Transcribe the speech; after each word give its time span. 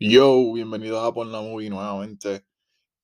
Yo, 0.00 0.52
bienvenidos 0.52 1.06
a 1.06 1.12
Por 1.14 1.28
la 1.28 1.40
Movie 1.40 1.70
nuevamente. 1.70 2.44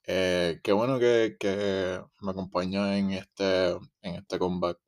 Eh, 0.06 0.60
qué 0.65 0.73
bueno 0.73 0.98
que, 0.98 1.36
que 1.39 2.01
me 2.20 2.32
acompaña 2.32 2.98
en 2.98 3.13
este, 3.13 3.70
en 4.03 4.16
este 4.16 4.38
comeback. 4.38 4.79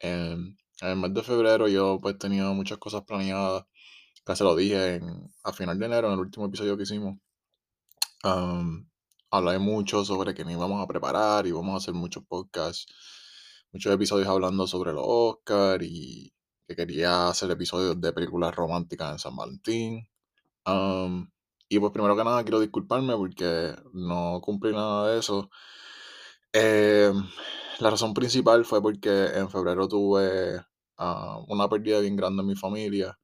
En 0.00 0.56
el 0.82 0.96
mes 0.96 1.14
de 1.14 1.22
febrero 1.24 1.68
yo 1.68 1.98
pues 2.00 2.18
tenía 2.18 2.44
muchas 2.50 2.78
cosas 2.78 3.02
planeadas, 3.04 3.64
que 4.24 4.36
se 4.36 4.44
lo 4.44 4.56
dije 4.56 4.96
en, 4.96 5.30
a 5.44 5.52
final 5.52 5.78
de 5.78 5.86
enero, 5.86 6.08
en 6.08 6.14
el 6.14 6.20
último 6.20 6.46
episodio 6.46 6.76
que 6.76 6.84
hicimos. 6.84 7.18
Um, 8.24 8.88
hablé 9.30 9.58
mucho 9.58 10.04
sobre 10.04 10.34
que 10.34 10.44
nos 10.44 10.52
íbamos 10.54 10.82
a 10.82 10.86
preparar 10.86 11.46
y 11.46 11.52
vamos 11.52 11.74
a 11.74 11.78
hacer 11.78 11.94
muchos 11.94 12.24
podcasts, 12.26 12.86
muchos 13.72 13.92
episodios 13.92 14.28
hablando 14.28 14.66
sobre 14.68 14.92
los 14.92 15.04
Oscars 15.06 15.84
y 15.84 16.32
que 16.68 16.76
quería 16.76 17.28
hacer 17.28 17.50
episodios 17.50 18.00
de 18.00 18.12
películas 18.12 18.54
románticas 18.54 19.12
en 19.12 19.18
San 19.18 19.36
Valentín. 19.36 20.08
Um, 20.66 21.28
y 21.70 21.78
pues 21.78 21.92
primero 21.92 22.16
que 22.16 22.24
nada 22.24 22.42
quiero 22.42 22.60
disculparme 22.60 23.16
porque 23.16 23.74
no 23.94 24.40
cumplí 24.42 24.72
nada 24.72 25.12
de 25.12 25.20
eso. 25.20 25.50
Eh, 26.52 27.12
la 27.78 27.90
razón 27.90 28.14
principal 28.14 28.64
fue 28.64 28.82
porque 28.82 29.26
en 29.34 29.48
febrero 29.50 29.88
tuve 29.88 30.60
ah, 30.98 31.38
una 31.48 31.68
pérdida 31.68 32.00
bien 32.00 32.16
grande 32.16 32.42
en 32.42 32.48
mi 32.48 32.56
familia. 32.56 33.18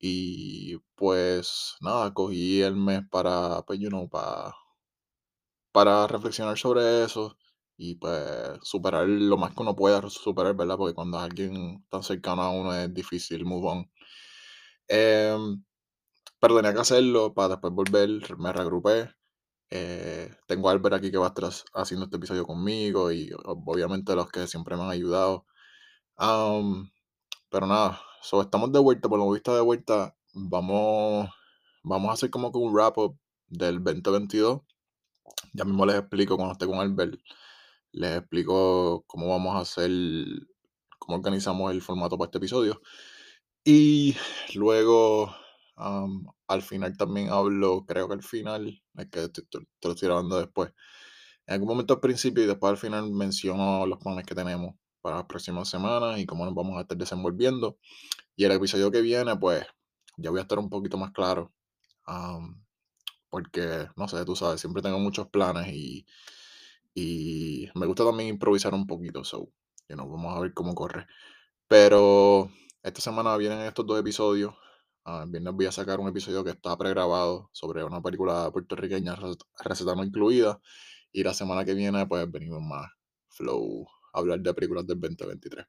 Y 0.00 0.78
pues 0.96 1.76
nada, 1.80 2.14
cogí 2.14 2.62
el 2.62 2.76
mes 2.76 3.02
para, 3.10 3.62
pues, 3.66 3.80
you 3.80 3.88
know, 3.90 4.08
para, 4.08 4.54
para 5.72 6.06
reflexionar 6.06 6.58
sobre 6.58 7.04
eso 7.04 7.36
y 7.76 7.94
pues 7.96 8.58
superar 8.62 9.08
lo 9.08 9.36
más 9.36 9.54
que 9.54 9.62
uno 9.62 9.74
pueda 9.74 10.08
superar, 10.10 10.54
¿verdad? 10.54 10.76
Porque 10.76 10.94
cuando 10.94 11.18
es 11.18 11.24
alguien 11.24 11.84
tan 11.88 12.02
cercano 12.02 12.42
a 12.42 12.50
uno 12.50 12.74
es 12.74 12.92
difícil 12.94 13.44
move 13.44 13.68
on. 13.68 13.90
Em, 14.88 15.64
pero 16.42 16.56
tenía 16.56 16.74
que 16.74 16.80
hacerlo 16.80 17.34
para 17.34 17.50
después 17.50 17.72
volver, 17.72 18.10
me 18.36 18.52
reagrupé. 18.52 19.14
Eh, 19.70 20.28
tengo 20.48 20.68
a 20.68 20.72
Albert 20.72 20.96
aquí 20.96 21.12
que 21.12 21.16
va 21.16 21.26
a 21.26 21.28
estar 21.28 21.48
haciendo 21.74 22.06
este 22.06 22.16
episodio 22.16 22.44
conmigo 22.44 23.12
y 23.12 23.30
obviamente 23.44 24.16
los 24.16 24.28
que 24.28 24.48
siempre 24.48 24.76
me 24.76 24.82
han 24.82 24.90
ayudado. 24.90 25.46
Pero 27.50 27.66
nada, 27.68 28.00
so, 28.22 28.42
estamos 28.42 28.72
de 28.72 28.80
vuelta, 28.80 29.08
por 29.08 29.20
lo 29.20 29.30
visto 29.30 29.54
de 29.54 29.60
vuelta, 29.60 30.16
vamos, 30.34 31.28
vamos 31.84 32.10
a 32.10 32.14
hacer 32.14 32.30
como 32.30 32.50
que 32.50 32.58
un 32.58 32.72
wrap 32.74 32.98
up 32.98 33.16
del 33.46 33.76
2022. 33.84 34.62
Ya 35.52 35.64
mismo 35.64 35.86
les 35.86 35.96
explico 35.96 36.36
cuando 36.36 36.54
esté 36.54 36.66
con 36.66 36.80
Albert, 36.80 37.20
les 37.92 38.18
explico 38.18 39.04
cómo 39.06 39.28
vamos 39.28 39.54
a 39.54 39.60
hacer, 39.60 39.92
cómo 40.98 41.18
organizamos 41.18 41.70
el 41.72 41.82
formato 41.82 42.18
para 42.18 42.26
este 42.26 42.38
episodio. 42.38 42.80
Y 43.64 44.16
luego, 44.54 45.32
al 45.76 46.62
final 46.62 46.96
también 46.96 47.30
hablo, 47.30 47.84
creo 47.86 48.08
que 48.08 48.14
al 48.14 48.22
final, 48.22 48.82
es 48.96 49.06
que 49.08 49.28
te, 49.28 49.42
te- 49.42 49.58
lo 49.82 49.92
estoy 49.92 50.08
grabando 50.08 50.38
después. 50.38 50.72
En 51.46 51.54
algún 51.54 51.68
momento 51.68 51.94
al 51.94 52.00
principio 52.00 52.44
y 52.44 52.46
después 52.46 52.70
al 52.70 52.76
final 52.78 53.10
menciono 53.12 53.86
los 53.86 53.98
planes 53.98 54.26
que 54.26 54.34
tenemos 54.34 54.74
para 55.00 55.16
las 55.16 55.26
próximas 55.26 55.68
semanas 55.68 56.18
y 56.20 56.26
cómo 56.26 56.44
nos 56.44 56.54
vamos 56.54 56.78
a 56.78 56.82
estar 56.82 56.96
desenvolviendo. 56.98 57.78
Y 58.36 58.44
el 58.44 58.52
episodio 58.52 58.90
que 58.92 59.02
viene, 59.02 59.36
pues, 59.36 59.66
ya 60.18 60.30
voy 60.30 60.40
a 60.40 60.42
estar 60.44 60.58
un 60.60 60.70
poquito 60.70 60.98
más 60.98 61.12
claro. 61.12 61.52
porque, 63.30 63.88
no 63.96 64.08
sé, 64.08 64.24
tú 64.24 64.36
sabes, 64.36 64.60
siempre 64.60 64.82
tengo 64.82 64.98
muchos 64.98 65.28
planes 65.28 65.68
y, 65.72 66.06
y 66.94 67.68
me 67.74 67.86
gusta 67.86 68.04
también 68.04 68.30
improvisar 68.30 68.74
un 68.74 68.86
poquito. 68.86 69.24
So, 69.24 69.50
you 69.88 69.96
know, 69.96 70.08
vamos 70.10 70.36
a 70.36 70.40
ver 70.40 70.54
cómo 70.54 70.74
corre. 70.74 71.06
Pero 71.68 72.50
esta 72.82 73.00
semana 73.00 73.36
vienen 73.38 73.60
estos 73.62 73.86
dos 73.86 74.00
episodios. 74.00 74.54
Ah, 75.04 75.22
el 75.24 75.30
viernes 75.30 75.54
voy 75.54 75.66
a 75.66 75.72
sacar 75.72 75.98
un 76.00 76.08
episodio 76.08 76.44
que 76.44 76.50
está 76.50 76.76
pregrabado 76.78 77.50
sobre 77.52 77.82
una 77.84 78.00
película 78.00 78.50
puertorriqueña, 78.52 79.16
receta 79.64 79.94
no 79.94 80.04
incluida. 80.04 80.60
Y 81.12 81.22
la 81.24 81.34
semana 81.34 81.64
que 81.64 81.74
viene, 81.74 82.06
pues 82.06 82.30
venimos 82.30 82.62
más 82.62 82.88
flow 83.28 83.86
a 84.14 84.18
hablar 84.18 84.40
de 84.40 84.54
películas 84.54 84.86
del 84.86 85.00
2023. 85.00 85.66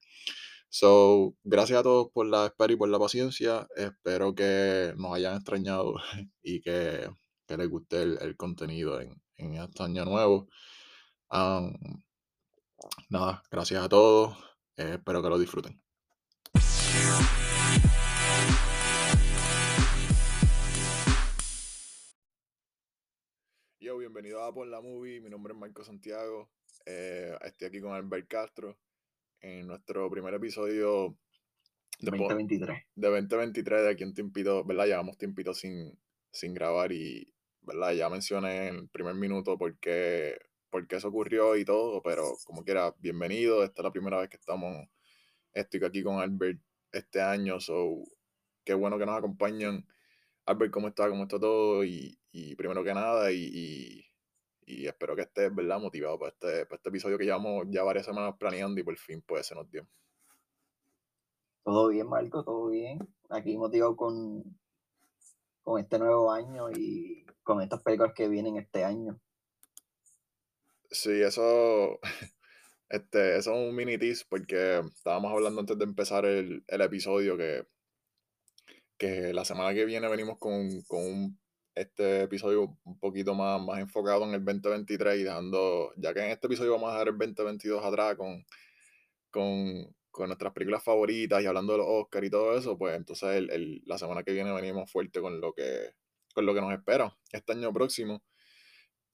So, 0.70 1.36
gracias 1.44 1.80
a 1.80 1.84
todos 1.84 2.08
por 2.14 2.26
la 2.28 2.48
espera 2.48 2.74
y 2.74 2.76
por 2.76 2.90
la 2.90 3.00
paciencia. 3.00 3.68
Espero 3.76 4.34
que 4.36 4.94
nos 4.98 5.14
hayan 5.14 5.36
extrañado 5.36 5.96
y 6.44 6.62
que, 6.62 7.10
que 7.48 7.58
les 7.58 7.70
guste 7.70 8.02
el, 8.04 8.18
el 8.22 8.36
contenido 8.38 9.00
en, 9.02 9.22
en 9.38 9.56
este 9.56 9.84
año 9.84 10.06
nuevo. 10.06 10.48
Am, 11.30 11.74
nada, 13.10 13.42
gracias 13.52 13.84
a 13.84 13.90
todos. 13.90 14.38
eh, 14.78 14.94
espero 14.98 15.22
que 15.22 15.30
lo 15.30 15.40
disfruten. 15.40 15.82
Bienvenido 24.14 24.44
a 24.44 24.54
Por 24.54 24.68
la 24.68 24.80
Movie. 24.80 25.22
Mi 25.22 25.30
nombre 25.32 25.54
es 25.54 25.60
Marco 25.60 25.84
Santiago. 25.84 26.52
Eh, 26.86 27.36
estoy 27.46 27.68
aquí 27.68 27.82
con 27.82 27.94
Albert 27.94 28.28
Castro 28.28 28.78
en 29.42 29.66
nuestro 29.66 30.08
primer 30.12 30.36
episodio 30.36 31.18
de, 32.00 32.12
po- 32.12 32.30
2023. 32.30 32.84
de 32.94 33.10
2023 33.10 33.82
de 33.82 33.90
aquí 33.90 34.04
en 34.04 34.14
Tiempito, 34.14 34.64
¿verdad? 34.66 34.86
Llevamos 34.86 35.18
tiempito 35.18 35.56
sin, 35.56 35.98
sin 36.30 36.54
grabar 36.54 36.92
y, 36.92 37.34
¿verdad? 37.62 37.94
Ya 37.94 38.08
mencioné 38.08 38.68
en 38.68 38.76
el 38.76 38.90
primer 38.90 39.16
minuto 39.16 39.58
por 39.58 39.80
qué, 39.80 40.38
por 40.70 40.86
qué 40.88 40.98
eso 40.98 41.08
ocurrió 41.08 41.56
y 41.56 41.66
todo, 41.66 42.04
pero 42.04 42.36
como 42.46 42.64
quiera, 42.64 42.94
bienvenido. 43.00 43.64
Esta 43.64 43.82
es 43.82 43.84
la 43.84 43.92
primera 43.92 44.20
vez 44.20 44.30
que 44.30 44.38
estamos, 44.38 44.88
estoy 45.54 45.84
aquí 45.84 46.04
con 46.04 46.20
Albert 46.20 46.60
este 46.92 47.20
año, 47.20 47.60
so 47.60 47.96
qué 48.64 48.76
bueno 48.76 49.00
que 49.00 49.08
nos 49.08 49.18
acompañan. 49.18 49.88
Albert, 50.46 50.72
¿cómo 50.72 50.90
está? 50.90 51.10
¿Cómo 51.10 51.24
está 51.24 51.40
todo? 51.40 51.84
Y, 51.84 52.20
y 52.34 52.56
primero 52.56 52.84
que 52.84 52.94
nada, 52.96 53.32
y, 53.32 53.44
y, 53.44 54.06
y 54.66 54.88
espero 54.88 55.16
que 55.16 55.22
estés, 55.22 55.54
¿verdad? 55.54 55.80
Motivado 55.80 56.18
para 56.18 56.32
este, 56.32 56.66
para 56.66 56.78
este 56.78 56.90
episodio 56.90 57.18
que 57.18 57.26
llevamos 57.26 57.66
ya 57.70 57.84
varias 57.84 58.08
semanas 58.08 58.36
planeando 58.40 58.82
y 58.82 58.84
por 58.84 58.98
fin 58.98 59.22
pues 59.22 59.46
se 59.46 59.54
nos 59.56 59.70
dio. 59.70 59.88
Todo 61.64 61.90
bien, 61.90 62.08
Marco, 62.08 62.44
todo 62.44 62.70
bien. 62.70 63.00
Aquí 63.30 63.56
motivado 63.56 63.96
con, 63.96 64.44
con 65.62 65.80
este 65.80 66.00
nuevo 66.00 66.32
año 66.32 66.72
y 66.72 67.24
con 67.44 67.62
estas 67.62 67.84
películas 67.84 68.14
que 68.16 68.28
vienen 68.28 68.58
este 68.58 68.84
año. 68.84 69.22
Sí, 70.90 71.22
eso, 71.22 72.00
este, 72.90 73.38
eso 73.38 73.54
es 73.54 73.70
un 73.70 73.76
mini 73.76 74.00
tease 74.00 74.26
porque 74.28 74.80
estábamos 74.80 75.32
hablando 75.32 75.62
antes 75.62 75.78
de 75.78 75.84
empezar 75.86 76.26
el, 76.26 76.64
el 76.68 76.82
episodio 76.82 77.38
que, 77.38 77.68
que 78.98 79.34
la 79.34 79.46
semana 79.46 79.74
que 79.76 79.86
viene 79.86 80.08
venimos 80.08 80.40
con, 80.40 80.82
con 80.88 81.04
un, 81.04 81.43
este 81.76 82.24
episodio 82.24 82.78
un 82.84 83.00
poquito 83.00 83.34
más, 83.34 83.62
más 83.62 83.80
enfocado 83.80 84.24
en 84.26 84.34
el 84.36 84.44
2023 84.46 85.20
y 85.20 85.24
dejando, 85.24 85.92
ya 85.98 86.14
que 86.14 86.22
en 86.22 86.32
este 86.32 86.48
episodio 86.48 86.72
vamos 86.74 86.90
a 86.90 86.94
dejar 86.94 87.08
el 87.10 87.18
2022 87.18 87.84
atrás 87.84 88.16
con, 88.16 88.46
con, 89.32 89.96
con 90.12 90.28
nuestras 90.28 90.54
películas 90.54 90.84
favoritas 90.84 91.42
y 91.42 91.46
hablando 91.48 91.74
de 91.74 91.80
los 91.80 91.88
Oscars 91.90 92.28
y 92.28 92.30
todo 92.30 92.58
eso, 92.58 92.78
pues 92.78 92.96
entonces 92.96 93.30
el, 93.36 93.50
el- 93.52 93.82
la 93.86 93.98
semana 93.98 94.24
que 94.24 94.34
viene 94.34 94.54
venimos 94.54 94.92
fuerte 94.92 95.22
con 95.22 95.42
lo 95.42 95.54
que, 95.54 95.92
con 96.34 96.46
lo 96.46 96.54
que 96.54 96.62
nos 96.62 96.74
espera 96.74 97.16
este 97.32 97.54
año 97.54 97.74
próximo. 97.74 98.24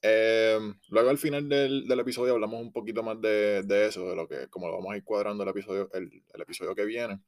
Em, 0.02 0.80
luego 0.90 1.10
al 1.10 1.18
final 1.18 1.50
del, 1.50 1.86
del 1.88 2.00
episodio 2.00 2.34
hablamos 2.34 2.62
un 2.62 2.72
poquito 2.72 3.04
más 3.04 3.20
de, 3.22 3.64
de 3.64 3.88
eso, 3.88 4.10
de 4.10 4.16
lo 4.16 4.28
que, 4.28 4.48
como 4.50 4.68
lo 4.68 4.76
vamos 4.76 4.94
a 4.94 4.98
ir 4.98 5.04
cuadrando 5.04 5.44
el 5.44 5.50
episodio, 5.50 5.90
el, 5.94 6.24
el 6.34 6.42
episodio 6.42 6.74
que 6.76 6.86
viene. 6.86 7.20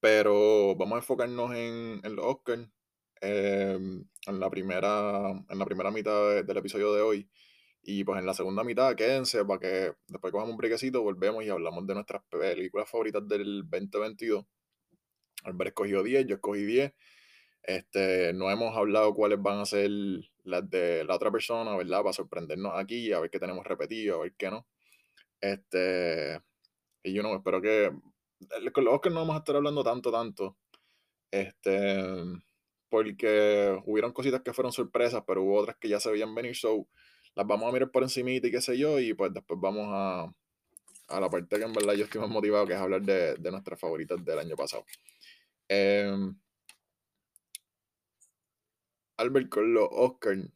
Pero 0.00 0.74
vamos 0.76 0.96
a 0.96 0.98
enfocarnos 0.98 1.54
en, 1.54 2.00
en 2.02 2.16
los 2.16 2.24
Oscars 2.24 2.66
em, 3.20 4.04
en 4.26 4.40
la 4.40 4.50
primera, 4.50 5.30
en 5.48 5.58
la 5.58 5.64
primera 5.64 5.90
mitad 5.90 6.30
de- 6.30 6.42
del 6.44 6.56
episodio 6.58 6.92
de 6.94 7.02
hoy. 7.02 7.28
Y 7.82 8.04
pues 8.04 8.18
en 8.20 8.26
la 8.26 8.34
segunda 8.34 8.62
mitad, 8.64 8.94
quédense 8.94 9.44
para 9.44 9.60
que 9.60 9.92
después 10.08 10.32
cojamos 10.32 10.52
un 10.52 10.58
brequecito, 10.58 11.02
volvemos 11.02 11.44
y 11.44 11.48
hablamos 11.50 11.86
de 11.86 11.94
nuestras 11.94 12.22
películas 12.30 12.88
favoritas 12.90 13.26
del 13.26 13.62
2022. 13.68 14.44
Albert 15.44 15.68
escogió 15.68 16.02
10, 16.02 16.26
yo 16.26 16.34
escogí 16.36 16.64
10. 16.64 16.92
Este, 17.62 18.32
no 18.34 18.50
hemos 18.50 18.76
hablado 18.76 19.14
cuáles 19.14 19.40
van 19.42 19.60
a 19.60 19.66
ser 19.66 19.90
las 20.44 20.68
de 20.70 21.04
la 21.04 21.14
otra 21.16 21.30
persona, 21.30 21.76
¿verdad? 21.76 22.00
Para 22.02 22.12
sorprendernos 22.12 22.72
aquí, 22.76 23.12
a 23.12 23.20
ver 23.20 23.30
qué 23.30 23.38
tenemos 23.40 23.64
repetido, 23.66 24.16
a 24.16 24.22
ver 24.24 24.34
qué 24.36 24.50
no. 24.50 24.66
Este, 25.40 26.40
y 27.02 27.12
yo 27.14 27.22
no, 27.22 27.34
espero 27.36 27.60
que. 27.62 27.90
Con 28.72 28.84
los 28.84 28.94
Oscars 28.94 29.14
no 29.14 29.20
vamos 29.20 29.36
a 29.36 29.38
estar 29.40 29.56
hablando 29.56 29.84
tanto, 29.84 30.10
tanto. 30.12 30.56
Este, 31.30 32.02
porque 32.90 33.80
hubieron 33.86 34.12
cositas 34.12 34.42
que 34.42 34.52
fueron 34.52 34.72
sorpresas, 34.72 35.22
pero 35.26 35.42
hubo 35.42 35.56
otras 35.56 35.76
que 35.78 35.88
ya 35.88 36.00
se 36.00 36.10
veían 36.10 36.34
venir, 36.34 36.56
so 36.56 36.86
las 37.34 37.46
vamos 37.46 37.68
a 37.68 37.72
mirar 37.72 37.90
por 37.90 38.02
encimita 38.02 38.48
y 38.48 38.50
qué 38.50 38.60
sé 38.60 38.76
yo, 38.76 38.98
y 39.00 39.14
pues 39.14 39.32
después 39.32 39.58
vamos 39.60 39.86
a, 39.90 40.34
a 41.08 41.20
la 41.20 41.30
parte 41.30 41.58
que 41.58 41.64
en 41.64 41.72
verdad 41.72 41.94
yo 41.94 42.04
estoy 42.04 42.20
más 42.20 42.30
motivado, 42.30 42.66
que 42.66 42.74
es 42.74 42.78
hablar 42.80 43.02
de, 43.02 43.36
de 43.36 43.50
nuestras 43.50 43.78
favoritas 43.80 44.22
del 44.24 44.38
año 44.38 44.56
pasado. 44.56 44.84
Em, 45.68 46.36
Albert, 49.16 49.48
con 49.48 49.72
los 49.72 49.88
Oscars, 49.90 50.48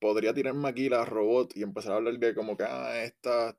podría 0.00 0.34
tirarme 0.34 0.68
aquí 0.68 0.88
la 0.88 1.04
robot 1.04 1.56
y 1.56 1.62
empezar 1.62 1.92
a 1.92 1.96
hablar 1.96 2.18
de 2.18 2.34
como 2.34 2.56
que, 2.56 2.64
ah, 2.64 3.04
estas, 3.04 3.56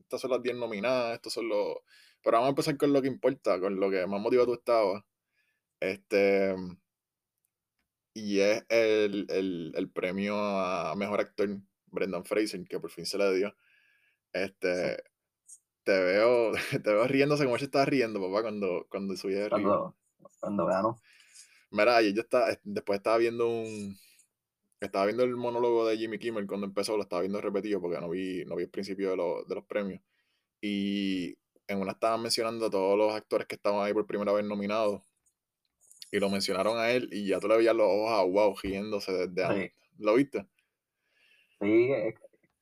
estas 0.00 0.20
son 0.20 0.30
las 0.30 0.42
10 0.42 0.56
nominadas, 0.56 1.14
estos 1.14 1.32
son 1.32 1.48
los... 1.48 1.76
Pero 2.22 2.36
vamos 2.38 2.48
a 2.48 2.50
empezar 2.50 2.76
con 2.76 2.92
lo 2.92 3.02
que 3.02 3.08
importa, 3.08 3.60
con 3.60 3.78
lo 3.78 3.90
que 3.90 4.06
más 4.06 4.20
motivado 4.20 4.48
tú 4.48 4.54
estabas. 4.54 5.02
Este, 5.80 6.54
y 8.14 8.40
es 8.40 8.64
el, 8.68 9.26
el, 9.30 9.72
el 9.76 9.90
premio 9.90 10.36
a 10.36 10.94
mejor 10.96 11.20
actor, 11.20 11.48
Brendan 11.86 12.24
Fraser, 12.24 12.64
que 12.66 12.80
por 12.80 12.90
fin 12.90 13.06
se 13.06 13.18
le 13.18 13.34
dio. 13.34 13.50
Sí, 13.50 13.54
Este, 14.32 15.02
te 15.84 15.92
veo, 16.04 16.52
te 16.72 16.80
veo 16.94 17.06
riéndose 17.08 17.44
como 17.44 17.58
se 17.58 17.66
estaba 17.66 17.84
riendo, 17.86 18.20
papá, 18.20 18.42
cuando, 18.42 18.86
cuando 18.90 19.16
subí 19.16 19.34
de 19.34 19.48
cuando, 19.48 19.96
cuando 20.40 20.66
ganó. 20.66 21.00
Mira, 21.70 21.96
ayer 21.96 22.14
yo 22.14 22.22
estaba, 22.22 22.50
es- 22.50 22.60
después 22.64 22.98
estaba 22.98 23.18
viendo 23.18 23.48
un, 23.48 23.98
estaba 24.80 25.06
viendo 25.06 25.24
el 25.24 25.36
monólogo 25.36 25.86
de 25.86 25.98
Jimmy 25.98 26.18
Kimmel 26.18 26.46
cuando 26.46 26.66
empezó, 26.66 26.96
lo 26.96 27.04
estaba 27.04 27.22
viendo 27.22 27.40
repetido 27.40 27.80
porque 27.80 28.00
no 28.00 28.08
vi, 28.10 28.44
no 28.46 28.56
vi 28.56 28.64
el 28.64 28.70
principio 28.70 29.10
de, 29.10 29.16
lo- 29.16 29.44
de 29.44 29.54
los 29.56 29.64
premios. 29.66 30.02
Y 30.60 31.36
en 31.68 31.80
una 31.80 31.92
estaban 31.92 32.22
mencionando 32.22 32.66
a 32.66 32.70
todos 32.70 32.98
los 32.98 33.14
actores 33.14 33.46
que 33.48 33.56
estaban 33.56 33.84
ahí 33.86 33.92
por 33.94 34.06
primera 34.06 34.32
vez 34.32 34.44
nominados. 34.46 35.02
Y 36.10 36.18
lo 36.20 36.30
mencionaron 36.30 36.78
a 36.78 36.90
él 36.90 37.08
y 37.12 37.26
ya 37.28 37.38
tú 37.40 37.48
le 37.48 37.56
veías 37.56 37.74
los 37.76 37.86
ojos 37.86 38.10
a 38.10 38.22
wow, 38.22 38.54
riéndose 38.62 39.12
desde 39.12 39.44
antes. 39.44 39.72
Sí, 39.72 39.72
¿Lo 39.98 40.14
viste? 40.14 40.46
sí, 41.60 41.90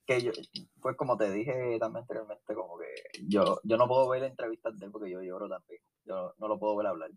que 0.06 0.22
yo, 0.22 0.32
pues 0.81 0.96
como 0.96 1.16
te 1.16 1.31
dije 1.31 1.78
también 1.81 2.02
anteriormente, 2.02 2.54
como 2.54 2.78
que 2.78 2.87
yo, 3.28 3.60
yo 3.64 3.76
no 3.76 3.88
puedo 3.88 4.08
ver 4.08 4.22
entrevistas 4.25 4.78
de 4.78 4.87
él 4.87 4.93
porque 4.93 5.10
yo 5.10 5.20
lloro 5.22 5.48
también. 5.48 5.81
Yo 6.04 6.34
no 6.38 6.48
lo 6.48 6.58
puedo 6.58 6.76
ver 6.76 6.87
hablar. 6.87 7.10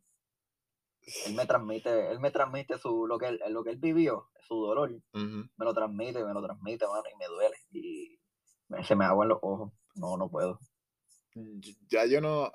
Él 1.25 1.33
me 1.33 1.45
transmite, 1.45 2.11
él 2.11 2.19
me 2.19 2.31
transmite 2.31 2.77
su, 2.77 3.07
lo 3.07 3.17
que 3.17 3.27
él, 3.27 3.41
lo 3.49 3.63
que 3.63 3.71
él 3.71 3.77
vivió, 3.77 4.29
su 4.41 4.55
dolor, 4.55 4.91
me 5.13 5.65
lo 5.65 5.73
transmite, 5.73 6.23
me 6.23 6.33
lo 6.33 6.41
transmite, 6.41 6.85
mano, 6.87 7.03
y 7.13 7.17
me 7.17 7.25
duele. 7.27 7.55
Y 7.71 8.19
se 8.83 8.95
me 8.95 9.05
aguan 9.05 9.29
los 9.29 9.39
ojos. 9.41 9.71
No, 9.95 10.17
no 10.17 10.29
puedo. 10.29 10.59
Y- 11.35 11.77
Ya 11.89 12.05
yo 12.05 12.21
no, 12.21 12.51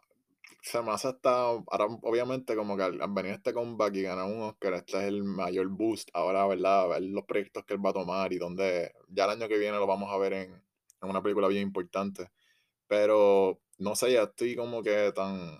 se 0.62 0.82
me 0.82 0.92
hace 0.92 1.08
hasta, 1.08 1.30
ahora 1.30 1.86
obviamente 2.02 2.56
como 2.56 2.76
que 2.76 2.84
al, 2.84 3.00
al 3.00 3.12
venir 3.12 3.32
este 3.32 3.52
comeback 3.52 3.94
y 3.96 4.02
ganar 4.02 4.24
un 4.26 4.42
Oscar, 4.42 4.74
este 4.74 4.98
es 4.98 5.04
el 5.04 5.22
mayor 5.22 5.68
boost 5.68 6.08
ahora, 6.14 6.46
¿verdad? 6.46 6.88
Ver 6.88 7.02
los 7.02 7.24
proyectos 7.24 7.64
que 7.64 7.74
él 7.74 7.84
va 7.84 7.90
a 7.90 7.94
tomar 7.94 8.32
y 8.32 8.38
donde 8.38 8.92
ya 9.08 9.24
el 9.24 9.30
año 9.30 9.48
que 9.48 9.58
viene 9.58 9.76
lo 9.76 9.86
vamos 9.86 10.10
a 10.10 10.16
ver 10.18 10.32
en, 10.32 10.52
en 11.02 11.10
una 11.10 11.22
película 11.22 11.48
bien 11.48 11.62
importante. 11.62 12.30
Pero 12.86 13.60
no 13.78 13.94
sé, 13.96 14.12
ya 14.12 14.24
estoy 14.24 14.56
como 14.56 14.82
que 14.82 15.12
tan, 15.14 15.58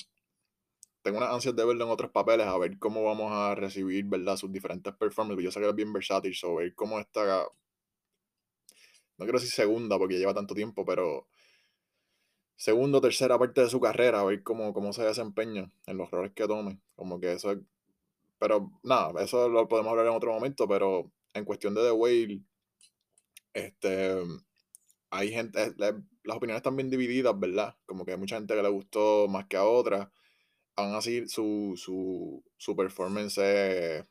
tengo 1.02 1.18
unas 1.18 1.32
ansias 1.34 1.54
de 1.54 1.64
verlo 1.64 1.84
en 1.84 1.90
otros 1.90 2.10
papeles, 2.10 2.46
a 2.46 2.56
ver 2.58 2.78
cómo 2.78 3.04
vamos 3.04 3.30
a 3.32 3.54
recibir, 3.54 4.06
¿verdad? 4.06 4.36
Sus 4.36 4.50
diferentes 4.52 4.94
performances. 4.94 5.44
Yo 5.44 5.50
sé 5.50 5.60
que 5.60 5.68
es 5.68 5.74
bien 5.74 5.92
versátil, 5.92 6.34
so 6.34 6.56
ver 6.56 6.74
cómo 6.74 6.98
está, 6.98 7.46
no 9.16 9.24
quiero 9.24 9.38
decir 9.38 9.52
segunda 9.52 9.98
porque 9.98 10.18
lleva 10.18 10.34
tanto 10.34 10.54
tiempo, 10.54 10.84
pero 10.84 11.28
segundo 12.56 12.98
o 12.98 13.00
tercera 13.00 13.38
parte 13.38 13.60
de 13.62 13.70
su 13.70 13.80
carrera, 13.80 14.20
a 14.20 14.24
ver 14.24 14.42
cómo, 14.42 14.72
cómo 14.74 14.92
se 14.92 15.04
desempeña 15.04 15.70
en 15.86 15.96
los 15.98 16.10
roles 16.10 16.32
que 16.34 16.46
tome. 16.46 16.80
Como 16.96 17.20
que 17.20 17.32
eso 17.34 17.52
es. 17.52 17.58
Pero 18.38 18.72
nada, 18.84 19.22
eso 19.24 19.48
lo 19.48 19.68
podemos 19.68 19.90
hablar 19.92 20.06
en 20.08 20.14
otro 20.14 20.32
momento, 20.34 20.68
pero 20.68 21.12
en 21.34 21.44
cuestión 21.46 21.74
de 21.74 21.82
The 21.82 21.92
Whale, 21.92 22.42
este, 23.52 24.16
hay 25.10 25.32
gente, 25.32 25.74
la- 25.78 26.02
las 26.24 26.38
opiniones 26.38 26.60
están 26.60 26.76
bien 26.76 26.90
divididas, 26.90 27.38
¿verdad? 27.40 27.76
Como 27.86 28.04
que 28.06 28.12
hay 28.12 28.18
mucha 28.18 28.36
gente 28.38 28.54
que 28.56 28.62
le 28.62 28.70
gustó 28.70 29.28
más 29.28 29.46
que 29.48 29.58
a 29.58 29.66
otra. 29.66 30.12
Aún 30.76 30.96
así, 30.96 31.28
su, 31.28 31.74
su, 31.76 32.44
su 32.58 32.76
performance 32.76 33.38
es 33.38 34.06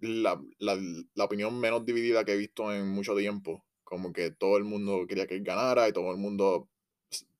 la, 0.00 0.40
la, 0.58 0.78
la 1.14 1.24
opinión 1.24 1.58
menos 1.60 1.84
dividida 1.86 2.24
que 2.24 2.32
he 2.32 2.36
visto 2.36 2.72
en 2.72 2.88
mucho 2.88 3.14
tiempo. 3.16 3.65
Como 3.86 4.12
que 4.12 4.32
todo 4.32 4.56
el 4.56 4.64
mundo 4.64 5.06
quería 5.06 5.28
que 5.28 5.36
él 5.36 5.44
ganara 5.44 5.88
y 5.88 5.92
todo 5.92 6.10
el 6.10 6.16
mundo 6.16 6.68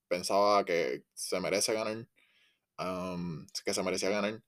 pensaba 0.07 0.65
que 0.65 1.05
se 1.13 1.41
merece 1.41 1.75
ganar, 1.75 2.07
am, 2.77 3.49
que 3.65 3.75
se 3.75 3.83
merecía 3.83 4.11
ganar. 4.11 4.41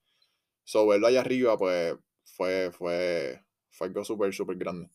So, 0.63 0.87
verlo 0.87 1.07
allá 1.07 1.19
arriba, 1.19 1.57
pues, 1.57 1.97
fue, 2.23 2.71
fue, 2.71 3.43
fue 3.69 3.87
algo 3.87 4.05
súper, 4.05 4.33
súper 4.33 4.55
grande. 4.55 4.89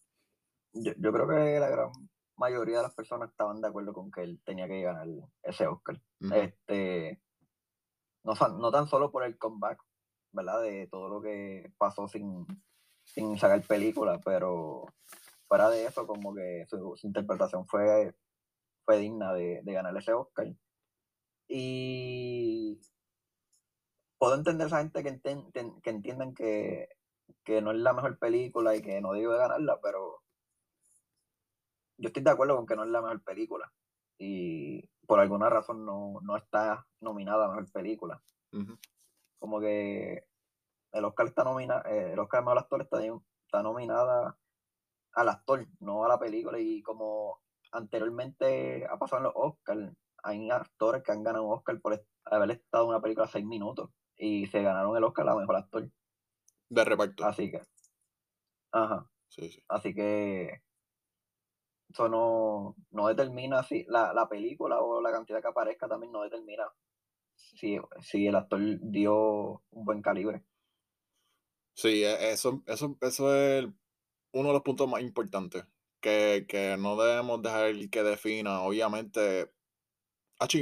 Yo, 0.72 0.92
yo 0.96 1.12
creo 1.12 1.28
que 1.28 1.60
la 1.60 1.68
gran 1.68 1.90
mayoría 2.36 2.78
de 2.78 2.84
las 2.84 2.94
personas 2.94 3.28
estaban 3.28 3.60
de 3.60 3.68
acuerdo 3.68 3.92
con 3.92 4.10
que 4.10 4.22
él 4.22 4.40
tenía 4.42 4.66
que 4.66 4.80
ganar 4.80 5.06
ese 5.42 5.66
Oscar. 5.66 6.00
Este, 6.32 7.20
no, 8.22 8.32
no 8.58 8.70
tan 8.70 8.88
solo 8.88 9.10
por 9.10 9.24
el 9.24 9.36
comeback, 9.36 9.78
¿verdad? 10.32 10.62
De 10.62 10.86
todo 10.86 11.10
lo 11.10 11.20
que 11.20 11.70
pasó 11.76 12.08
sin, 12.08 12.46
sin 13.04 13.38
sacar 13.38 13.62
película, 13.66 14.18
pero 14.24 14.86
fuera 15.54 15.70
de 15.70 15.86
eso, 15.86 16.04
como 16.04 16.34
que 16.34 16.64
su, 16.66 16.96
su 16.96 17.06
interpretación 17.06 17.64
fue, 17.68 18.12
fue 18.84 18.98
digna 18.98 19.32
de, 19.32 19.60
de 19.62 19.72
ganar 19.72 19.96
ese 19.96 20.12
Oscar. 20.12 20.52
Y 21.46 22.80
puedo 24.18 24.34
entender 24.34 24.64
a 24.64 24.66
esa 24.66 24.78
gente 24.78 25.04
que, 25.04 25.10
enten- 25.12 25.52
ten- 25.52 25.80
que 25.80 25.90
entiendan 25.90 26.34
que, 26.34 26.88
que 27.44 27.62
no 27.62 27.70
es 27.70 27.76
la 27.76 27.92
mejor 27.92 28.18
película 28.18 28.74
y 28.74 28.82
que 28.82 29.00
no 29.00 29.12
debe 29.12 29.36
ganarla, 29.36 29.78
pero 29.80 30.24
yo 31.98 32.08
estoy 32.08 32.24
de 32.24 32.30
acuerdo 32.30 32.56
con 32.56 32.66
que 32.66 32.74
no 32.74 32.82
es 32.82 32.90
la 32.90 33.00
mejor 33.00 33.22
película. 33.22 33.72
Y 34.18 34.84
por 35.06 35.20
alguna 35.20 35.50
razón 35.50 35.86
no, 35.86 36.18
no 36.22 36.36
está 36.36 36.84
nominada 37.00 37.44
a 37.44 37.48
mejor 37.50 37.70
película. 37.70 38.20
Ujú. 38.52 38.76
Como 39.38 39.60
que 39.60 40.26
el 40.90 41.04
Oscar 41.04 41.26
está 41.26 41.44
nominada, 41.44 41.82
el 41.88 42.18
Oscar 42.18 42.40
de 42.40 42.44
mejor 42.44 42.58
actor 42.58 42.82
está, 42.82 42.98
está 43.46 43.62
nominada 43.62 44.36
al 45.14 45.28
actor, 45.28 45.66
no 45.80 46.04
a 46.04 46.08
la 46.08 46.18
película. 46.18 46.58
Y 46.60 46.82
como 46.82 47.40
anteriormente 47.72 48.86
ha 48.86 48.98
pasado 48.98 49.18
en 49.20 49.24
los 49.24 49.32
Oscars, 49.36 49.92
hay 50.22 50.50
actores 50.50 51.02
que 51.02 51.12
han 51.12 51.22
ganado 51.22 51.46
un 51.46 51.54
Oscar 51.54 51.80
por 51.80 52.04
haber 52.24 52.50
estado 52.52 52.84
en 52.84 52.90
una 52.90 53.00
película 53.02 53.26
seis 53.28 53.44
minutos 53.44 53.90
y 54.16 54.46
se 54.46 54.62
ganaron 54.62 54.96
el 54.96 55.04
Oscar 55.04 55.28
a 55.28 55.36
mejor 55.36 55.56
actor. 55.56 55.90
De 56.68 56.84
reparto. 56.84 57.24
Así 57.28 57.50
que, 57.50 57.60
ajá, 58.72 59.08
Sí, 59.28 59.50
sí. 59.50 59.64
así 59.68 59.94
que 59.94 60.62
eso 61.88 62.08
no, 62.08 62.76
no 62.90 63.08
determina 63.08 63.62
si 63.62 63.84
la, 63.88 64.12
la 64.12 64.28
película 64.28 64.80
o 64.80 65.00
la 65.00 65.12
cantidad 65.12 65.40
que 65.40 65.48
aparezca 65.48 65.88
también 65.88 66.12
no 66.12 66.22
determina 66.22 66.64
si, 67.34 67.78
si 68.02 68.26
el 68.28 68.36
actor 68.36 68.60
dio 68.82 69.64
un 69.70 69.84
buen 69.86 70.02
calibre. 70.02 70.44
Sí, 71.74 72.04
e- 72.04 72.32
eso, 72.32 72.62
eso, 72.66 72.96
eso 73.00 73.34
es 73.34 73.66
uno 74.34 74.48
de 74.50 74.54
los 74.54 74.62
puntos 74.62 74.88
más 74.88 75.02
importantes. 75.02 75.64
Que, 76.00 76.44
que 76.48 76.76
no 76.78 76.96
debemos 76.96 77.40
dejar 77.42 77.74
que 77.90 78.02
defina, 78.02 78.60
obviamente, 78.62 79.50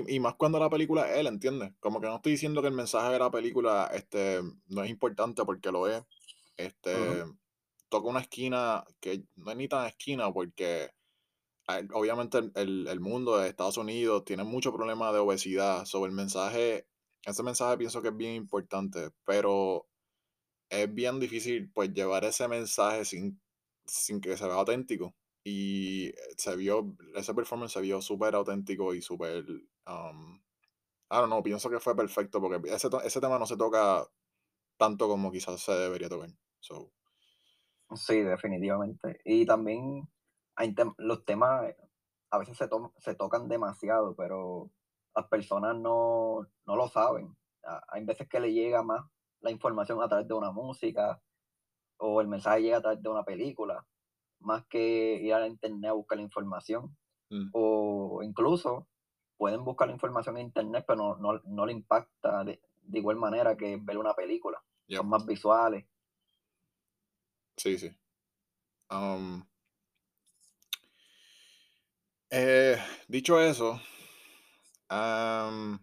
y 0.09 0.21
más 0.21 0.35
cuando 0.37 0.59
la 0.61 0.71
película 0.71 1.11
es 1.11 1.19
él, 1.19 1.27
¿entiendes? 1.27 1.73
Como 1.81 2.01
que 2.01 2.07
no 2.07 2.17
estoy 2.17 2.33
diciendo 2.33 2.63
que 2.63 2.69
el 2.69 2.75
mensaje 2.75 3.13
de 3.13 3.19
la 3.19 3.31
película 3.31 3.91
este, 3.93 4.41
no 4.69 4.85
es 4.85 4.91
importante 4.91 5.45
porque 5.45 5.73
lo 5.73 5.89
es. 5.89 6.03
Este, 6.57 7.25
toca 7.89 8.09
una 8.09 8.21
esquina 8.21 8.85
que 9.01 9.25
no 9.37 9.51
es 9.51 9.57
ni 9.57 9.69
tan 9.69 9.87
esquina 9.87 10.33
porque 10.33 10.91
hay- 11.67 11.89
obviamente 11.95 12.39
el, 12.39 12.53
el- 12.57 12.89
el 12.89 13.01
mundo 13.01 13.39
de 13.39 13.49
Estados 13.49 13.77
Unidos 13.79 14.25
tiene 14.25 14.45
mucho 14.45 14.73
problema 14.73 15.13
de 15.13 15.21
obesidad. 15.21 15.85
Sobre 15.87 16.11
el 16.11 16.17
mensaje, 16.17 16.87
ese 17.25 17.43
mensaje 17.43 17.79
pienso 17.79 18.03
que 18.03 18.09
es 18.09 18.17
bien 18.17 18.35
importante, 18.35 19.11
pero 19.25 19.89
es 20.71 20.93
bien 20.93 21.21
difícil 21.21 21.71
pues 21.73 21.93
llevar 21.93 22.25
ese 22.25 22.49
mensaje 22.49 23.05
sin, 23.05 23.41
sin 23.87 24.21
que 24.21 24.37
se 24.37 24.47
vea 24.47 24.55
auténtico. 24.57 25.15
Y 25.45 26.09
eh, 26.09 26.15
se 26.37 26.57
vio, 26.57 26.97
ese 27.17 27.35
performance 27.35 27.73
se 27.73 27.81
vio 27.81 28.01
súper 28.03 28.35
auténtico 28.35 28.95
y 28.95 29.03
súper... 29.03 29.45
um, 29.87 30.37
I 31.11 31.17
don't 31.17 31.29
know, 31.29 31.43
pienso 31.43 31.69
que 31.71 31.81
fue 31.81 31.95
perfecto 31.97 32.41
porque 32.41 32.71
ese, 32.73 32.89
ese 33.05 33.21
tema 33.21 33.39
no 33.39 33.47
se 33.47 33.57
toca 33.57 34.07
tanto 34.79 35.09
como 35.09 35.33
quizás 35.33 35.61
se 35.63 35.73
debería 35.73 36.09
tocar. 36.09 36.31
So, 36.61 36.93
Sí, 37.95 38.21
definitivamente. 38.23 39.21
Y 39.25 39.45
también 39.47 40.09
los 40.99 41.25
temas 41.25 41.65
eh, 41.71 41.77
a 42.31 42.39
veces 42.39 42.57
se, 42.57 42.69
to- 42.69 42.95
se 42.99 43.15
tocan 43.15 43.49
demasiado, 43.49 44.15
pero 44.17 44.71
las 45.15 45.27
personas 45.29 45.77
no, 45.77 46.47
no 46.67 46.77
lo 46.77 46.89
saben. 46.89 47.37
Hay 47.89 48.05
veces 48.05 48.29
que 48.29 48.41
le 48.41 48.53
llega 48.53 48.83
más 48.83 49.03
la 49.41 49.51
información 49.51 50.03
a 50.03 50.09
través 50.09 50.27
de 50.27 50.35
una 50.35 50.51
música 50.53 51.21
o 52.03 52.21
el 52.21 52.29
mensaje 52.29 52.63
llega 52.63 52.79
a 52.79 52.83
través 52.83 53.03
de 53.03 53.09
una 53.09 53.25
película, 53.25 53.87
más 54.41 54.67
que 54.67 55.15
ir 55.23 55.35
a 55.35 55.41
la 55.41 55.47
internet 55.49 55.91
a 55.91 55.95
buscar 55.95 56.19
la 56.19 56.25
información. 56.25 56.97
mm, 57.31 57.53
O 57.53 58.21
incluso 58.25 58.89
pueden 59.39 59.65
buscar 59.65 59.89
la 59.89 59.95
información 59.95 60.39
en 60.39 60.47
internet, 60.47 60.85
pero 60.87 60.99
no, 60.99 61.17
no, 61.17 61.41
no 61.45 61.67
le 61.67 61.73
impacta 61.73 62.45
de, 62.45 62.61
de 62.83 62.99
igual 62.99 63.17
manera 63.17 63.57
que 63.57 63.79
ver 63.83 63.99
una 63.99 64.15
película. 64.15 64.63
yep, 64.89 64.99
Son 65.01 65.09
más 65.09 65.27
visuales. 65.27 65.87
sí, 67.57 67.79
sí. 67.79 67.91
Um, 68.91 69.45
eh, 72.31 72.79
dicho 73.09 73.39
eso, 73.41 73.81
um, 74.91 75.79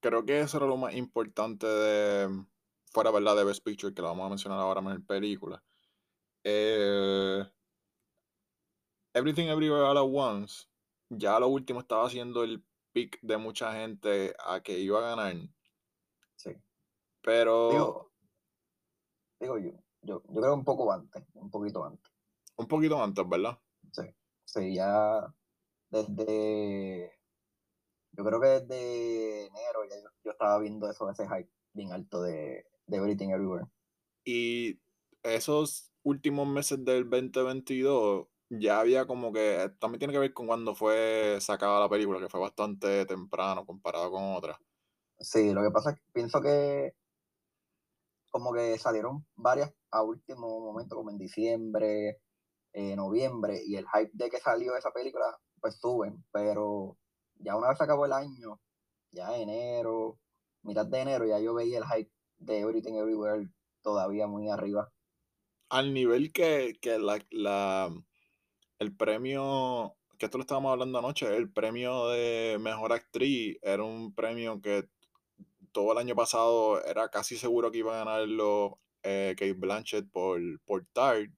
creo 0.00 0.24
que 0.24 0.40
eso 0.40 0.56
era 0.58 0.66
lo 0.66 0.76
más 0.76 0.94
importante 0.94 1.66
de, 1.66 2.44
fuera, 2.92 3.10
¿verdad? 3.10 3.36
De 3.36 3.44
Best 3.44 3.64
Picture, 3.64 3.94
que 3.94 4.02
lo 4.02 4.08
vamos 4.08 4.26
a 4.26 4.28
mencionar 4.28 4.58
ahora 4.58 4.80
en 4.80 4.88
el 4.88 5.04
película. 5.04 5.62
Eh, 6.44 7.42
Everything 9.14 9.46
Everywhere 9.46 9.84
All 9.84 9.98
at 9.98 10.04
Once, 10.04 10.66
ya 11.08 11.38
lo 11.38 11.48
último 11.48 11.80
estaba 11.80 12.06
haciendo 12.06 12.44
el 12.44 12.64
pick 12.92 13.18
de 13.22 13.36
mucha 13.36 13.72
gente 13.72 14.34
a 14.44 14.60
que 14.60 14.78
iba 14.78 14.98
a 14.98 15.16
ganar, 15.16 15.36
Sí. 16.36 16.50
pero 17.22 17.70
Digo, 17.70 18.12
digo 19.40 19.58
yo, 19.58 19.70
yo, 20.02 20.22
yo 20.28 20.40
creo 20.40 20.54
un 20.54 20.64
poco 20.64 20.92
antes, 20.92 21.22
un 21.34 21.50
poquito 21.50 21.84
antes. 21.84 22.12
Un 22.56 22.66
poquito 22.66 23.02
antes, 23.02 23.28
¿verdad? 23.28 23.58
Sí, 23.92 24.02
sí, 24.44 24.74
ya 24.74 25.34
desde, 25.90 27.18
yo 28.12 28.24
creo 28.24 28.40
que 28.40 28.48
desde 28.48 29.46
enero 29.46 29.84
ya 29.88 29.96
yo, 30.02 30.08
yo 30.24 30.30
estaba 30.32 30.58
viendo 30.58 30.90
eso, 30.90 31.08
ese 31.10 31.24
hype 31.28 31.50
bien 31.72 31.92
alto 31.92 32.22
de, 32.22 32.66
de 32.86 32.96
Everything 32.96 33.30
Everywhere. 33.30 33.66
Y 34.24 34.80
esos 35.22 35.92
últimos 36.02 36.46
meses 36.46 36.84
del 36.84 37.08
2022 37.08 38.26
ya 38.50 38.80
había 38.80 39.06
como 39.06 39.32
que, 39.32 39.70
también 39.78 39.98
tiene 39.98 40.12
que 40.12 40.18
ver 40.18 40.34
con 40.34 40.46
cuando 40.46 40.74
fue 40.74 41.38
sacada 41.40 41.80
la 41.80 41.88
película, 41.88 42.20
que 42.20 42.28
fue 42.28 42.40
bastante 42.40 43.06
temprano 43.06 43.64
comparado 43.64 44.10
con 44.10 44.34
otras. 44.34 44.58
Sí, 45.18 45.52
lo 45.52 45.62
que 45.62 45.70
pasa 45.70 45.90
es 45.90 45.96
que 45.96 46.02
pienso 46.12 46.42
que 46.42 46.94
como 48.30 48.52
que 48.52 48.78
salieron 48.78 49.26
varias 49.36 49.72
a 49.90 50.02
último 50.02 50.60
momento, 50.60 50.96
como 50.96 51.10
en 51.10 51.18
diciembre, 51.18 52.20
eh, 52.72 52.96
noviembre, 52.96 53.60
y 53.64 53.76
el 53.76 53.86
hype 53.88 54.10
de 54.12 54.30
que 54.30 54.38
salió 54.38 54.76
esa 54.76 54.90
película, 54.90 55.38
pues 55.60 55.78
suben, 55.78 56.24
pero 56.32 56.96
ya 57.36 57.56
una 57.56 57.68
vez 57.68 57.80
acabó 57.80 58.06
el 58.06 58.12
año, 58.12 58.60
ya 59.12 59.36
enero, 59.36 60.18
mitad 60.62 60.86
de 60.86 61.00
enero, 61.00 61.26
ya 61.26 61.38
yo 61.38 61.54
veía 61.54 61.78
el 61.78 61.84
hype 61.84 62.11
de 62.44 62.60
Everything 62.60 62.94
Everywhere 62.94 63.48
todavía 63.82 64.26
muy 64.26 64.48
arriba. 64.48 64.92
Al 65.68 65.94
nivel 65.94 66.32
que, 66.32 66.76
que 66.80 66.98
la, 66.98 67.18
la, 67.30 67.90
el 68.78 68.94
premio, 68.94 69.96
que 70.18 70.26
esto 70.26 70.38
lo 70.38 70.42
estábamos 70.42 70.72
hablando 70.72 70.98
anoche, 70.98 71.34
el 71.34 71.50
premio 71.50 72.08
de 72.08 72.58
mejor 72.60 72.92
actriz 72.92 73.58
era 73.62 73.82
un 73.82 74.14
premio 74.14 74.60
que 74.60 74.88
todo 75.72 75.92
el 75.92 75.98
año 75.98 76.14
pasado 76.14 76.84
era 76.84 77.08
casi 77.08 77.36
seguro 77.36 77.70
que 77.70 77.78
iba 77.78 77.94
a 77.94 78.04
ganarlo 78.04 78.78
eh, 79.02 79.34
Kate 79.36 79.54
Blanchett 79.54 80.10
por, 80.10 80.40
por 80.64 80.84
Tard, 80.92 81.30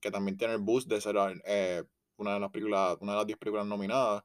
que, 0.00 0.10
también 0.10 0.36
tiene 0.36 0.54
el 0.54 0.60
boost 0.60 0.88
de 0.88 1.00
ser 1.00 1.16
eh, 1.44 1.84
una 2.16 2.34
de 2.34 2.40
las 2.40 2.50
películas, 2.50 2.96
una 3.00 3.12
de 3.12 3.18
las 3.18 3.26
10 3.26 3.38
películas 3.38 3.66
nominadas. 3.66 4.24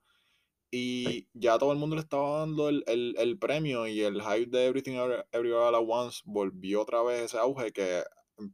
Y 0.69 1.27
ya 1.33 1.57
todo 1.57 1.71
el 1.71 1.77
mundo 1.77 1.95
le 1.95 2.01
estaba 2.01 2.39
dando 2.39 2.67
el, 2.69 2.83
el, 2.87 3.15
el 3.17 3.39
premio 3.39 3.87
y 3.87 4.01
el 4.01 4.21
hype 4.21 4.47
de 4.47 4.65
Everything 4.67 4.93
Every- 4.97 5.23
Everywhere 5.31 5.65
All 5.67 5.75
at 5.75 5.83
Once 5.87 6.21
volvió 6.25 6.81
otra 6.81 7.01
vez 7.03 7.21
ese 7.23 7.37
auge 7.37 7.71
que 7.71 8.03
mm, 8.37 8.47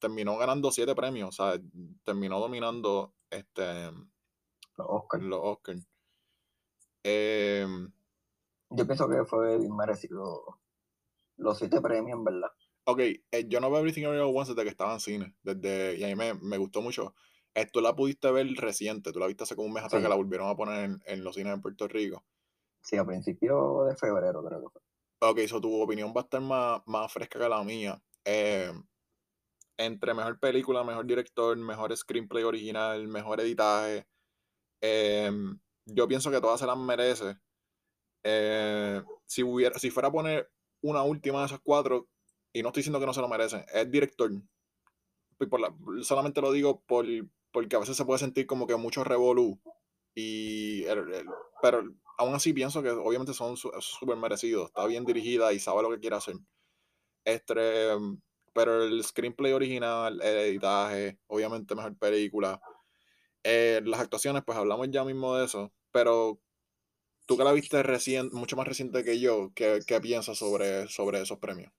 terminó 0.00 0.36
ganando 0.38 0.72
siete 0.72 0.94
premios, 0.94 1.28
o 1.28 1.32
sea, 1.32 1.60
terminó 2.04 2.40
dominando 2.40 3.14
este, 3.30 3.62
Los 4.76 4.86
Oscars. 4.88 5.22
los 5.22 5.40
Oscars. 5.42 5.86
Em, 7.04 7.92
Yo 8.70 8.86
pienso 8.86 9.08
que 9.08 9.24
fue 9.24 9.58
bien 9.58 9.74
merecido 9.76 10.58
los 11.36 11.58
siete 11.58 11.80
premios, 11.80 12.18
en 12.18 12.24
verdad. 12.24 12.50
ok, 12.84 12.98
eh, 13.00 13.46
yo 13.48 13.60
no 13.60 13.70
veo 13.70 13.78
Everything 13.80 14.02
Everywhere 14.02 14.24
All 14.24 14.30
at 14.30 14.36
Once 14.40 14.52
desde 14.52 14.64
que 14.64 14.70
estaba 14.70 14.94
en 14.94 15.00
cine, 15.00 15.34
desde, 15.42 15.96
y 15.96 16.04
a 16.04 16.08
mí 16.08 16.14
me, 16.16 16.34
me 16.34 16.58
gustó 16.58 16.82
mucho. 16.82 17.14
Eh, 17.54 17.66
tú 17.72 17.80
la 17.80 17.94
pudiste 17.94 18.30
ver 18.30 18.46
reciente, 18.56 19.12
tú 19.12 19.18
la 19.18 19.26
viste 19.26 19.42
hace 19.44 19.56
como 19.56 19.66
un 19.68 19.74
mes 19.74 19.84
atrás 19.84 20.00
Sí. 20.00 20.04
que 20.04 20.08
la 20.08 20.14
volvieron 20.16 20.48
a 20.48 20.56
poner 20.56 20.84
en, 20.84 21.02
en 21.06 21.24
los 21.24 21.34
cines 21.34 21.52
en 21.52 21.60
Puerto 21.60 21.88
Rico. 21.88 22.24
Sí, 22.80 22.96
a 22.96 23.04
principios 23.04 23.88
de 23.88 23.96
febrero 23.96 24.42
creo 24.44 24.60
que 24.62 24.68
fue. 24.70 24.82
Ok, 25.30 25.40
so 25.48 25.60
tu 25.60 25.80
opinión 25.82 26.12
va 26.16 26.22
a 26.22 26.24
estar 26.24 26.40
más, 26.40 26.80
más 26.86 27.12
fresca 27.12 27.38
que 27.38 27.48
la 27.48 27.62
mía. 27.62 28.00
Eh, 28.24 28.72
entre 29.76 30.14
mejor 30.14 30.38
película, 30.38 30.84
mejor 30.84 31.06
director, 31.06 31.56
mejor 31.56 31.94
screenplay 31.96 32.44
original, 32.44 33.06
mejor 33.08 33.40
editaje. 33.40 34.06
eh, 34.80 35.30
yo 35.86 36.06
pienso 36.06 36.30
que 36.30 36.40
todas 36.40 36.60
se 36.60 36.66
las 36.66 36.76
merece. 36.78 37.36
Eh, 38.22 39.02
si, 39.26 39.42
hubiera, 39.42 39.78
si 39.78 39.90
fuera 39.90 40.08
a 40.08 40.12
poner 40.12 40.50
una 40.82 41.02
última 41.02 41.40
de 41.40 41.46
esas 41.46 41.60
cuatro, 41.62 42.06
y 42.52 42.62
no 42.62 42.68
estoy 42.68 42.80
diciendo 42.80 43.00
que 43.00 43.06
no 43.06 43.14
se 43.14 43.20
lo 43.20 43.28
merecen, 43.28 43.64
es 43.72 43.90
director. 43.90 44.30
Por 45.50 45.60
la- 45.60 45.74
solamente 46.02 46.40
lo 46.40 46.52
digo 46.52 46.80
por, 46.86 47.06
porque 47.52 47.76
a 47.76 47.80
veces 47.80 47.96
se 47.96 48.04
puede 48.04 48.18
sentir 48.18 48.46
como 48.46 48.66
que 48.66 48.76
mucho 48.76 49.04
revolú. 49.04 49.60
Y 50.14 50.84
pero 51.62 51.84
aún 52.18 52.34
así 52.34 52.52
pienso 52.52 52.82
que 52.82 52.90
obviamente 52.90 53.34
son 53.34 53.56
súper 53.56 54.16
merecidos. 54.16 54.66
Está 54.66 54.86
bien 54.86 55.04
dirigida 55.04 55.52
y 55.52 55.58
sabe 55.58 55.82
lo 55.82 55.90
que 55.90 56.00
quiere 56.00 56.16
hacer. 56.16 56.36
Este, 57.24 57.54
pero 58.52 58.84
el 58.84 59.02
screenplay 59.04 59.52
original, 59.52 60.20
el 60.22 60.36
editaje, 60.38 61.18
obviamente 61.26 61.74
mejor 61.74 61.96
película. 61.96 62.60
Eh, 63.44 63.80
las 63.84 64.00
actuaciones, 64.00 64.42
pues 64.44 64.58
hablamos 64.58 64.88
ya 64.90 65.04
mismo 65.04 65.36
de 65.36 65.44
eso. 65.46 65.72
Pero 65.92 66.40
tú 67.26 67.36
que 67.36 67.44
la 67.44 67.52
viste 67.52 67.82
recién, 67.82 68.30
mucho 68.32 68.56
más 68.56 68.66
reciente 68.68 69.04
que 69.04 69.20
yo, 69.20 69.52
¿qué, 69.54 69.80
qué 69.86 70.00
piensas 70.00 70.38
sobre, 70.38 70.88
sobre 70.88 71.22
esos 71.22 71.38
premios? 71.38 71.72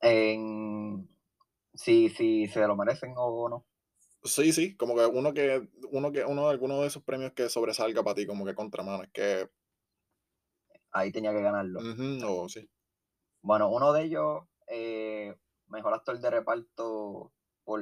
En 0.00 1.08
si, 1.76 2.08
si 2.10 2.46
se 2.48 2.66
lo 2.66 2.76
merecen 2.76 3.14
o 3.16 3.48
no. 3.48 3.66
Sí, 4.24 4.52
sí, 4.52 4.76
como 4.76 4.94
que 4.96 5.06
uno 5.06 5.32
que, 5.32 5.68
uno 5.90 6.10
que, 6.12 6.24
uno 6.24 6.44
de 6.46 6.50
alguno 6.50 6.80
de 6.82 6.88
esos 6.88 7.02
premios 7.04 7.32
que 7.32 7.48
sobresalga 7.48 8.02
para 8.02 8.14
ti, 8.16 8.26
como 8.26 8.44
que 8.44 8.54
contramano, 8.54 9.02
es 9.04 9.10
que, 9.10 9.48
Ahí 10.90 11.12
tenía 11.12 11.30
que 11.32 11.42
ganarlo. 11.42 11.80
ujú, 11.80 12.08
o 12.26 12.48
sí. 12.48 12.68
Bueno, 13.42 13.70
uno 13.70 13.92
de 13.92 14.02
ellos, 14.04 14.44
eh, 14.68 15.34
mejor 15.68 15.94
actor 15.94 16.18
de 16.18 16.30
reparto 16.30 17.32
por 17.64 17.80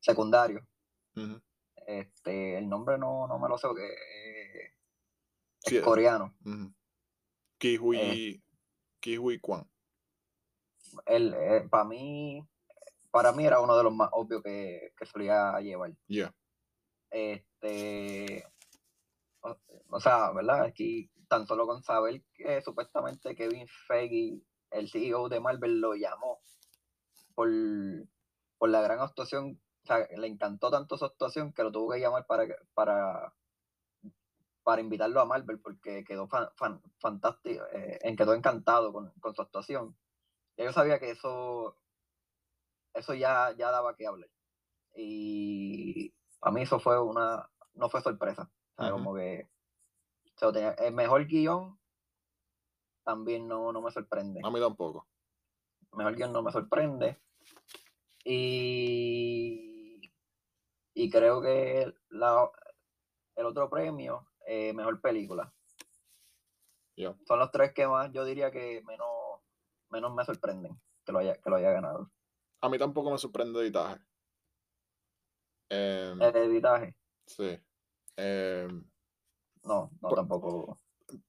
secundario. 0.00 0.66
Este, 1.86 2.56
el 2.58 2.68
nombre 2.68 2.98
no, 2.98 3.26
no 3.28 3.38
me 3.38 3.48
lo 3.48 3.58
sé 3.58 3.66
porque 3.68 3.86
eh, 3.86 4.72
es 5.64 5.72
Sí, 5.72 5.76
eh, 5.76 5.80
coreano. 5.80 6.36
ujú. 6.44 6.72
Kihui, 7.60 8.42
Kihui 9.02 9.40
Kwan. 9.40 9.68
Él, 11.06 11.34
para 11.70 11.84
mí, 11.84 12.46
para 13.10 13.32
mí 13.32 13.46
era 13.46 13.60
uno 13.60 13.76
de 13.76 13.84
los 13.84 13.94
más 13.94 14.08
obvios 14.12 14.42
que, 14.42 14.92
que 14.96 15.06
solía 15.06 15.58
llevar. 15.60 15.92
Yeah. 16.06 16.34
Este, 17.10 18.44
o, 19.42 19.56
o 19.88 20.00
sea, 20.00 20.30
¿verdad? 20.32 20.62
Aquí 20.62 21.10
tan 21.28 21.46
solo 21.46 21.66
con 21.66 21.82
saber 21.82 22.22
que 22.34 22.60
supuestamente 22.62 23.34
Kevin 23.34 23.66
Feige, 23.86 24.42
el 24.70 24.90
CEO 24.90 25.28
de 25.28 25.40
Marvel, 25.40 25.80
lo 25.80 25.94
llamó 25.94 26.40
por, 27.34 27.48
por 28.58 28.68
la 28.68 28.82
gran 28.82 29.00
actuación. 29.00 29.60
O 29.82 29.86
sea, 29.86 30.06
le 30.16 30.26
encantó 30.26 30.70
tanto 30.70 30.96
su 30.96 31.04
actuación 31.04 31.52
que 31.52 31.64
lo 31.64 31.72
tuvo 31.72 31.92
que 31.92 32.00
llamar 32.00 32.24
para, 32.26 32.46
para, 32.74 33.34
para 34.62 34.80
invitarlo 34.80 35.20
a 35.20 35.24
Marvel 35.24 35.58
porque 35.58 36.04
quedó 36.04 36.28
fan, 36.28 36.48
fan- 36.54 36.82
fantástico, 36.98 37.64
eh, 37.72 38.14
quedó 38.16 38.34
encantado 38.34 38.92
con, 38.92 39.10
con 39.20 39.34
su 39.34 39.42
actuación. 39.42 39.96
Ya 40.56 40.64
yo 40.64 40.72
sabía 40.72 40.98
que 40.98 41.10
eso, 41.10 41.76
eso 42.94 43.14
ya, 43.14 43.52
ya 43.56 43.70
daba 43.70 43.96
que 43.96 44.06
hablar. 44.06 44.30
Y 44.94 46.14
a 46.42 46.50
mí 46.50 46.62
eso 46.62 46.78
fue 46.78 47.00
una, 47.00 47.48
no 47.74 47.88
fue 47.88 48.02
sorpresa. 48.02 48.50
Como 48.76 49.14
que 49.14 49.48
tenía- 50.36 50.72
el 50.72 50.92
mejor 50.92 51.26
guion 51.26 51.78
también 53.04 53.46
no, 53.46 53.72
no 53.72 53.80
me 53.80 53.90
sorprende. 53.90 54.40
A 54.42 54.50
mí 54.50 54.60
tampoco. 54.60 55.06
Mejor 55.92 56.16
guion 56.16 56.32
no 56.32 56.42
me 56.42 56.52
sorprende. 56.52 57.20
Y, 58.24 60.00
y 60.94 61.10
creo 61.10 61.40
que 61.42 61.92
la, 62.08 62.50
el 63.36 63.46
otro 63.46 63.68
premio, 63.68 64.28
eh, 64.46 64.72
mejor 64.72 65.00
película. 65.00 65.52
Yeah. 66.94 67.16
Son 67.26 67.38
los 67.38 67.50
tres 67.50 67.72
que 67.72 67.86
más 67.86 68.12
yo 68.12 68.24
diría 68.24 68.50
que 68.50 68.82
menos, 68.84 69.08
menos 69.92 70.12
me 70.14 70.24
sorprenden 70.24 70.80
que 71.04 71.12
lo 71.12 71.18
haya, 71.20 71.36
que 71.36 71.50
lo 71.50 71.56
haya 71.56 71.70
ganado. 71.70 72.10
A 72.60 72.68
mí 72.68 72.78
tampoco 72.78 73.10
me 73.10 73.18
sorprende 73.18 73.60
editaje. 73.60 74.00
Em, 75.70 76.20
El 76.20 76.36
editaje, 76.36 76.94
sí. 77.26 77.58
Em, 78.16 78.84
no, 79.64 79.90
no 80.00 80.08
Por- 80.08 80.14
tampoco. 80.16 80.78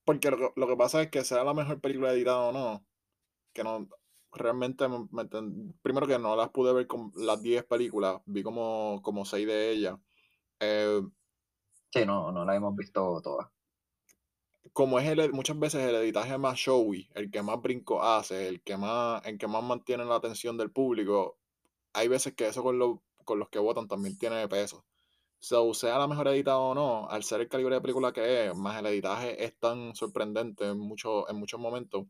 porque 0.05 0.31
lo, 0.31 0.37
que- 0.37 0.53
lo 0.55 0.67
que 0.67 0.75
pasa 0.77 1.01
es 1.01 1.09
que 1.09 1.23
sea 1.23 1.43
la 1.43 1.53
mejor 1.53 1.79
película 1.79 2.11
editada 2.13 2.39
o 2.49 2.51
no, 2.51 2.85
que 3.53 3.63
no, 3.63 3.87
realmente, 4.31 4.87
me- 4.87 5.07
primero 5.81 6.07
que 6.07 6.19
no 6.19 6.35
las 6.35 6.49
pude 6.49 6.73
ver 6.73 6.87
con 6.87 7.11
las 7.15 7.41
10 7.41 7.63
películas, 7.65 8.21
vi 8.25 8.43
como, 8.43 9.01
como 9.03 9.25
6 9.25 9.45
de 9.47 9.71
ellas. 9.71 9.99
Eh, 10.59 11.01
Sí, 11.91 12.05
no, 12.07 12.31
no 12.31 12.43
la 12.43 12.55
hemos 12.55 12.75
visto 12.75 13.21
todas. 13.21 13.47
Como 14.73 14.99
es 14.99 15.07
el, 15.07 15.33
muchas 15.33 15.59
veces 15.59 15.81
el 15.87 15.95
editaje 15.95 16.37
más 16.37 16.57
showy, 16.57 17.09
el 17.15 17.29
que 17.31 17.41
más 17.43 17.61
brinco 17.61 18.01
hace, 18.03 18.47
el 18.47 18.61
que 18.63 18.77
más, 18.77 19.25
el 19.25 19.37
que 19.37 19.47
más 19.47 19.63
mantiene 19.63 20.05
la 20.05 20.15
atención 20.15 20.57
del 20.57 20.71
público, 20.71 21.37
hay 21.93 22.07
veces 22.09 22.33
que 22.35 22.47
eso 22.47 22.63
con, 22.63 22.79
lo- 22.79 23.03
con 23.25 23.39
los 23.39 23.49
que 23.49 23.59
votan 23.59 23.87
también 23.87 24.17
tiene 24.17 24.47
peso. 24.49 24.85
So, 25.39 25.73
sea 25.75 25.99
la 25.99 26.07
mejor 26.07 26.27
editada 26.29 26.59
o 26.59 26.75
no, 26.75 27.09
al 27.09 27.23
ser 27.23 27.41
el 27.41 27.49
calibre 27.49 27.75
de 27.75 27.81
película 27.81 28.13
que 28.13 28.47
es, 28.49 28.55
más 28.57 28.79
el 28.79 28.87
editaje 28.87 29.43
es 29.45 29.57
tan 29.59 29.95
sorprendente 29.95 30.65
en, 30.69 30.79
mucho, 30.79 31.29
en 31.29 31.37
muchos 31.37 31.59
momentos 31.59 32.05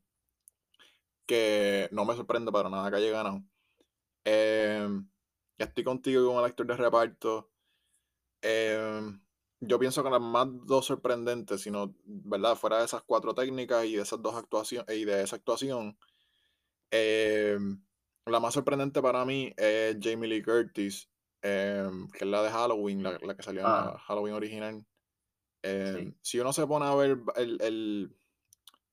que 1.25 1.89
no 1.91 2.05
me 2.05 2.15
sorprende 2.15 2.51
para 2.51 2.69
nada 2.69 2.89
que 2.89 2.97
haya 2.97 3.11
ganado. 3.11 3.43
Em, 4.25 5.09
estoy 5.57 5.83
contigo 5.85 6.27
con 6.29 6.39
el 6.39 6.45
actor 6.45 6.67
de 6.67 6.77
reparto. 6.77 7.51
Em, 8.41 9.21
yo 9.67 9.79
pienso 9.79 10.03
que 10.03 10.09
las 10.09 10.21
más 10.21 10.47
dos 10.65 10.85
sorprendentes, 10.85 11.61
sino, 11.61 11.95
¿verdad? 12.05 12.55
Fuera 12.55 12.79
de 12.79 12.85
esas 12.85 13.03
cuatro 13.03 13.33
técnicas 13.35 13.85
y 13.85 13.95
de 13.95 14.01
esas 14.03 14.21
dos 14.21 14.35
actuaciones 14.35 14.95
y 14.97 15.05
de 15.05 15.23
esa 15.23 15.35
actuación, 15.37 15.97
Em, 16.91 17.83
la 18.25 18.39
más 18.39 18.53
sorprendente 18.53 19.01
para 19.01 19.25
mí 19.25 19.53
es 19.57 19.97
Jamie 20.01 20.29
Lee 20.29 20.43
Curtis, 20.43 21.09
em, 21.41 22.07
que 22.09 22.19
es 22.25 22.27
la 22.29 22.43
de 22.43 22.49
Halloween, 22.51 23.03
la, 23.03 23.17
la 23.21 23.35
que 23.35 23.43
salió 23.43 23.61
en 23.63 23.71
Ah, 23.71 23.93
la 23.93 23.97
Halloween 23.99 24.35
original. 24.35 24.85
sí, 25.83 26.13
si 26.21 26.39
uno 26.39 26.53
se 26.53 26.65
pone 26.67 26.85
a 26.85 26.95
ver 26.95 27.17
el, 27.35 27.61
el- 27.61 28.17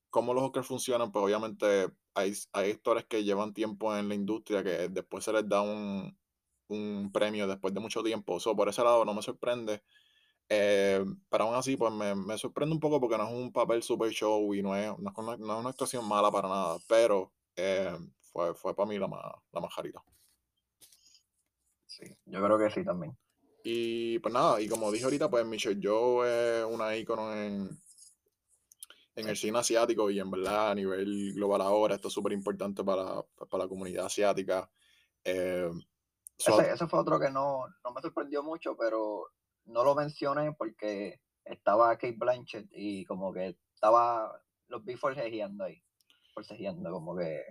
cómo 0.09 0.33
los 0.33 0.43
Oscars 0.45 0.67
funcionan, 0.67 1.11
pues 1.11 1.23
obviamente 1.25 1.89
hay, 2.15 2.33
hay 2.53 2.71
actores 2.71 3.05
que 3.05 3.23
llevan 3.23 3.53
tiempo 3.53 3.95
en 3.97 4.09
la 4.09 4.15
industria 4.15 4.63
que 4.63 4.89
después 4.89 5.23
se 5.25 5.33
les 5.33 5.47
da 5.49 5.61
un, 5.63 6.17
un 6.69 7.11
premio 7.13 7.47
después 7.47 7.73
de 7.73 7.79
mucho 7.81 8.03
tiempo. 8.03 8.39
So, 8.39 8.55
por 8.55 8.69
ese 8.69 8.83
lado 8.83 9.05
no 9.05 9.13
me 9.13 9.21
sorprende. 9.23 9.83
Eh, 10.53 11.05
pero 11.29 11.45
aún 11.45 11.55
así, 11.55 11.77
pues 11.77 11.93
me, 11.93 12.13
me 12.13 12.37
sorprende 12.37 12.73
un 12.75 12.81
poco 12.81 12.99
porque 12.99 13.17
no 13.17 13.25
es 13.25 13.33
un 13.33 13.53
papel 13.53 13.81
super 13.83 14.11
show 14.11 14.53
y 14.53 14.61
no 14.61 14.75
es, 14.75 14.87
no 14.99 15.09
es 15.11 15.17
una, 15.17 15.37
no 15.37 15.53
es 15.53 15.59
una 15.61 15.69
actuación 15.69 16.05
mala 16.07 16.29
para 16.31 16.49
nada, 16.49 16.77
pero 16.87 17.31
eh, 17.55 17.97
fue, 18.21 18.53
fue 18.55 18.75
para 18.75 18.89
mí 18.89 18.99
la 18.99 19.07
más, 19.07 19.23
la 19.53 19.61
más 19.61 19.73
jarita. 19.73 20.03
sí, 21.85 22.05
yo 22.25 22.41
creo 22.43 22.57
que 22.57 22.69
sí 22.71 22.83
también. 22.83 23.17
Y 23.63 24.19
pues 24.19 24.33
nada, 24.33 24.59
y 24.61 24.67
como 24.67 24.91
dije 24.91 25.05
ahorita, 25.05 25.29
pues 25.29 25.45
Michelle 25.45 25.79
Yeoh 25.81 26.25
es 26.25 26.65
una 26.65 26.95
ícono 26.97 27.33
en, 27.33 27.69
en 29.15 29.29
el 29.29 29.37
cine 29.37 29.59
asiático 29.59 30.09
y 30.09 30.19
en 30.19 30.31
verdad 30.31 30.71
a 30.71 30.75
nivel 30.75 31.33
global 31.33 31.61
ahora 31.61 31.95
esto 31.95 32.07
es 32.07 32.13
súper 32.13 32.33
importante 32.33 32.83
para, 32.83 33.21
para 33.49 33.63
la 33.63 33.69
comunidad 33.69 34.05
asiática. 34.07 34.69
Eh, 35.23 35.69
Ese, 36.37 36.71
ese 36.71 36.87
fue 36.87 36.99
otro 36.99 37.19
que 37.19 37.29
no, 37.29 37.65
no 37.83 37.91
me 37.93 38.01
sorprendió 38.01 38.43
mucho, 38.43 38.75
pero 38.75 39.25
no 39.71 39.83
lo 39.83 39.95
mencioné 39.95 40.53
porque 40.53 41.19
estaba 41.45 41.97
Kate 41.97 42.15
Blanchett 42.17 42.67
y 42.71 43.05
como 43.05 43.33
que 43.33 43.57
estaba, 43.73 44.41
los 44.67 44.83
vi 44.85 44.95
forcejeando 44.95 45.63
ahí, 45.65 45.81
forcejeando, 46.33 46.91
como 46.91 47.15
que 47.17 47.41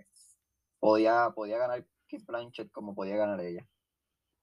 podía, 0.79 1.31
podía 1.35 1.57
ganar 1.57 1.85
Kate 2.09 2.23
Blanchett 2.25 2.71
como 2.71 2.95
podía 2.95 3.17
ganar 3.17 3.39
ella. 3.41 3.67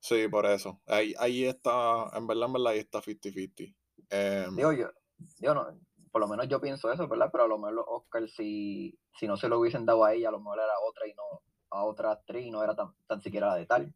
sí, 0.00 0.28
por 0.28 0.46
eso. 0.46 0.80
Ahí, 0.86 1.14
ahí 1.18 1.44
está, 1.44 2.10
en 2.14 2.26
verdad, 2.26 2.46
en 2.46 2.52
verdad, 2.52 2.72
ahí 2.72 2.78
está 2.80 3.00
50-50. 3.00 3.76
Eh, 4.10 4.46
Digo 4.54 4.72
yo, 4.72 4.90
yo 5.38 5.54
no, 5.54 5.66
por 6.10 6.20
lo 6.20 6.28
menos 6.28 6.48
yo 6.48 6.60
pienso 6.60 6.90
eso, 6.92 7.08
¿verdad? 7.08 7.30
Pero 7.32 7.44
a 7.44 7.48
lo 7.48 7.58
mejor 7.58 7.74
los 7.74 7.84
Oscars, 7.88 8.32
si, 8.34 8.98
si 9.18 9.26
no 9.26 9.36
se 9.36 9.48
lo 9.48 9.58
hubiesen 9.58 9.84
dado 9.86 10.04
a 10.04 10.14
ella, 10.14 10.28
a 10.28 10.32
lo 10.32 10.38
mejor 10.38 10.58
era 10.58 10.78
otra 10.86 11.06
y 11.08 11.14
no 11.14 11.42
a 11.70 11.84
otra 11.84 12.12
actriz 12.12 12.46
y 12.46 12.50
no 12.50 12.64
era 12.64 12.74
tan, 12.74 12.94
tan 13.06 13.20
siquiera 13.20 13.48
la 13.48 13.56
de 13.56 13.66
tal. 13.66 13.94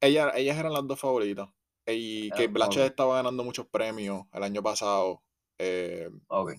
ella, 0.00 0.32
ellas 0.34 0.58
eran 0.58 0.72
las 0.72 0.86
dos 0.86 0.98
favoritas. 0.98 1.48
Y 1.86 2.30
Ah, 2.30 2.36
Kate 2.36 2.48
Blanchett 2.48 2.90
estaba 2.90 3.16
ganando 3.16 3.42
muchos 3.44 3.66
premios 3.68 4.24
el 4.32 4.42
año 4.42 4.62
pasado, 4.62 5.22
eh, 5.58 6.08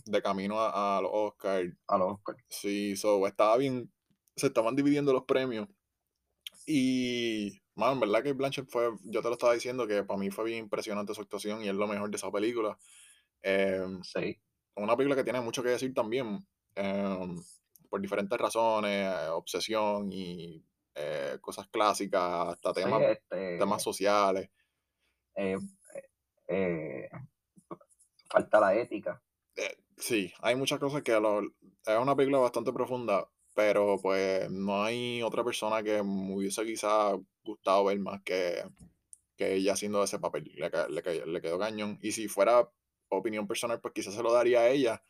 de 0.06 0.22
camino 0.22 0.60
a, 0.60 0.98
a 0.98 1.02
los 1.02 1.12
Oscars. 1.14 1.74
a 1.88 1.98
los 1.98 2.14
Oscars. 2.14 2.44
Sí, 2.50 2.96
so, 2.96 3.26
estaba 3.28 3.58
bien, 3.58 3.92
se 4.36 4.48
estaban 4.48 4.76
dividiendo 4.76 5.14
los 5.14 5.24
premios. 5.24 5.68
Y, 6.66 7.60
man, 7.76 8.00
verdad 8.00 8.24
que 8.24 8.34
Blanchett 8.34 8.70
fue, 8.70 8.90
yo 9.04 9.22
te 9.22 9.28
lo 9.28 9.34
estaba 9.34 9.54
diciendo 9.54 9.88
que 9.88 10.04
para 10.04 10.20
mí 10.20 10.30
fue 10.32 10.46
bien 10.46 10.60
impresionante 10.66 11.14
su 11.14 11.22
actuación 11.22 11.64
y 11.64 11.70
es 11.70 11.76
lo 11.76 11.88
mejor 11.88 12.10
de 12.10 12.18
esa 12.18 12.32
película. 12.32 12.78
Em, 13.42 14.02
Sí, 14.02 14.40
una 14.76 14.96
película 14.98 15.16
que 15.16 15.24
tiene 15.24 15.42
mucho 15.42 15.64
que 15.64 15.70
decir 15.70 15.94
también, 15.94 16.48
em, 16.76 17.42
por 17.90 18.02
diferentes 18.02 18.38
razones, 18.40 18.92
eh, 19.14 19.28
obsesión 19.30 20.12
y 20.12 20.66
eh, 20.96 21.38
cosas 21.42 21.68
clásicas, 21.70 22.50
hasta 22.50 22.74
sí, 22.74 22.84
temas, 22.84 23.02
este, 23.04 23.58
temas 23.58 23.84
sociales. 23.84 24.50
Eh, 25.36 25.58
eh, 26.48 27.10
falta 28.30 28.60
la 28.60 28.76
ética. 28.76 29.22
Eh, 29.56 29.78
sí, 29.98 30.34
hay 30.42 30.56
muchas 30.56 30.80
cosas 30.80 31.04
que 31.04 31.14
lo- 31.20 31.42
es 31.42 31.98
una 32.00 32.16
película 32.16 32.40
bastante 32.40 32.74
profunda, 32.74 33.30
pero 33.56 34.00
pues 34.02 34.50
no 34.50 34.84
hay 34.84 35.22
otra 35.22 35.44
persona 35.44 35.84
que 35.84 36.02
me 36.04 36.34
hubiese 36.36 36.66
quizá 36.66 37.14
gustado 37.44 37.86
ver 37.86 38.00
más 38.00 38.22
que, 38.24 38.64
que 39.38 39.56
ella 39.56 39.74
haciendo 39.74 40.04
ese 40.04 40.20
papel. 40.20 40.46
Le, 40.56 40.70
le, 40.90 41.26
le 41.28 41.42
quedó 41.42 41.60
cañón. 41.60 42.00
Y 42.02 42.12
si 42.14 42.28
fuera 42.28 42.70
opinión 43.10 43.48
personal, 43.48 43.80
pues 43.82 43.94
quizás 43.94 44.14
se 44.16 44.24
lo 44.24 44.34
daría 44.34 44.62
a 44.62 44.70
ella, 44.70 45.04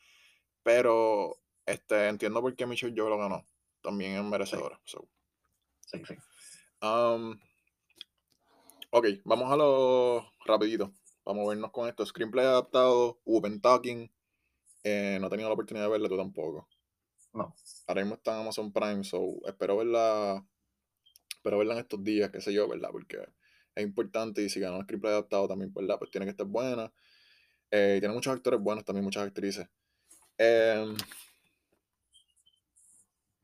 pero 0.64 1.38
este, 1.66 2.08
entiendo 2.10 2.42
por 2.42 2.56
qué 2.56 2.66
Michelle 2.66 2.94
Yeoh 2.96 3.10
lo 3.10 3.18
ganó. 3.18 3.48
También 3.82 4.14
es 4.18 4.24
merecedora. 4.24 4.80
so. 4.86 5.08
Sí, 5.88 6.02
sí. 6.08 6.16
Um, 6.82 7.40
ok, 8.94 9.08
vamos 9.26 9.52
a 9.52 9.58
lo 9.58 10.24
rapidito. 10.46 10.94
Vamos 11.26 11.46
a 11.46 11.50
vernos 11.50 11.72
con 11.72 11.90
esto. 11.90 12.06
Screenplay 12.06 12.46
adaptado, 12.46 13.20
Open 13.26 13.60
Talking. 13.60 14.12
Eh, 14.84 15.18
no 15.20 15.28
he 15.28 15.30
tenido 15.32 15.50
la 15.50 15.54
oportunidad 15.54 15.86
de 15.86 15.92
verla, 15.92 16.10
tú 16.10 16.18
tampoco. 16.18 16.68
No, 17.34 17.56
Ahora 17.88 18.02
mismo 18.02 18.16
está 18.16 18.36
en 18.36 18.42
Amazon 18.42 18.72
Prime, 18.72 19.04
so 19.04 19.26
espero 19.48 19.78
verla, 19.78 20.46
espero 21.36 21.58
verla 21.58 21.74
en 21.74 21.80
estos 21.80 22.04
días, 22.04 22.30
qué 22.30 22.40
sé 22.40 22.54
yo, 22.54 22.68
¿verdad? 22.68 22.90
Porque 22.92 23.18
es 23.74 23.84
importante 23.84 24.44
y 24.44 24.50
si 24.50 24.60
ganó 24.60 24.78
el 24.78 24.84
screenplay 24.84 25.14
adaptado 25.14 25.48
también, 25.48 25.74
¿verdad? 25.74 25.98
Pues 25.98 26.12
tiene 26.12 26.28
que 26.28 26.32
estar 26.32 26.46
buena. 26.46 26.94
Eh, 27.72 27.96
y 27.98 28.00
tiene 28.00 28.14
muchos 28.14 28.32
actores 28.32 28.60
buenos, 28.60 28.86
también 28.86 29.04
muchas 29.04 29.26
actrices. 29.26 29.68
Eh, 30.38 30.96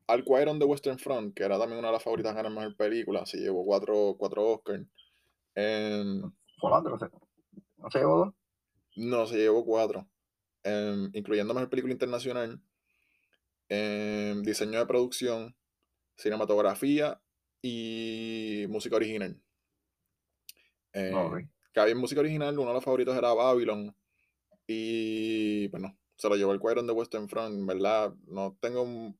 Al 0.06 0.24
Quiet 0.24 0.46
on 0.46 0.60
the 0.60 0.64
Western 0.64 0.98
Front, 1.00 1.34
que 1.34 1.42
era 1.42 1.58
también 1.58 1.80
una 1.80 1.88
de 1.88 1.94
las 1.94 2.04
favoritas 2.04 2.30
a 2.30 2.36
ganar 2.36 2.52
mejor 2.52 2.76
película, 2.76 3.26
se 3.26 3.38
llevó 3.38 3.64
cuatro, 3.64 4.14
cuatro 4.16 4.46
Oscars. 4.46 4.86
Se- 6.98 7.10
no 7.78 7.90
se 7.90 7.98
llevó 7.98 8.18
dos. 8.18 8.34
no, 8.96 9.26
se 9.26 9.36
llevó 9.38 9.64
cuatro, 9.64 10.08
eh, 10.64 11.08
incluyendo 11.14 11.54
mejor 11.54 11.70
película 11.70 11.92
internacional, 11.92 12.60
eh, 13.68 14.34
diseño 14.42 14.78
de 14.78 14.86
producción, 14.86 15.56
cinematografía 16.16 17.20
y 17.62 18.66
música 18.68 18.96
original. 18.96 19.40
Eh, 20.92 21.10
No, 21.12 21.26
ok. 21.28 21.38
que 21.72 21.80
había 21.80 21.92
en 21.92 21.98
música 22.00 22.20
original, 22.20 22.58
uno 22.58 22.68
de 22.68 22.74
los 22.74 22.84
favoritos 22.84 23.16
era 23.16 23.32
Babylon. 23.32 23.94
Y 24.66 25.68
bueno, 25.68 25.96
se 26.16 26.28
lo 26.28 26.36
llevó 26.36 26.52
el 26.52 26.60
on 26.78 26.86
the 26.86 26.92
Western 26.92 27.28
Front. 27.28 27.54
En 27.54 27.66
verdad, 27.66 28.14
no 28.26 28.56
tengo, 28.60 28.84
no 28.84 29.14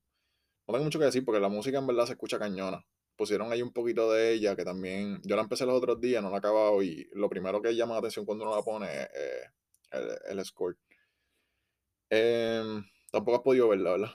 tengo 0.67 0.83
mucho 0.83 0.99
que 0.99 1.05
decir 1.05 1.25
porque 1.25 1.41
la 1.41 1.49
música 1.49 1.77
en 1.79 1.87
verdad 1.87 2.05
se 2.05 2.13
escucha 2.13 2.39
cañona. 2.39 2.85
Pusieron 3.15 3.51
ahí 3.51 3.61
un 3.61 3.71
poquito 3.71 4.11
de 4.11 4.33
ella 4.33 4.55
que 4.55 4.63
también. 4.63 5.21
Yo 5.23 5.35
la 5.35 5.43
empecé 5.43 5.65
los 5.65 5.75
otros 5.75 5.99
días, 5.99 6.23
no 6.23 6.29
la 6.29 6.35
he 6.37 6.39
acabado. 6.39 6.81
Y 6.81 7.07
lo 7.13 7.29
primero 7.29 7.61
que 7.61 7.75
llama 7.75 7.93
la 7.93 7.99
atención 7.99 8.25
cuando 8.25 8.45
uno 8.45 8.55
la 8.55 8.63
pone 8.63 8.87
es 8.87 9.09
eh, 9.13 9.43
el, 9.91 10.37
el 10.39 10.45
score. 10.45 10.77
Em, 12.09 12.83
tampoco 13.11 13.37
has 13.37 13.43
podido 13.43 13.69
verla, 13.69 13.91
¿verdad? 13.91 14.11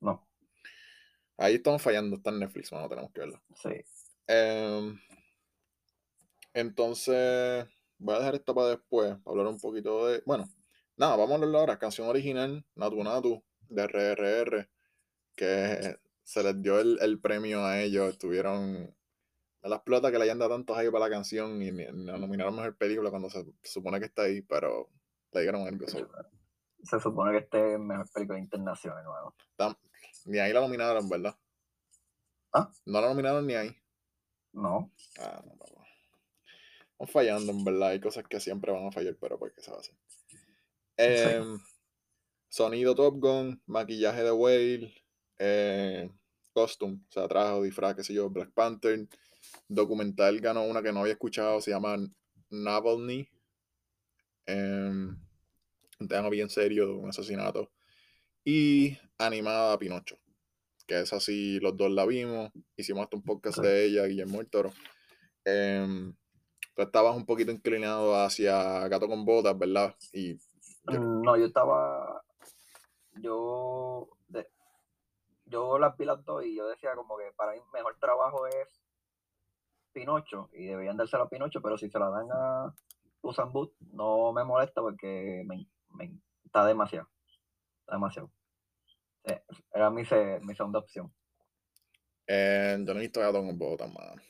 No, 0.00 0.28
Ahí 1.36 1.54
estamos 1.54 1.80
fallando, 1.80 2.16
está 2.16 2.30
en 2.30 2.40
Netflix, 2.40 2.72
no 2.72 2.88
tenemos 2.88 3.12
que 3.12 3.20
verla. 3.20 3.42
sí. 3.54 3.70
Em, 4.26 4.98
entonces, 6.52 7.66
voy 7.98 8.14
a 8.14 8.18
dejar 8.18 8.34
esta 8.34 8.52
para 8.52 8.68
después, 8.70 9.10
para 9.22 9.30
hablar 9.30 9.46
un 9.46 9.60
poquito 9.60 10.06
de. 10.08 10.22
Bueno, 10.26 10.48
nada, 10.96 11.16
vamos 11.16 11.30
a 11.30 11.34
hablarlo 11.36 11.58
ahora. 11.58 11.78
Canción 11.78 12.08
original, 12.08 12.64
Natu 12.74 13.02
Natu, 13.04 13.44
de 13.68 13.82
RRR, 13.84 14.68
que 15.36 15.96
se 16.28 16.42
les 16.42 16.60
dio 16.60 16.78
el, 16.78 16.98
el 17.00 17.18
premio 17.20 17.64
a 17.64 17.80
ellos. 17.80 18.10
Estuvieron. 18.10 18.94
Me 19.62 19.68
la 19.70 19.76
explota 19.76 20.10
que 20.12 20.18
le 20.18 20.24
hayan 20.24 20.38
dado 20.38 20.54
tantos 20.54 20.76
ahí 20.76 20.90
para 20.90 21.06
la 21.06 21.10
canción 21.10 21.60
y 21.62 21.70
la 21.72 22.18
nominaron 22.18 22.54
mejor 22.54 22.76
película 22.76 23.08
cuando 23.08 23.30
se 23.30 23.44
supone 23.62 23.98
que 23.98 24.04
está 24.06 24.22
ahí, 24.22 24.42
pero 24.42 24.90
le 25.32 25.40
dieron 25.40 25.66
algo. 25.66 25.88
so, 25.88 26.06
Se 26.82 27.00
supone 27.00 27.32
que 27.32 27.38
este 27.44 27.72
es 27.74 27.80
mejor 27.80 28.06
película 28.12 28.38
internacional, 28.38 29.02
nuevo. 29.04 29.34
ni 30.26 30.38
ahí 30.38 30.52
la 30.52 30.60
nominaron, 30.60 31.08
¿verdad? 31.08 31.34
¿Ah? 32.52 32.70
No 32.84 33.00
la 33.00 33.08
nominaron 33.08 33.46
ni 33.46 33.54
ahí. 33.54 33.74
No, 34.52 34.92
Ah, 35.18 35.42
no, 35.46 35.56
papá. 35.56 35.82
Van 36.98 37.08
fallando, 37.08 37.52
en 37.52 37.64
verdad. 37.64 37.88
Hay 37.88 38.00
cosas 38.00 38.24
que 38.28 38.38
siempre 38.38 38.70
van 38.70 38.86
a 38.86 38.92
fallar, 38.92 39.16
pero 39.18 39.38
pues, 39.38 39.54
¿qué 39.54 39.62
se 39.62 39.70
va 39.70 39.78
a 39.78 39.80
hacer? 39.80 39.94
Em, 40.98 41.58
Sonido 42.48 42.94
Top 42.94 43.16
Gun, 43.18 43.62
maquillaje 43.66 44.22
de 44.22 44.32
Whale, 44.32 44.94
eh, 45.38 46.10
costume, 46.62 46.98
o 47.08 47.12
sea, 47.12 47.28
traje, 47.28 47.62
disfraz, 47.62 47.94
qué 47.94 48.02
sé 48.04 48.14
yo, 48.14 48.28
Black 48.30 48.50
Panther. 48.52 49.06
Documental 49.68 50.40
ganó 50.40 50.64
una 50.64 50.82
que 50.82 50.92
no 50.92 51.00
había 51.00 51.12
escuchado, 51.12 51.60
se 51.60 51.70
llama 51.70 51.96
Navalny. 52.50 53.28
em, 54.46 55.16
un 56.00 56.08
tema 56.08 56.28
bien 56.30 56.48
serio 56.48 56.86
de 56.86 56.92
un 56.94 57.08
asesinato. 57.08 57.70
Y 58.44 58.96
animada 59.18 59.78
Pinocho, 59.78 60.16
que 60.86 61.00
es 61.00 61.12
así, 61.12 61.60
los 61.60 61.76
dos 61.76 61.90
la 61.90 62.06
vimos. 62.06 62.50
Hicimos 62.76 63.02
hasta 63.04 63.16
un 63.16 63.22
podcast 63.22 63.58
de 63.58 63.84
ella, 63.84 64.06
Guillermo 64.06 64.40
el 64.40 64.48
Toro. 64.48 64.72
Em, 65.44 66.14
tú 66.74 66.82
estabas 66.82 67.14
un 67.16 67.26
poquito 67.26 67.50
inclinado 67.52 68.14
hacia 68.16 68.88
Gato 68.88 69.06
con 69.08 69.24
Botas, 69.24 69.58
¿verdad? 69.58 69.94
Y 70.12 70.36
yo- 70.90 70.98
no, 71.00 71.36
yo 71.36 71.46
estaba. 71.46 72.22
Yo. 73.20 74.08
Yo 75.50 75.78
las 75.78 75.96
vi 75.96 76.04
y 76.44 76.56
yo 76.56 76.68
decía 76.68 76.94
como 76.94 77.16
que 77.16 77.32
para 77.36 77.52
mí 77.52 77.58
mejor 77.72 77.96
trabajo 77.98 78.46
es 78.46 78.68
Pinocho 79.92 80.48
y 80.52 80.66
deberían 80.66 80.96
dárselo 80.96 81.24
a 81.24 81.28
Pinocho, 81.28 81.60
pero 81.60 81.76
si 81.76 81.90
se 81.90 81.98
la 81.98 82.10
dan 82.10 82.28
a 82.32 82.74
Usain 83.22 83.52
Boot 83.52 83.74
no 83.92 84.32
me 84.32 84.44
molesta 84.44 84.80
porque 84.80 85.42
me, 85.46 85.66
me- 85.94 86.20
está 86.44 86.64
demasiado. 86.66 87.08
Está 87.80 87.94
demasiado. 87.96 88.30
Sí, 89.24 89.34
era 89.72 89.90
mi, 89.90 90.04
se- 90.04 90.40
mi 90.40 90.54
segunda 90.54 90.78
opción. 90.78 91.12
Eh, 92.26 92.76
yo 92.80 92.94
no 92.94 93.00
he 93.00 93.02
visto 93.02 93.20
Gato 93.20 93.42
con 93.44 93.58
Botas, 93.58 93.92
mano. 93.92 94.22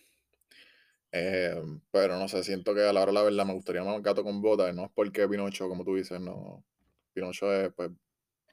Eh, 1.10 1.62
pero 1.90 2.18
no 2.18 2.28
sé, 2.28 2.42
siento 2.44 2.74
que 2.74 2.82
a 2.86 2.92
la 2.92 3.00
hora 3.02 3.10
de 3.12 3.14
la 3.14 3.22
verdad 3.22 3.46
me 3.46 3.54
gustaría 3.54 3.82
más 3.82 4.02
Gato 4.02 4.22
con 4.22 4.40
Botas. 4.42 4.74
No 4.74 4.84
es 4.84 4.90
porque 4.94 5.28
Pinocho, 5.28 5.68
como 5.68 5.84
tú 5.84 5.96
dices, 5.96 6.20
no. 6.20 6.64
Pinocho 7.12 7.52
es, 7.52 7.72
pues, 7.74 7.90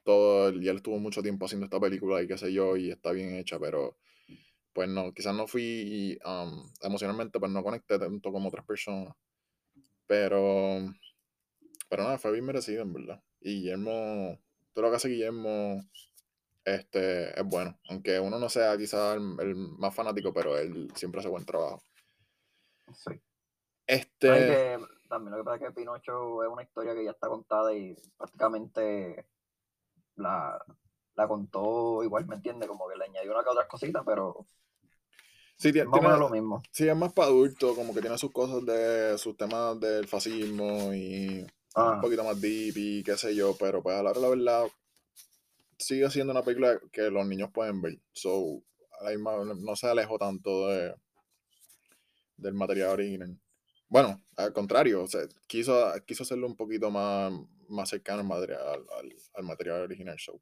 todo. 0.06 0.50
Y 0.52 0.68
él 0.68 0.76
estuvo 0.76 0.98
mucho 0.98 1.22
tiempo 1.22 1.44
haciendo 1.44 1.66
esta 1.66 1.80
película 1.80 2.22
y 2.22 2.28
qué 2.28 2.38
sé 2.38 2.52
yo, 2.52 2.76
y 2.76 2.90
está 2.90 3.12
bien 3.12 3.34
hecha, 3.34 3.58
pero. 3.58 3.98
Pues 4.72 4.88
no, 4.90 5.12
quizás 5.14 5.34
no 5.34 5.46
fui 5.46 6.18
um, 6.24 6.70
emocionalmente, 6.82 7.40
pues 7.40 7.50
no 7.50 7.62
conecté 7.62 7.98
tanto 7.98 8.32
como 8.32 8.48
otras 8.48 8.64
personas. 8.64 9.14
Pero. 10.06 10.80
Pero 11.88 12.02
nada, 12.02 12.18
fue 12.18 12.32
bien 12.32 12.44
merecido, 12.44 12.82
en 12.82 12.92
verdad. 12.92 13.22
Y 13.40 13.60
Guillermo. 13.60 14.38
Todo 14.72 14.84
lo 14.84 14.90
que 14.90 14.96
hace 14.96 15.08
Guillermo 15.08 15.82
este, 16.64 17.38
es 17.38 17.46
bueno. 17.46 17.78
Aunque 17.88 18.20
uno 18.20 18.38
no 18.38 18.48
sea 18.48 18.76
quizás 18.76 19.16
el, 19.16 19.56
más 19.56 19.94
fanático, 19.94 20.34
pero 20.34 20.58
él 20.58 20.88
siempre 20.94 21.20
hace 21.20 21.30
buen 21.30 21.46
trabajo. 21.46 21.82
Sí. 22.92 23.20
Este. 23.86 24.28
que, 24.28 24.78
también 25.08 25.32
lo 25.32 25.38
que 25.38 25.44
pasa 25.44 25.56
es 25.56 25.62
que 25.62 25.74
Pinocho 25.74 26.42
es 26.44 26.50
una 26.50 26.62
historia 26.62 26.94
que 26.94 27.04
ya 27.04 27.12
está 27.12 27.28
contada 27.28 27.72
y 27.72 27.96
prácticamente 28.18 29.26
la, 30.16 30.62
la 31.14 31.28
contó 31.28 32.02
igual, 32.02 32.26
¿me 32.26 32.36
entiendes? 32.36 32.68
Como 32.68 32.88
que 32.88 32.96
le 32.96 33.04
añadió 33.04 33.32
una 33.32 33.42
que 33.42 33.50
otras 33.50 33.68
cositas, 33.68 34.02
pero. 34.04 34.46
Sí, 35.56 35.72
tiene, 35.72 35.88
lo 35.90 36.28
mismo. 36.28 36.62
Sí, 36.70 36.86
es 36.86 36.96
más 36.96 37.14
para 37.14 37.28
adultos, 37.28 37.74
como 37.74 37.94
que 37.94 38.02
tiene 38.02 38.18
sus 38.18 38.30
cosas 38.30 38.64
de 38.66 39.16
sus 39.16 39.36
temas 39.36 39.80
del 39.80 40.06
fascismo 40.06 40.92
y 40.92 41.40
un 41.40 41.48
ah. 41.74 41.98
poquito 42.00 42.24
más 42.24 42.38
deep 42.38 42.74
y 42.76 43.02
qué 43.02 43.16
sé 43.16 43.34
yo, 43.34 43.56
pero 43.58 43.82
pues 43.82 43.96
a 43.96 44.02
la 44.02 44.10
hora 44.10 44.20
la 44.20 44.28
verdad 44.28 44.66
sigue 45.78 46.10
siendo 46.10 46.32
una 46.32 46.42
película 46.42 46.78
que 46.92 47.10
los 47.10 47.26
niños 47.26 47.50
pueden 47.52 47.80
ver. 47.80 47.98
So, 48.12 48.62
no 49.62 49.76
se 49.76 49.86
alejó 49.86 50.18
tanto 50.18 50.68
de, 50.68 50.94
del 52.36 52.54
material 52.54 52.90
original. 52.90 53.38
Bueno, 53.88 54.20
al 54.36 54.52
contrario, 54.52 55.04
o 55.04 55.06
sea, 55.06 55.22
quiso, 55.46 55.92
quiso 56.06 56.24
hacerlo 56.24 56.46
un 56.46 56.56
poquito 56.56 56.90
más, 56.90 57.32
más 57.68 57.90
cercano 57.90 58.20
al 58.20 58.26
material, 58.26 58.86
al, 59.34 59.44
material 59.44 59.82
original. 59.82 60.16
show 60.16 60.40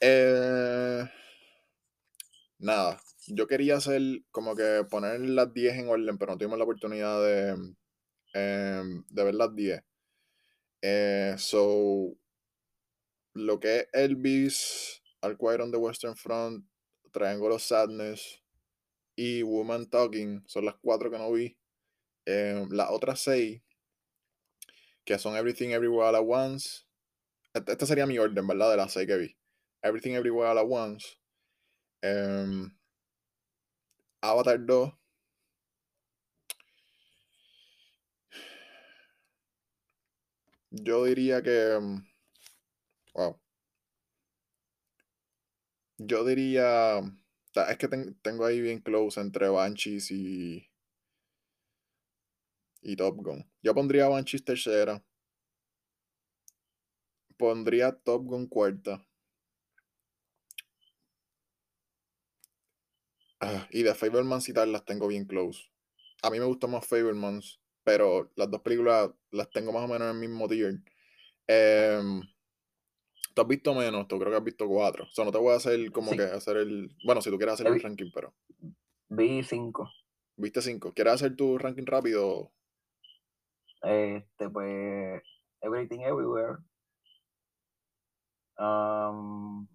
eh, 0.00 1.04
nada, 2.58 3.00
yo 3.28 3.46
quería 3.46 3.76
hacer 3.76 4.02
como 4.30 4.56
que 4.56 4.84
poner 4.90 5.20
las 5.20 5.52
10 5.52 5.74
en 5.78 5.88
orden, 5.88 6.18
pero 6.18 6.32
no 6.32 6.38
tuvimos 6.38 6.58
la 6.58 6.64
oportunidad 6.64 7.22
de, 7.22 7.74
em, 8.34 9.04
de 9.08 9.24
ver 9.24 9.34
las 9.34 9.54
10. 9.54 9.82
Eh, 10.82 11.34
so, 11.38 12.16
lo 13.34 13.60
que 13.60 13.80
es 13.80 13.88
Elvis, 13.92 15.02
Al 15.20 15.36
on 15.40 15.70
the 15.70 15.78
Western 15.78 16.16
Front, 16.16 16.66
Triangle 17.12 17.54
of 17.54 17.62
Sadness 17.62 18.42
y 19.14 19.42
Woman 19.42 19.88
Talking 19.88 20.42
son 20.46 20.64
las 20.64 20.74
cuatro 20.80 21.10
que 21.10 21.18
no 21.18 21.30
vi. 21.32 21.56
Eh, 22.26 22.66
las 22.70 22.90
otras 22.90 23.20
seis, 23.20 23.62
que 25.04 25.18
son 25.18 25.36
Everything 25.36 25.70
Everywhere 25.70 26.08
All 26.08 26.16
At 26.16 26.24
Once. 26.26 26.84
Este, 27.54 27.86
sería 27.86 28.06
mi 28.06 28.18
orden, 28.18 28.46
¿verdad? 28.46 28.70
De 28.70 28.76
las 28.76 28.92
seis 28.92 29.06
que 29.06 29.16
vi. 29.16 29.36
Everything 29.82 30.12
Everywhere 30.12 30.50
All 30.50 30.58
At 30.58 30.66
Once. 30.68 31.16
Em, 32.02 32.70
Avatar 34.22 34.58
2. 34.58 34.92
Yo 40.70 41.04
diría 41.04 41.40
que. 41.42 41.74
Em, 41.74 42.02
Wow. 43.14 43.38
Yo 45.98 46.24
diría. 46.24 47.00
Es 47.68 47.78
que 47.78 47.88
tengo 48.22 48.44
ahí 48.46 48.60
bien 48.60 48.80
close 48.80 49.20
entre 49.20 49.48
Banshees 49.48 50.10
y. 50.10 50.71
Y 52.82 52.96
Top 52.96 53.16
Gun. 53.16 53.48
Yo 53.62 53.74
pondría 53.74 54.08
Banshees 54.08 54.44
tercera. 54.44 55.02
Pondría 57.36 57.92
Top 57.92 58.24
Gun 58.24 58.46
cuarta. 58.46 59.06
Ah, 63.40 63.66
y 63.70 63.82
de 63.82 63.94
Fablemans 63.94 64.48
y 64.48 64.52
tal 64.52 64.70
las 64.70 64.84
tengo 64.84 65.08
bien 65.08 65.24
close. 65.24 65.70
A 66.22 66.30
mí 66.30 66.38
me 66.38 66.44
gustan 66.44 66.70
más 66.70 66.86
Fablemans, 66.86 67.60
pero 67.82 68.30
las 68.36 68.50
dos 68.50 68.60
películas 68.60 69.10
las 69.30 69.50
tengo 69.50 69.72
más 69.72 69.84
o 69.84 69.88
menos 69.88 70.02
en 70.02 70.16
el 70.16 70.28
mismo 70.28 70.48
tier. 70.48 70.80
Eh, 71.48 72.00
Tú 73.34 73.40
has 73.40 73.48
visto 73.48 73.74
menos, 73.74 74.06
tú 74.08 74.18
creo 74.18 74.30
que 74.30 74.36
has 74.36 74.44
visto 74.44 74.68
cuatro. 74.68 75.04
O 75.04 75.10
sea, 75.10 75.24
no 75.24 75.32
te 75.32 75.38
voy 75.38 75.52
a 75.52 75.56
hacer 75.56 75.90
como 75.90 76.10
que 76.12 76.22
hacer 76.22 76.58
el. 76.58 76.94
Bueno, 77.04 77.22
si 77.22 77.30
tú 77.30 77.36
quieres 77.38 77.54
hacer 77.54 77.66
el 77.66 77.80
ranking, 77.80 78.10
pero. 78.14 78.34
Vi 79.08 79.42
cinco. 79.42 79.90
¿Viste 80.36 80.60
cinco? 80.60 80.92
¿Quieres 80.92 81.14
hacer 81.14 81.34
tu 81.34 81.56
ranking 81.56 81.86
rápido? 81.86 82.52
Este, 83.82 84.48
pues. 84.48 85.22
Everything 85.62 86.02
Everywhere. 86.02 86.58
Um, 88.58 89.68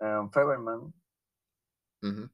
um 0.00 0.30
Feberman. 0.30 0.92
Uh 2.02 2.28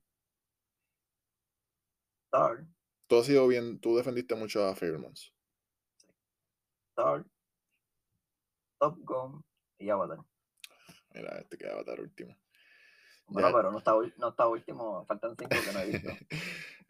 Tú 3.09 3.18
has 3.18 3.27
sido 3.27 3.49
bien, 3.49 3.81
tú 3.81 3.96
defendiste 3.96 4.37
mucho 4.37 4.64
a 4.64 4.75
Fabermans. 4.75 5.35
Top 6.96 7.27
Gun 9.05 9.44
y 9.79 9.90
Avatar. 9.90 10.18
Mira, 11.12 11.40
este 11.40 11.59
que 11.59 11.68
Avatar 11.68 12.01
último. 12.01 12.37
Bueno, 13.31 13.51
pero 13.55 13.71
no 13.71 13.79
está, 13.79 13.93
no 14.19 14.29
está 14.29 14.47
último, 14.47 15.05
faltan 15.07 15.37
cinco 15.37 15.51
que 15.51 15.73
no 15.73 15.81
he 15.81 15.87
visto. 15.87 16.11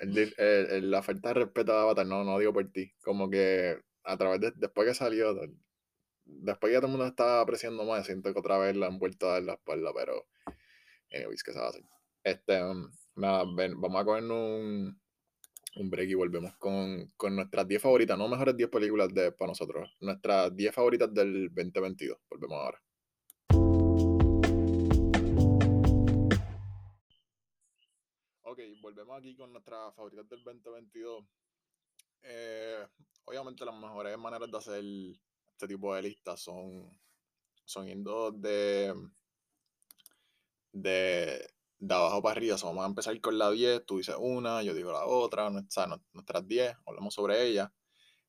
la 0.88 1.02
falta 1.02 1.28
de 1.28 1.34
respeto 1.34 1.72
a 1.72 1.82
Avatar, 1.82 2.06
no, 2.06 2.24
no 2.24 2.38
digo 2.38 2.52
por 2.52 2.66
ti. 2.72 2.92
Como 3.02 3.28
que 3.28 3.78
a 4.04 4.16
través 4.16 4.40
de, 4.40 4.52
después 4.56 4.88
que 4.88 4.94
salió, 4.94 5.34
después 6.24 6.70
que 6.70 6.74
ya 6.74 6.80
todo 6.80 6.86
el 6.86 6.92
mundo 6.92 7.06
estaba 7.06 7.40
apreciando 7.40 7.84
más, 7.84 8.06
siento 8.06 8.32
que 8.32 8.38
otra 8.38 8.58
vez 8.58 8.76
la 8.76 8.86
han 8.86 8.98
vuelto 8.98 9.28
a 9.28 9.32
dar 9.32 9.42
la 9.42 9.52
espalda, 9.54 9.92
pero 9.94 10.26
anyways, 11.12 11.42
¿qué 11.42 11.52
se 11.52 11.58
va 11.58 11.66
a 11.66 11.68
hacer? 11.68 11.84
Este, 12.24 12.62
um, 12.62 12.90
nada, 13.16 13.44
ven, 13.54 13.80
vamos 13.80 14.00
a 14.00 14.04
cogernos 14.04 14.36
un, 14.36 15.00
un 15.76 15.90
break 15.90 16.10
y 16.10 16.14
volvemos 16.14 16.56
con, 16.56 17.12
nuestras 17.30 17.68
10 17.68 17.82
favoritas, 17.82 18.18
no 18.18 18.28
mejores 18.28 18.56
10 18.56 18.70
películas 18.70 19.12
de, 19.14 19.32
para 19.32 19.50
nosotros, 19.50 19.96
nuestras 20.00 20.54
10 20.54 20.74
favoritas 20.74 21.12
del 21.12 21.48
2022. 21.54 22.18
Volvemos 22.28 22.58
ahora. 22.58 22.82
Volvemos 28.80 29.18
aquí 29.18 29.36
con 29.36 29.52
nuestras 29.52 29.94
favoritas 29.94 30.28
del 30.28 30.42
2022. 30.44 31.24
Eh, 32.22 32.86
obviamente 33.24 33.64
las 33.64 33.74
mejores 33.74 34.18
maneras 34.18 34.50
de 34.50 34.58
hacer 34.58 34.84
este 35.52 35.68
tipo 35.68 35.94
de 35.94 36.02
listas 36.02 36.40
son, 36.40 36.90
son 37.64 37.86
yendo 37.86 38.30
de, 38.30 38.94
de 40.72 41.50
de 41.80 41.94
abajo 41.94 42.22
para 42.22 42.32
arriba. 42.32 42.56
vamos 42.62 42.84
a 42.84 42.88
empezar 42.88 43.18
con 43.20 43.38
la 43.38 43.50
10, 43.50 43.86
tú 43.86 43.98
dices 43.98 44.14
una, 44.18 44.62
yo 44.62 44.74
digo 44.74 44.92
la 44.92 45.06
otra, 45.06 45.50
nuestras 45.50 46.46
10, 46.46 46.76
hablamos 46.86 47.14
sobre 47.14 47.46
ella. 47.46 47.72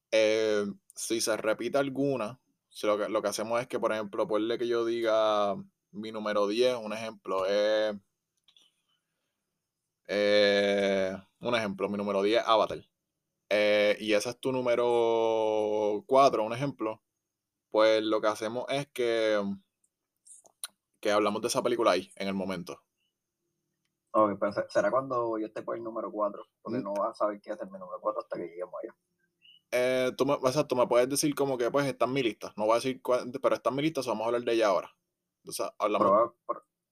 Eh, 0.10 0.66
si 0.96 1.22
se 1.22 1.38
repite 1.38 1.78
alguna, 1.78 2.40
lo, 2.84 2.98
que, 2.98 3.10
lo 3.10 3.22
que 3.22 3.28
hacemos 3.28 3.62
es 3.62 3.68
que, 3.68 3.80
por 3.80 3.92
ejemplo, 3.92 4.28
ponle 4.28 4.58
que 4.58 4.68
yo 4.68 4.86
diga 4.86 5.56
mi 5.92 6.12
número 6.12 6.48
10, 6.48 6.78
un 6.78 6.94
ejemplo 6.94 7.46
es... 7.46 7.94
Eh, 7.94 8.00
un 10.12 11.56
ejemplo, 11.56 11.90
mi 11.90 11.98
número 11.98 12.22
10, 12.22 12.44
Avatar. 12.46 12.80
Eh, 13.50 13.98
y 14.00 14.14
ese 14.14 14.30
es 14.30 14.40
tu 14.40 14.52
número 14.52 16.04
4, 16.08 16.44
un 16.44 16.54
ejemplo. 16.54 17.02
Pues 17.70 18.04
lo 18.04 18.22
que 18.22 18.28
hacemos 18.28 18.66
es 18.70 18.88
que, 18.88 19.42
que 21.00 21.12
hablamos 21.12 21.42
de 21.42 21.48
esa 21.50 21.62
película 21.62 21.92
ahí, 21.92 22.12
en 22.16 22.28
el 22.28 22.34
momento. 22.34 22.82
Ok, 24.14 24.38
pero 24.40 24.54
será 24.70 24.92
cuando 24.92 25.38
yo 25.38 25.48
esté 25.48 25.64
por 25.64 25.78
el 25.78 25.84
número 25.84 26.12
4, 26.12 26.46
porque 26.62 26.80
mm. 26.80 26.84
no 26.84 26.94
vas 26.94 27.12
a 27.12 27.14
saber 27.14 27.40
qué 27.42 27.52
hacer 27.52 27.68
mi 27.68 27.80
número 27.80 28.00
4 28.02 28.22
hasta 28.22 28.38
que 28.38 28.48
lleguemos 28.48 28.74
allá. 28.84 28.96
Eh, 29.72 30.12
tú 30.18 30.26
me, 30.26 30.34
exacto, 30.34 30.76
me 30.76 30.86
puedes 30.88 31.08
decir 31.08 31.34
como 31.34 31.58
que 31.58 31.72
pues 31.72 31.86
está 31.86 32.06
en 32.06 32.14
mi 32.14 32.22
lista. 32.22 32.54
No 32.58 32.66
voy 32.66 32.74
a 32.74 32.76
decir 32.76 33.02
pero 33.42 33.56
está 33.56 33.70
en 33.70 33.76
mi 33.78 33.82
lista, 33.82 34.02
vamos 34.06 34.24
a 34.24 34.26
hablar 34.28 34.44
de 34.44 34.54
ella 34.54 34.68
ahora. 34.68 34.94
Entonces, 35.44 35.66
hablamos. 35.80 36.34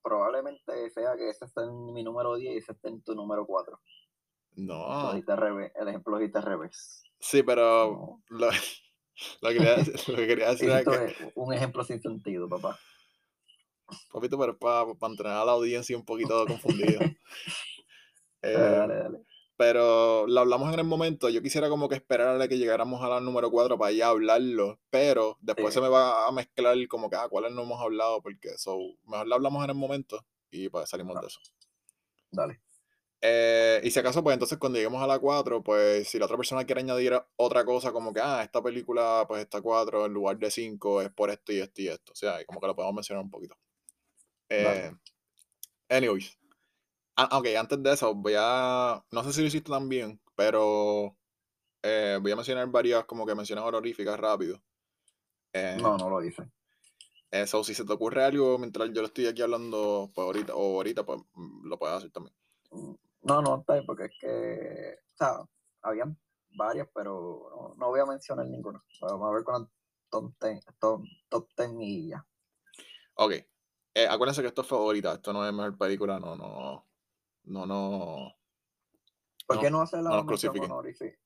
Probablemente 0.01 0.89
sea 0.91 1.15
que 1.15 1.29
ese 1.29 1.45
esté 1.45 1.61
en 1.61 1.93
mi 1.93 2.03
número 2.03 2.35
10 2.35 2.53
y 2.53 2.57
ese 2.57 2.71
esté 2.73 2.89
en 2.89 3.01
tu 3.01 3.15
número 3.15 3.45
4. 3.45 3.79
No. 4.55 5.11
el 5.11 5.87
ejemplo 5.87 6.19
lo 6.19 6.37
al 6.37 6.43
revés. 6.43 7.03
Sí, 7.19 7.43
pero 7.43 8.21
lo, 8.29 8.49
lo, 9.41 9.49
que 9.49 9.57
quería, 9.57 9.77
lo, 9.77 10.15
que 10.15 10.27
quería, 10.27 10.49
decir 10.51 10.69
es 10.69 10.85
que... 10.85 11.31
un 11.35 11.53
ejemplo 11.53 11.83
sin 11.83 12.01
sentido, 12.01 12.47
papá. 12.49 12.77
Papito, 14.11 14.37
pero 14.37 14.57
para, 14.57 14.93
para 14.93 15.11
entrenar 15.11 15.41
a 15.41 15.45
la 15.45 15.51
audiencia 15.53 15.97
un 15.97 16.05
poquito 16.05 16.45
confundido. 16.45 16.99
Eh, 18.41 18.53
dale, 18.53 18.95
dale. 18.95 19.19
Pero 19.59 20.25
lo 20.27 20.39
hablamos 20.39 20.73
en 20.73 20.79
el 20.79 20.85
momento. 20.85 21.29
Yo 21.29 21.41
quisiera 21.41 21.67
como 21.69 21.89
que 21.89 21.95
esperar 21.95 22.41
a 22.41 22.47
que 22.47 22.57
llegáramos 22.57 23.03
a 23.03 23.09
la 23.09 23.19
número 23.19 23.51
4 23.51 23.77
para 23.77 23.91
ya 23.91 24.07
hablarlo, 24.09 24.79
pero 24.89 25.37
después 25.41 25.73
se 25.73 25.81
Sí, 25.81 25.81
me 25.81 25.89
va 25.89 26.27
a 26.27 26.31
mezclar 26.31 26.77
como 26.87 27.09
que, 27.09 27.17
ah, 27.17 27.27
¿cuáles 27.29 27.51
no 27.53 27.63
hemos 27.63 27.81
hablado? 27.81 28.21
Porque 28.21 28.57
so, 28.57 28.77
mejor 29.05 29.27
lo 29.27 29.35
hablamos 29.35 29.63
en 29.65 29.71
el 29.71 29.75
momento 29.75 30.25
y 30.49 30.69
pues 30.69 30.89
salimos 30.89 31.15
da- 31.15 31.21
de 31.21 31.27
eso. 31.27 31.41
dale. 32.31 32.61
Eh, 33.21 33.81
y 33.83 33.91
si 33.91 33.99
acaso, 33.99 34.23
pues 34.23 34.33
entonces 34.35 34.57
cuando 34.57 34.77
lleguemos 34.77 35.03
a 35.03 35.07
la 35.07 35.19
4 35.19 35.61
pues 35.61 36.07
si 36.07 36.17
la 36.19 36.25
otra 36.25 36.37
persona 36.37 36.63
quiere 36.65 36.81
añadir 36.81 37.21
otra 37.35 37.65
cosa 37.65 37.91
como 37.91 38.13
que, 38.13 38.21
ah, 38.21 38.41
esta 38.43 38.61
película, 38.63 39.25
pues 39.27 39.41
está 39.41 39.61
4 39.61 40.05
en 40.05 40.13
lugar 40.13 40.37
de 40.39 40.49
5 40.51 41.01
es 41.01 41.09
por 41.11 41.29
esto 41.29 41.51
y 41.51 41.59
esto 41.59 41.81
y 41.81 41.87
esto. 41.89 42.13
O 42.13 42.15
sea, 42.15 42.43
como 42.45 42.61
que 42.61 42.67
lo 42.67 42.75
podemos 42.75 42.95
mencionar 42.95 43.23
un 43.23 43.29
poquito. 43.31 43.57
Dale. 44.55 44.83
Eh, 44.83 44.93
anyways, 45.89 46.38
ah, 47.19 47.37
ok, 47.37 47.47
antes 47.57 47.81
de 47.83 47.93
eso, 47.93 48.13
voy 48.15 48.33
a, 48.37 49.03
no 49.11 49.23
sé 49.23 49.33
si 49.33 49.41
lo 49.41 49.47
hiciste 49.47 49.71
también, 49.71 50.21
pero 50.35 51.17
eh, 51.83 52.17
voy 52.21 52.31
a 52.31 52.35
mencionar 52.35 52.67
varias 52.69 53.05
como 53.05 53.25
que 53.25 53.35
menciones 53.35 53.65
honoríficas 53.65 54.19
rápido. 54.19 54.61
Eh, 55.53 55.77
No, 55.81 55.97
no 55.97 56.09
lo 56.09 56.19
dice. 56.21 56.49
eso, 57.31 57.63
si 57.63 57.73
se 57.75 57.85
te 57.85 57.93
ocurre 57.93 58.23
algo 58.23 58.57
mientras 58.57 58.89
yo 58.89 59.01
lo 59.01 59.07
estoy 59.07 59.27
aquí 59.27 59.41
hablando, 59.41 60.11
pues 60.13 60.25
ahorita, 60.25 60.55
o 60.55 60.75
ahorita, 60.77 61.05
pues 61.05 61.19
mm, 61.33 61.67
lo 61.67 61.77
puedes 61.79 61.97
hacer 61.97 62.11
también. 62.11 62.35
Mm, 62.71 62.93
No, 63.23 63.41
no, 63.41 63.59
está 63.59 63.73
bien, 63.73 63.85
porque 63.85 64.05
es 64.05 64.11
que, 64.19 64.97
o 65.13 65.17
sea, 65.17 65.49
habían 65.81 66.17
varias, 66.55 66.87
pero 66.93 67.49
no, 67.55 67.75
no 67.75 67.89
voy 67.89 67.99
a 67.99 68.05
mencionar 68.05 68.45
ninguna. 68.47 68.83
Vamos 69.01 69.29
a 69.29 69.33
ver 69.35 69.43
con 69.43 69.61
la 69.63 69.69
top 70.09 70.33
10, 70.41 70.65
top, 70.79 71.03
top 71.29 71.47
10 71.57 71.69
y 71.79 72.09
ya. 72.09 72.25
Ok. 73.15 73.33
Eh, 73.93 74.07
acuérdense 74.09 74.41
que 74.41 74.47
esto 74.47 74.61
es 74.61 74.67
favorita, 74.67 75.13
esto 75.13 75.33
no 75.33 75.45
es 75.45 75.53
mejor 75.53 75.77
película, 75.77 76.19
no, 76.19 76.35
no, 76.35 76.88
no, 77.43 77.65
no, 77.65 78.33
¿Por 79.45 79.59
qué 79.59 79.69
no 79.71 79.81
hacer 79.81 80.01
la 80.03 80.23
mención 80.23 80.59
honorífica? 80.59 81.17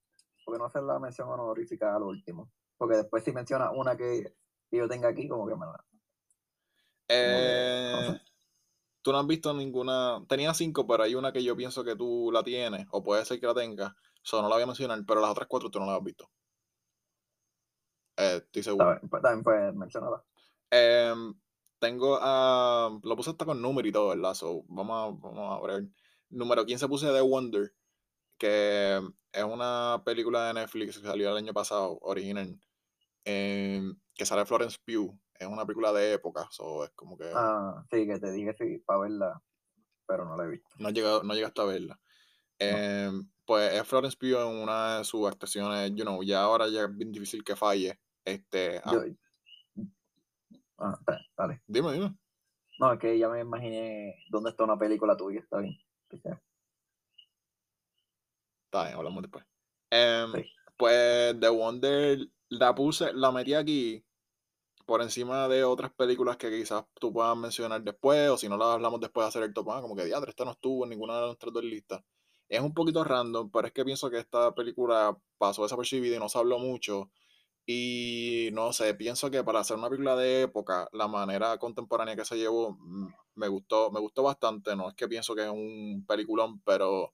¿Por 0.46 0.56
qué 0.56 0.60
no 0.60 0.66
hacer 0.66 0.84
la 0.84 1.00
mención 1.00 1.30
honorífica 1.30 1.96
al 1.96 2.04
último? 2.04 2.52
Porque 2.78 2.98
después 2.98 3.24
si 3.24 3.32
menciona 3.32 3.72
una 3.72 3.96
que, 3.98 4.36
que 4.70 4.78
yo 4.78 4.88
tenga 4.88 5.10
aquí, 5.10 5.28
como 5.28 5.48
que 5.48 5.56
me 5.56 5.66
la... 5.66 5.86
Como 7.22 7.44
que, 7.44 7.62
no 7.90 8.02
Eh, 8.02 8.04
sé. 8.04 8.22
tú 9.02 9.12
no 9.12 9.20
has 9.20 9.28
visto 9.28 9.54
ninguna, 9.54 10.24
tenía 10.28 10.54
cinco, 10.54 10.88
pero 10.88 11.04
hay 11.04 11.16
una 11.16 11.32
que 11.34 11.44
yo 11.44 11.56
pienso 11.56 11.84
que 11.84 11.96
tú 11.96 12.30
la 12.32 12.44
tienes, 12.44 12.88
o 12.92 13.04
puede 13.04 13.26
ser 13.26 13.40
que 13.40 13.48
la 13.48 13.54
tengas, 13.54 13.94
so 14.22 14.42
no 14.42 14.50
la 14.50 14.56
voy 14.56 14.64
a 14.64 14.68
mencionar, 14.68 15.00
pero 15.06 15.22
las 15.22 15.32
otras 15.32 15.48
cuatro 15.48 15.70
tú 15.70 15.80
no 15.80 15.86
las 15.86 15.98
has 15.98 16.04
visto. 16.04 16.30
Eh, 18.18 18.38
estoy 18.46 18.64
seguro. 18.64 18.90
bien, 18.92 19.10
pues, 19.10 19.22
también 19.22 19.44
puedes 19.44 19.76
mencionarla. 19.76 20.24
Em, 20.70 21.34
tengo 21.80 22.18
a. 22.22 22.90
Lo 23.04 23.16
puse 23.16 23.32
hasta 23.32 23.46
con 23.46 23.62
número 23.62 23.88
y 23.88 23.92
todo, 23.92 24.10
¿verdad? 24.10 24.34
So, 24.34 24.64
vamos 24.68 24.92
a, 24.96 25.28
vamos 25.28 25.64
a 25.64 25.68
ver. 25.68 25.88
Número 26.34 26.66
15 26.66 26.88
puse 26.88 27.08
The 27.12 27.22
Wonder, 27.22 27.74
que 28.38 29.00
es 29.32 29.44
una 29.44 30.02
película 30.04 30.48
de 30.48 30.54
Netflix 30.56 30.98
que 30.98 31.06
salió 31.08 31.30
el 31.30 31.38
año 31.38 31.54
pasado, 31.54 32.00
original, 32.02 32.60
em, 33.26 33.96
que 34.16 34.26
sale 34.26 34.46
Florence 34.46 34.78
Pugh. 34.84 35.18
Es 35.40 35.48
una 35.48 35.66
película 35.66 35.94
de 35.94 36.14
época, 36.14 36.48
so, 36.52 36.84
es 36.86 36.92
como 36.92 37.18
que 37.18 37.26
Ah, 37.34 37.84
sí, 37.92 38.08
que 38.08 38.20
te 38.20 38.32
dije 38.32 38.54
sí, 38.58 38.80
para 38.86 39.00
verla, 39.02 39.42
pero 40.08 40.26
no 40.26 40.36
la 40.38 40.46
he 40.46 40.50
visto. 40.50 40.70
no, 40.80 40.90
llega, 40.90 41.22
no 41.24 41.34
llegaste 41.34 41.62
a 41.62 41.66
verla. 41.66 42.00
Em, 42.60 43.30
pues 43.46 43.74
es 43.74 43.88
Florence 43.88 44.18
Pugh 44.18 44.40
en 44.40 44.62
una 44.64 45.00
de 45.00 45.04
sus 45.04 45.28
actuaciones, 45.28 45.92
you 45.96 46.04
know, 46.04 46.24
ya 46.24 46.42
ahora 46.44 46.68
ya 46.68 46.84
es 46.84 46.96
bien 46.98 47.12
difícil 47.12 47.44
que 47.44 47.56
falle. 47.56 48.00
Este, 48.26 48.80
ah, 48.84 48.94
Yo, 48.94 49.04
ah, 50.78 50.98
dale. 51.38 51.62
dime, 51.68 51.92
dime. 51.94 52.16
No, 52.80 52.94
es 52.94 53.00
que 53.00 53.18
ya 53.20 53.30
me 53.30 53.42
imaginé 53.42 54.16
dónde 54.30 54.50
está 54.50 54.64
una 54.64 54.78
película 54.78 55.16
tuya, 55.16 55.40
está 55.40 55.60
bien. 55.60 55.78
Está 58.66 58.86
bien, 58.86 58.98
hablamos 58.98 59.22
después. 59.22 59.46
Em, 59.92 60.32
Sí. 60.34 60.50
Pues 60.78 61.40
The 61.40 61.50
Wonder 61.50 62.28
la 62.50 62.74
puse, 62.76 63.14
la 63.14 63.32
metí 63.32 63.54
aquí 63.54 64.04
por 64.86 65.02
encima 65.02 65.48
de 65.48 65.64
otras 65.64 65.94
películas 65.94 66.38
que 66.38 66.50
quizás 66.50 66.86
tú 67.00 67.14
puedas 67.14 67.38
mencionar 67.38 67.82
después, 67.84 68.30
o 68.30 68.38
si 68.38 68.50
no 68.50 68.58
las 68.58 68.70
hablamos 68.70 69.00
después 69.00 69.24
de 69.26 69.28
hacer 69.30 69.44
el 69.44 69.54
top, 69.54 69.72
ah, 69.72 69.82
como 69.82 69.96
que 69.96 70.06
diadre, 70.06 70.32
esta 70.32 70.46
no 70.46 70.52
estuvo 70.52 70.84
en 70.84 70.90
ninguna 70.92 71.20
de 71.20 71.28
nuestras 71.28 71.54
dos 71.54 71.64
listas. 71.64 72.04
Es 72.50 72.60
un 72.62 72.74
poquito 72.74 73.04
random, 73.04 73.50
pero 73.52 73.68
es 73.68 73.74
que 73.74 73.86
pienso 73.86 74.10
que 74.10 74.18
esta 74.20 74.54
película 74.54 75.18
pasó 75.38 75.64
desapercibida 75.64 76.18
y 76.18 76.20
no 76.20 76.30
se 76.30 76.38
habló 76.38 76.60
mucho. 76.60 77.10
Y 77.66 78.50
no 78.54 78.74
sé, 78.74 78.94
pienso 78.96 79.32
que 79.32 79.44
para 79.44 79.60
hacer 79.62 79.78
una 79.78 79.90
película 79.90 80.16
de 80.18 80.44
época, 80.44 80.88
la 80.92 81.08
manera 81.08 81.58
contemporánea 81.58 82.16
que 82.16 82.26
se 82.26 82.38
llevó 82.38 82.72
mm, 82.80 83.08
me 83.36 83.48
gustó, 83.48 83.90
me 83.92 84.00
gustó 84.02 84.24
bastante. 84.24 84.76
No 84.76 84.90
es 84.90 84.96
que 84.96 85.08
pienso 85.08 85.34
que 85.36 85.44
es 85.44 85.50
un 85.50 86.04
peliculón, 86.08 86.62
pero 86.62 87.14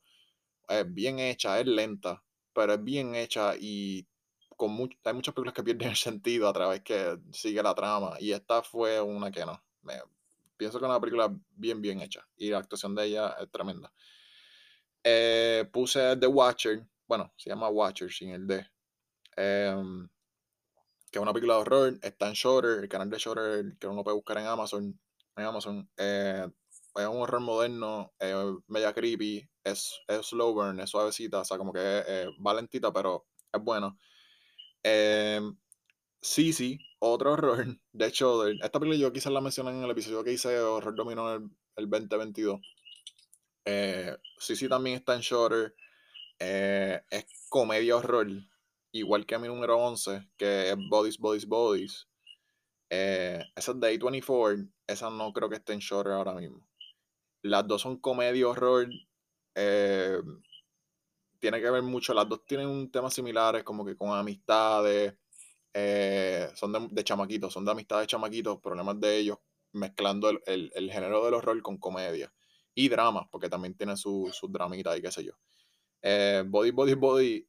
es 0.69 0.91
bien 0.93 1.19
hecha, 1.19 1.59
es 1.59 1.67
lenta, 1.67 2.23
pero 2.53 2.73
es 2.73 2.83
bien 2.83 3.15
hecha 3.15 3.53
y 3.59 4.07
con 4.57 4.71
much- 4.77 4.97
hay 5.05 5.13
muchas 5.13 5.33
películas 5.35 5.53
que 5.55 5.63
pierden 5.63 5.89
el 5.89 5.95
sentido 5.97 6.47
a 6.49 6.53
través 6.53 6.81
que 6.83 7.19
sigue 7.31 7.63
la 7.63 7.75
trama. 7.75 8.15
Y 8.19 8.31
esta 8.33 8.63
fue 8.63 9.01
una 9.01 9.31
que 9.31 9.45
no. 9.45 9.61
Pienso 10.57 10.79
que 10.79 10.85
es 10.85 10.89
una 10.89 10.99
película 10.99 11.33
bien, 11.55 11.81
bien 11.81 12.01
hecha. 12.01 12.27
Y 12.37 12.49
la 12.51 12.59
actuación 12.59 12.93
de 12.95 13.05
ella 13.05 13.35
es 13.41 13.49
tremenda. 13.51 13.91
Eh, 15.03 15.65
puse 15.71 16.15
The 16.17 16.27
Watcher. 16.27 16.85
Bueno, 17.07 17.31
se 17.37 17.49
llama 17.49 17.69
Watcher 17.69 18.11
sin 18.11 18.29
el 18.31 18.47
D. 18.47 18.65
em, 19.37 20.09
que 21.11 21.19
es 21.19 21.21
una 21.21 21.33
película 21.33 21.55
de 21.55 21.61
horror. 21.61 21.99
Está 22.01 22.27
en 22.27 22.33
Shutter, 22.33 22.79
el 22.83 22.89
canal 22.89 23.09
de 23.09 23.17
Shutter 23.17 23.77
que 23.79 23.87
uno 23.87 24.03
puede 24.03 24.15
buscar 24.15 24.37
en 24.37 24.47
Amazon. 24.47 24.99
En 25.35 25.45
Amazon. 25.45 25.89
Eh, 25.97 26.47
es 26.95 27.07
un 27.07 27.17
horror 27.21 27.41
moderno, 27.41 28.13
eh, 28.19 28.35
media 28.67 28.93
creepy, 28.93 29.47
es, 29.63 29.99
es 30.07 30.27
slow 30.27 30.53
burn, 30.53 30.79
es 30.79 30.89
suavecita, 30.89 31.39
o 31.39 31.45
sea, 31.45 31.57
como 31.57 31.71
que 31.71 31.79
eh, 31.81 32.27
va 32.45 32.53
lentita, 32.53 32.91
pero 32.91 33.27
es 33.53 33.61
bueno. 33.61 33.97
Eh, 34.83 35.41
sí, 36.21 36.53
sí, 36.53 36.79
otro 36.99 37.33
horror 37.33 37.65
de 37.93 38.09
Shudder. 38.09 38.55
Esta 38.61 38.79
película 38.79 38.99
yo 38.99 39.13
quizás 39.13 39.31
la 39.31 39.41
mencioné 39.41 39.71
en 39.71 39.83
el 39.83 39.91
episodio 39.91 40.23
que 40.23 40.33
hice 40.33 40.59
Horror 40.59 40.95
Dominó 40.95 41.33
el, 41.33 41.49
el 41.75 41.89
2022. 41.89 42.59
Eh, 43.65 44.17
sí, 44.37 44.55
sí, 44.55 44.67
también 44.67 44.97
está 44.97 45.15
en 45.15 45.21
Shudder. 45.21 45.75
Eh, 46.39 47.01
es 47.09 47.25
comedia 47.49 47.97
horror, 47.97 48.27
igual 48.91 49.25
que 49.25 49.37
mi 49.39 49.47
número 49.47 49.77
11, 49.77 50.27
que 50.37 50.69
es 50.71 50.77
Bodies, 50.89 51.17
Bodies, 51.17 51.47
Bodies. 51.47 52.07
Eh, 52.89 53.43
esa 53.55 53.71
es 53.73 53.79
de 53.79 53.87
A24, 53.89 54.67
esa 54.87 55.09
no 55.09 55.33
creo 55.33 55.49
que 55.49 55.57
esté 55.57 55.73
en 55.73 55.79
Shudder 55.79 56.13
ahora 56.13 56.33
mismo. 56.35 56.67
Las 57.43 57.67
dos 57.67 57.81
son 57.83 57.97
comedia 57.99 58.47
horror. 58.49 58.89
eh, 59.55 60.19
tiene 61.39 61.61
que 61.61 61.69
ver 61.69 61.81
mucho, 61.83 62.13
las 62.13 62.27
dos 62.27 62.45
tienen 62.45 62.67
un 62.67 62.91
tema 62.91 63.09
similares, 63.09 63.63
como 63.63 63.85
que 63.85 63.95
con 63.95 64.11
amistades, 64.11 65.13
eh, 65.73 66.49
son 66.55 66.89
de, 66.91 67.03
chamaquitos, 67.03 67.53
son 67.53 67.65
de 67.65 67.71
amistades 67.71 68.03
de 68.03 68.07
chamaquitos, 68.07 68.59
problemas 68.61 68.99
de 68.99 69.17
ellos, 69.17 69.37
mezclando 69.73 70.29
el, 70.29 70.71
el- 70.75 70.91
género 70.91 71.23
del 71.25 71.35
horror 71.35 71.61
con 71.61 71.77
comedia. 71.77 72.33
Y 72.75 72.89
dramas, 72.89 73.27
porque 73.31 73.49
también 73.49 73.75
tiene 73.75 73.97
sus 73.97 74.35
su 74.35 74.47
dramitas 74.49 74.97
y 74.97 75.01
qué 75.01 75.11
sé 75.11 75.23
yo. 75.25 75.33
Body, 76.47 76.71
Body, 76.71 76.93
Body, 76.95 77.47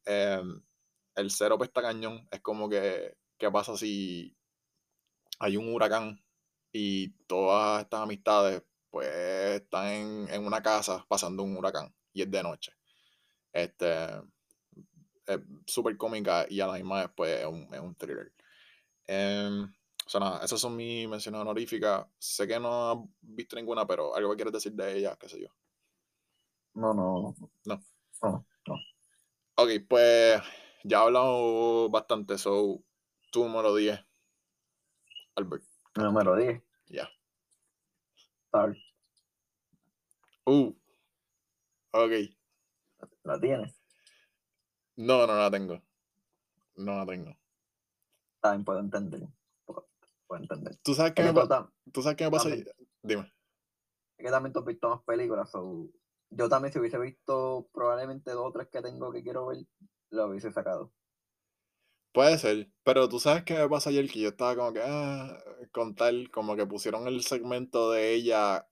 el 1.15 1.31
cero 1.31 1.59
pesta 1.59 1.83
cañón, 1.83 2.27
es 2.31 2.41
como 2.41 2.69
que, 2.69 3.17
¿qué 3.39 3.51
pasa 3.51 3.77
si 3.77 4.37
hay 5.39 5.57
un 5.57 5.73
huracán 5.73 6.23
y 6.73 7.11
todas 7.27 7.83
estas 7.83 8.01
amistades 8.01 8.63
pues 8.91 9.09
están 9.09 9.87
en, 9.89 10.29
en 10.31 10.45
una 10.47 10.63
casa 10.63 11.05
pasando 11.09 11.43
un 11.43 11.57
huracán 11.57 11.95
y 12.13 12.23
es 12.23 12.31
de 12.31 12.43
noche? 12.43 12.73
Este, 13.53 14.05
es 15.27 15.41
súper 15.67 15.97
cómica 15.97 16.47
y 16.49 16.61
a 16.61 16.67
la 16.67 16.75
misma 16.75 17.01
vez 17.03 17.11
pues 17.17 17.41
es 17.41 17.47
un, 17.47 17.69
es 17.73 17.81
un 17.81 17.95
thriller. 17.95 18.33
Em, 19.07 19.65
o 19.65 20.09
sea, 20.11 20.21
nada, 20.21 20.45
esas 20.45 20.61
son 20.61 20.77
mis 20.77 21.09
menciones 21.09 21.41
honoríficas. 21.41 22.07
Sé 22.19 22.47
que 22.47 22.59
no 22.59 22.91
has 22.91 22.99
visto 23.21 23.57
ninguna, 23.57 23.87
pero 23.87 24.15
algo 24.15 24.31
que 24.31 24.37
quieres 24.37 24.53
decir 24.53 24.73
de 24.73 24.99
ella, 24.99 25.17
qué 25.17 25.29
sé 25.29 25.41
yo. 25.41 25.49
No, 26.75 26.95
no, 26.95 27.35
No. 27.65 27.83
no, 28.23 28.47
no. 28.67 28.75
Ok, 29.57 29.71
pues 29.89 30.41
ya 30.85 31.01
hablamos 31.03 31.91
bastante, 31.91 32.39
so 32.39 32.83
tu 33.33 33.45
número 33.45 33.75
10, 33.75 34.01
Albert. 35.37 35.63
Número 35.97 36.37
10, 36.37 36.63
Ya. 36.89 37.09
Star, 38.47 38.75
Uh. 40.47 40.73
Ok. 41.93 42.13
¿la 43.25 43.39
tienes? 43.41 43.81
No, 44.97 45.27
no 45.27 45.37
la 45.37 45.51
tengo. 45.51 45.81
No 46.77 46.97
la 46.97 47.07
tengo. 47.07 47.37
También 48.41 48.65
puedo 48.65 48.81
entender. 48.81 49.29
Puedo, 49.65 49.89
puedo 50.27 50.43
entender. 50.43 50.77
¿Tú 50.83 50.95
sabes 50.95 51.13
qué 51.15 51.23
me, 51.23 51.29
que, 51.29 51.35
pa- 51.35 51.43
tú 51.43 51.49
tam- 51.49 51.73
¿tú 51.93 52.03
sabes 52.03 52.17
qué 52.17 52.25
me 52.25 52.31
pasa? 52.33 52.49
Dime. 53.03 53.33
es 54.17 54.25
que 54.25 54.31
también 54.31 54.53
tú 54.53 54.61
has 54.61 54.65
visto 54.65 54.89
más 54.89 55.03
películas. 55.03 55.51
so, 55.51 55.89
yo 56.31 56.49
también, 56.49 56.73
si 56.73 56.79
hubiese 56.79 56.99
visto 56.99 57.69
probablemente 57.73 58.31
dos 58.33 58.47
o 58.49 58.53
tres 58.53 58.69
que 58.69 58.81
tengo 58.83 59.13
que 59.13 59.23
quiero 59.23 59.47
ver, 59.47 59.59
lo 60.11 60.27
hubiese 60.27 60.53
sacado. 60.53 60.93
Puede 62.13 62.39
ser, 62.39 62.69
pero 62.83 63.09
tú 63.09 63.21
sabes 63.21 63.45
qué 63.45 63.55
me 63.55 63.69
pasa 63.69 63.91
ayer 63.91 64.11
que 64.11 64.19
yo 64.21 64.31
estaba 64.31 64.57
como 64.57 64.73
que, 64.73 64.81
ah, 64.85 65.39
con 65.71 65.95
tal, 65.95 66.29
como 66.31 66.57
que 66.57 66.67
pusieron 66.67 67.07
el 67.07 67.23
segmento 67.23 67.93
de 67.93 68.15
ella 68.15 68.67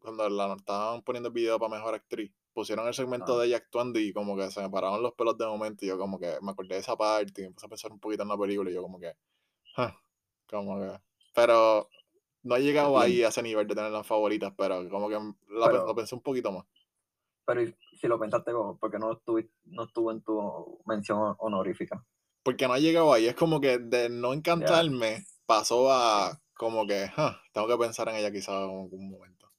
cuando 0.00 0.28
la 0.28 0.54
estaban 0.54 1.02
poniendo 1.02 1.28
el 1.28 1.34
video 1.34 1.58
para 1.58 1.74
mejor 1.76 1.94
actriz. 1.94 2.32
pusieron 2.52 2.88
el 2.88 2.94
segmento 2.94 3.36
Ah. 3.38 3.40
de 3.42 3.46
ella 3.46 3.58
actuando 3.58 4.00
y 4.00 4.12
como 4.12 4.36
que 4.36 4.50
se 4.50 4.60
me 4.60 4.68
pararon 4.68 5.00
los 5.04 5.12
pelos 5.14 5.38
de 5.38 5.46
momento 5.46 5.84
y 5.84 5.88
yo 5.88 5.96
como 5.96 6.18
que 6.18 6.36
me 6.42 6.50
acordé 6.50 6.74
de 6.74 6.80
esa 6.80 6.96
parte 6.96 7.42
y 7.42 7.44
empecé 7.44 7.66
a 7.66 7.68
pensar 7.68 7.92
un 7.92 8.00
poquito 8.00 8.24
en 8.24 8.28
la 8.28 8.36
película 8.36 8.68
y 8.70 8.74
yo 8.74 8.82
como 8.82 8.98
que, 8.98 9.14
"Huh", 9.78 9.92
como 10.48 10.80
que, 10.80 11.00
pero 11.32 11.88
no 12.42 12.56
he 12.56 12.60
llegado 12.62 12.98
ahí 12.98 13.22
a 13.22 13.28
ese 13.28 13.40
nivel 13.42 13.68
de 13.68 13.76
tener 13.76 13.92
las 13.92 14.04
favoritas, 14.06 14.52
pero 14.58 14.86
como 14.90 15.08
que 15.08 15.14
la 15.14 15.66
pe- 15.66 15.72
Pero- 15.74 15.86
lo 15.86 15.94
pensé 15.94 16.14
un 16.16 16.22
poquito 16.22 16.50
más. 16.50 16.66
Pero 17.46 17.62
si 18.00 18.06
lo 18.06 18.18
pensaste, 18.18 18.52
porque 18.80 18.98
no 18.98 19.12
estuvo, 19.12 19.40
no 19.64 19.84
estuvo 19.84 20.12
en 20.12 20.22
tu 20.22 20.80
mención 20.86 21.34
honorífica? 21.38 22.04
Porque 22.42 22.66
no 22.66 22.74
ha 22.74 22.78
llegado 22.78 23.12
ahí, 23.12 23.26
es 23.26 23.34
como 23.34 23.60
que 23.60 23.78
de 23.78 24.08
no 24.08 24.32
encantarme 24.32 25.24
pasó 25.46 25.92
a 25.92 26.40
como 26.54 26.86
que, 26.86 27.10
"Huh, 27.16 27.32
tengo 27.52 27.66
que 27.68 27.76
pensar 27.78 28.08
en 28.08 28.16
ella 28.16 28.30
quizás 28.30 28.50
en 28.50 28.80
algún 28.82 29.10
momento. 29.10 29.50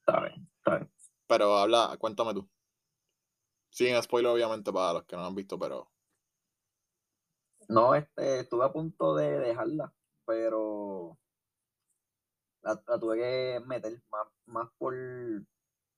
Está 0.00 0.20
bien, 0.20 0.48
está 0.58 0.76
bien. 0.76 0.92
Pero 1.26 1.56
habla, 1.56 1.96
cuéntame 1.98 2.34
tú. 2.34 2.48
Sin 3.70 4.00
spoiler 4.00 4.30
obviamente 4.30 4.72
para 4.72 4.92
los 4.92 5.04
que 5.04 5.16
no 5.16 5.22
lo 5.22 5.28
han 5.28 5.34
visto, 5.34 5.58
pero 5.58 5.90
No, 7.68 7.94
este, 7.94 8.40
estuve 8.40 8.64
a 8.64 8.72
punto 8.72 9.14
de 9.16 9.38
dejarla, 9.40 9.92
pero 10.26 11.18
la, 12.62 12.82
la 12.86 12.98
tuve 12.98 13.16
que 13.18 13.60
meter 13.66 14.02
más, 14.10 14.26
más 14.46 14.68
por, 14.78 14.94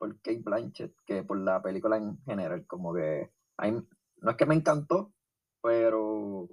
por 0.04 0.20
Kate 0.20 0.42
Blanchett 0.44 0.94
que 1.06 1.22
por 1.24 1.38
la 1.38 1.62
película 1.62 1.96
en 1.96 2.18
general. 2.24 2.66
Como 2.66 2.92
que 2.94 3.30
mí- 3.62 3.88
no 4.18 4.30
es 4.30 4.36
que 4.36 4.46
me 4.46 4.54
encantó, 4.54 5.14
pero 5.62 6.48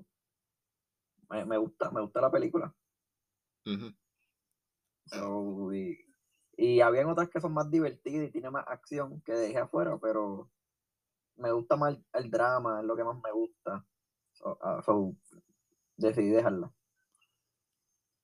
me, 1.29 1.45
me 1.45 1.57
gusta, 1.57 1.91
me 1.91 2.01
gusta 2.01 2.21
la 2.21 2.31
película. 2.31 2.73
So, 5.05 5.73
y, 5.73 5.97
y 6.57 6.81
habían 6.81 7.09
otras 7.09 7.29
que 7.29 7.41
son 7.41 7.53
más 7.53 7.69
divertidas 7.69 8.29
y 8.29 8.31
tienen 8.31 8.53
más 8.53 8.65
acción 8.67 9.21
que 9.21 9.33
dejé 9.33 9.59
afuera, 9.59 9.99
pero 10.01 10.49
me 11.37 11.51
gusta 11.51 11.75
más 11.77 11.95
el, 11.95 12.05
el 12.13 12.31
drama, 12.31 12.79
es 12.81 12.85
lo 12.85 12.95
que 12.95 13.03
más 13.03 13.17
me 13.23 13.31
gusta. 13.33 13.85
So, 14.33 14.57
ah, 14.61 14.81
so, 14.85 15.15
decidí 15.97 16.29
dejarla. 16.31 16.71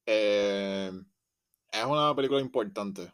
eh, 0.06 0.92
es 1.72 1.86
una 1.86 2.16
película 2.16 2.42
importante. 2.42 3.14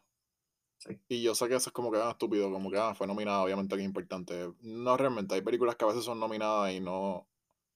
Sí. 0.86 1.00
Y 1.08 1.24
yo 1.24 1.34
sé 1.34 1.48
que 1.48 1.56
eso 1.56 1.69
es 1.69 1.74
como 1.74 1.91
que 1.91 1.98
ah, 1.98 2.12
estúpido, 2.12 2.52
como 2.52 2.69
que 2.69 2.78
ah, 2.78 2.93
fue 2.93 3.08
nominada, 3.08 3.41
obviamente 3.43 3.76
que 3.76 3.82
es 3.82 3.88
importante. 3.88 4.52
No 4.62 4.98
realmente, 4.98 5.36
hay 5.36 5.41
películas 5.41 5.76
que 5.76 5.86
a 5.86 5.88
veces 5.88 6.04
son 6.04 6.19
nominadas 6.19 6.74
y 6.74 6.82
no, 6.82 7.28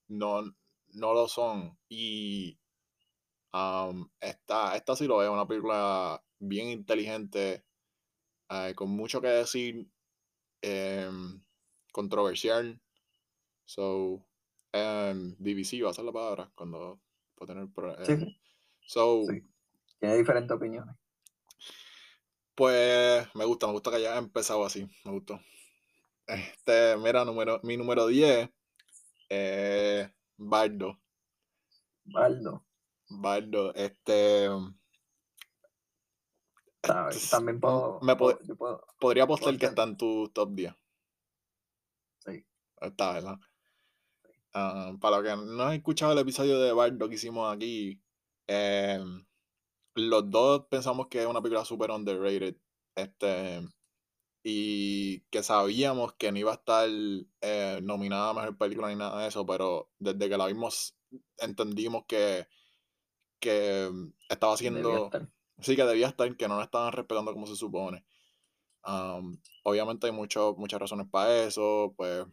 no, 0.09 0.41
no 0.93 1.13
lo 1.13 1.27
son. 1.27 1.77
Y 1.87 2.59
um, 3.53 4.09
esta, 4.19 4.75
esta 4.75 4.95
sí 4.95 5.07
lo 5.07 5.23
es, 5.23 5.29
una 5.29 5.47
película 5.47 6.21
bien 6.39 6.67
inteligente, 6.69 7.63
eh, 8.49 8.73
con 8.75 8.89
mucho 8.89 9.21
que 9.21 9.27
decir, 9.27 9.87
em, 10.61 11.41
controversial. 11.93 12.81
So, 13.65 14.25
em, 14.73 15.35
divisiva, 15.39 15.91
esa 15.91 16.01
es 16.01 16.05
la 16.05 16.11
palabra, 16.13 16.51
cuando 16.55 16.99
puede 17.35 17.53
tener... 17.53 17.69
eh, 17.99 18.05
sí. 18.05 18.37
So, 18.81 19.23
Sí. 19.29 19.43
Tiene 19.99 20.17
diferentes 20.17 20.55
opiniones. 20.55 20.95
Pues 22.57 23.27
me 23.35 23.45
gusta, 23.45 23.67
me 23.67 23.73
gusta 23.73 23.91
que 23.91 23.97
haya 23.97 24.17
empezado 24.17 24.65
así, 24.65 24.89
me 25.05 25.11
gustó. 25.11 25.39
Este, 26.25 26.97
mira, 26.97 27.23
número, 27.23 27.59
mi 27.61 27.77
número 27.77 28.07
10, 28.07 28.49
eh, 29.29 30.11
Bardo. 30.37 30.99
Baldo. 32.05 32.65
Bardo, 33.09 33.75
este, 33.75 34.47
¿sabes? 36.83 37.15
este, 37.17 37.29
También 37.29 37.59
puedo, 37.59 37.99
me 38.01 38.15
puedo- 38.15 38.39
pod- 38.39 38.47
yo 38.47 38.55
puedo- 38.55 38.87
podría 38.99 39.25
apostar 39.25 39.49
puedo 39.49 39.59
que 39.59 39.65
está 39.67 39.83
en 39.83 39.95
tu 39.95 40.27
top 40.29 40.49
10. 40.55 40.73
sí. 42.25 42.43
Está, 42.81 43.13
¿verdad? 43.13 43.35
Ah, 44.55 44.93
para 44.99 45.19
los 45.21 45.25
que 45.29 45.45
no 45.45 45.63
han 45.63 45.73
escuchado 45.73 46.13
el 46.13 46.17
episodio 46.17 46.59
de 46.59 46.73
Bardo 46.73 47.07
que 47.07 47.15
hicimos 47.15 47.55
aquí, 47.55 48.01
eh, 48.47 48.99
los 49.97 50.29
dos 50.29 50.65
pensamos 50.69 51.07
que 51.07 51.21
es 51.21 51.27
una 51.27 51.41
película 51.41 51.65
super 51.65 51.91
underrated. 51.91 52.55
Este, 52.95 53.61
y 54.43 55.19
que 55.29 55.43
sabíamos 55.43 56.13
que 56.13 56.31
no 56.31 56.39
iba 56.39 56.51
a 56.51 56.55
estar 56.55 56.89
eh, 57.41 57.79
nominada 57.83 58.29
a 58.29 58.33
mejor 58.33 58.57
película 58.57 58.87
ni 58.87 58.95
nada 58.95 59.21
de 59.21 59.27
eso, 59.27 59.45
pero 59.45 59.91
desde 59.99 60.29
que 60.29 60.37
la 60.37 60.47
vimos 60.47 60.97
entendimos 61.37 62.05
que, 62.07 62.47
que 63.39 63.91
estaba 64.29 64.53
haciendo. 64.53 65.09
Sí, 65.59 65.75
que 65.75 65.83
debía 65.83 66.07
estar, 66.07 66.35
que 66.37 66.47
no 66.47 66.57
la 66.57 66.65
estaban 66.65 66.93
respetando 66.93 67.33
como 67.33 67.47
se 67.47 67.55
supone. 67.55 68.05
Um, 68.85 69.37
obviamente 69.63 70.07
hay 70.07 70.13
mucho, 70.13 70.55
muchas 70.57 70.79
razones 70.79 71.07
para 71.09 71.43
eso, 71.43 71.93
pues 71.97 72.25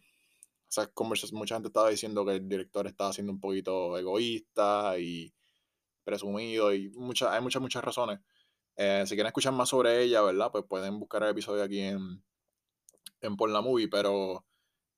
esas 0.68 0.88
conversaciones, 0.88 1.38
mucha 1.38 1.56
gente 1.56 1.68
estaba 1.68 1.88
diciendo 1.88 2.24
que 2.24 2.32
el 2.32 2.48
director 2.48 2.86
estaba 2.86 3.12
siendo 3.12 3.32
un 3.32 3.40
poquito 3.40 3.98
egoísta 3.98 4.98
y 4.98 5.32
presumido 6.04 6.72
y 6.74 6.90
muchas, 6.90 7.30
hay 7.30 7.40
muchas, 7.40 7.62
muchas 7.62 7.84
razones. 7.84 8.20
Eh, 8.76 9.04
si 9.06 9.14
quieren 9.14 9.28
escuchar 9.28 9.52
más 9.52 9.68
sobre 9.68 10.02
ella, 10.02 10.22
¿verdad? 10.22 10.50
Pues 10.52 10.64
pueden 10.68 10.98
buscar 10.98 11.22
el 11.22 11.30
episodio 11.30 11.62
aquí 11.62 11.80
en, 11.80 12.22
en 13.20 13.36
Por 13.36 13.50
la 13.50 13.60
Movie, 13.60 13.88
pero, 13.88 14.44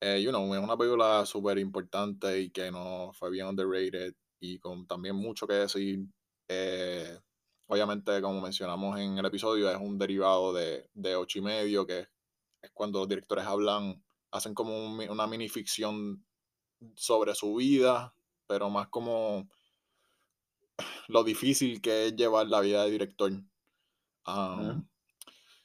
eh, 0.01 0.21
you 0.21 0.29
know, 0.29 0.53
es 0.53 0.61
una 0.61 0.77
película 0.77 1.25
súper 1.25 1.57
importante 1.59 2.39
y 2.39 2.49
que 2.49 2.71
no 2.71 3.11
fue 3.13 3.29
bien 3.31 3.47
underrated 3.47 4.15
y 4.39 4.59
con 4.59 4.87
también 4.87 5.15
mucho 5.15 5.47
que 5.47 5.53
decir. 5.53 5.99
Eh, 6.47 7.19
obviamente, 7.67 8.21
como 8.21 8.41
mencionamos 8.41 8.99
en 8.99 9.17
el 9.17 9.25
episodio, 9.25 9.69
es 9.69 9.77
un 9.77 9.97
derivado 9.97 10.53
de, 10.53 10.89
de 10.93 11.15
ocho 11.15 11.39
y 11.39 11.41
medio, 11.41 11.85
que 11.85 12.07
es 12.61 12.71
cuando 12.73 12.99
los 12.99 13.07
directores 13.07 13.45
hablan, 13.45 14.03
hacen 14.31 14.53
como 14.53 14.77
un 14.77 14.99
una 15.09 15.27
mini 15.27 15.49
ficción 15.49 16.25
sobre 16.95 17.35
su 17.35 17.55
vida, 17.55 18.13
pero 18.47 18.69
más 18.69 18.87
como 18.89 19.49
lo 21.07 21.23
difícil 21.23 21.81
que 21.81 22.07
es 22.07 22.15
llevar 22.15 22.47
la 22.47 22.61
vida 22.61 22.83
de 22.83 22.91
director. 22.91 23.31
Um. 24.27 24.87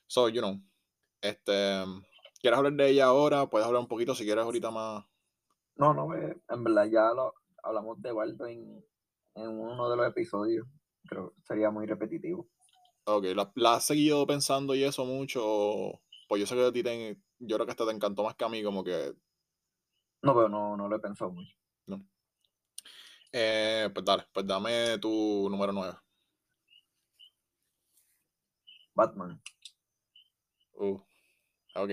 So, 0.06 0.28
you 0.28 0.40
know, 0.40 0.60
este, 1.22 1.84
¿quieres 2.40 2.58
hablar 2.58 2.74
de 2.74 2.90
ella 2.90 3.06
ahora? 3.06 3.46
Puedes 3.46 3.66
hablar 3.66 3.80
un 3.80 3.88
poquito 3.88 4.14
si 4.14 4.24
quieres 4.24 4.44
ahorita 4.44 4.70
más. 4.70 5.04
No, 5.76 5.94
no, 5.94 6.14
eh, 6.14 6.36
en 6.48 6.64
verdad 6.64 6.84
ya 6.84 7.14
lo 7.14 7.34
hablamos 7.62 8.00
de 8.02 8.12
Baldo 8.12 8.46
en, 8.46 8.84
uno 9.34 9.90
de 9.90 9.96
los 9.96 10.06
episodios. 10.06 10.66
Creo 11.08 11.30
que 11.30 11.42
sería 11.42 11.70
muy 11.70 11.86
repetitivo. 11.86 12.48
Ok, 13.04 13.24
¿la, 13.34 13.50
la 13.54 13.74
has 13.74 13.86
seguido 13.86 14.26
pensando 14.26 14.74
y 14.74 14.84
eso 14.84 15.04
mucho? 15.04 16.00
Pues 16.28 16.40
yo 16.40 16.46
sé 16.46 16.54
que 16.54 16.66
a 16.66 16.72
ti 16.72 16.82
te, 16.82 17.18
yo 17.38 17.56
creo 17.56 17.66
que 17.66 17.72
hasta 17.72 17.86
te 17.86 17.92
encantó 17.92 18.22
más 18.22 18.34
que 18.36 18.44
a 18.44 18.48
mí, 18.48 18.62
como 18.62 18.84
que, 18.84 19.14
No, 20.22 20.34
pero 20.34 20.48
no, 20.48 20.76
no 20.76 20.88
lo 20.88 20.96
he 20.96 21.00
pensado 21.00 21.32
mucho. 21.32 21.56
Eh, 23.32 23.88
pues 23.92 24.04
dale, 24.04 24.26
pues 24.32 24.46
dame 24.46 24.98
tu 24.98 25.48
número 25.50 25.72
9. 25.72 25.94
Batman. 28.94 29.40
Uh, 30.78 30.98
ok. 31.74 31.90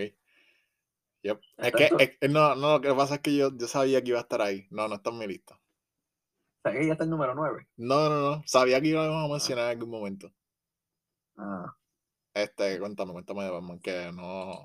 Yep. 1.21 1.39
Es 1.57 1.65
¿Está 1.67 1.77
que, 1.97 2.17
es- 2.21 2.29
no, 2.31 2.55
no, 2.55 2.73
lo 2.77 2.81
que 2.81 2.93
pasa 2.93 3.15
es 3.15 3.21
que 3.21 3.35
yo, 3.35 3.49
yo 3.57 3.67
sabía 3.67 4.01
que 4.01 4.09
iba 4.09 4.19
a 4.19 4.21
estar 4.23 4.41
ahí. 4.41 4.67
No, 4.71 4.87
no 4.87 4.95
está 4.95 5.09
en 5.09 5.17
mi 5.17 5.27
lista. 5.27 5.59
¿Sabes 6.63 6.79
que 6.79 6.87
ya 6.87 6.93
está 6.93 7.03
el 7.05 7.09
número 7.09 7.35
9? 7.35 7.67
No, 7.77 8.09
no, 8.09 8.21
no. 8.35 8.43
Sabía 8.45 8.81
que 8.81 8.87
íbamos 8.89 9.25
a 9.25 9.31
mencionar 9.31 9.65
en 9.65 9.71
algún 9.71 9.89
momento. 9.91 10.31
Ah, 11.37 11.73
Este, 12.33 12.79
cuéntame, 12.79 13.13
cuéntame 13.13 13.43
de 13.43 13.49
Batman, 13.51 13.79
que 13.79 14.11
no. 14.13 14.61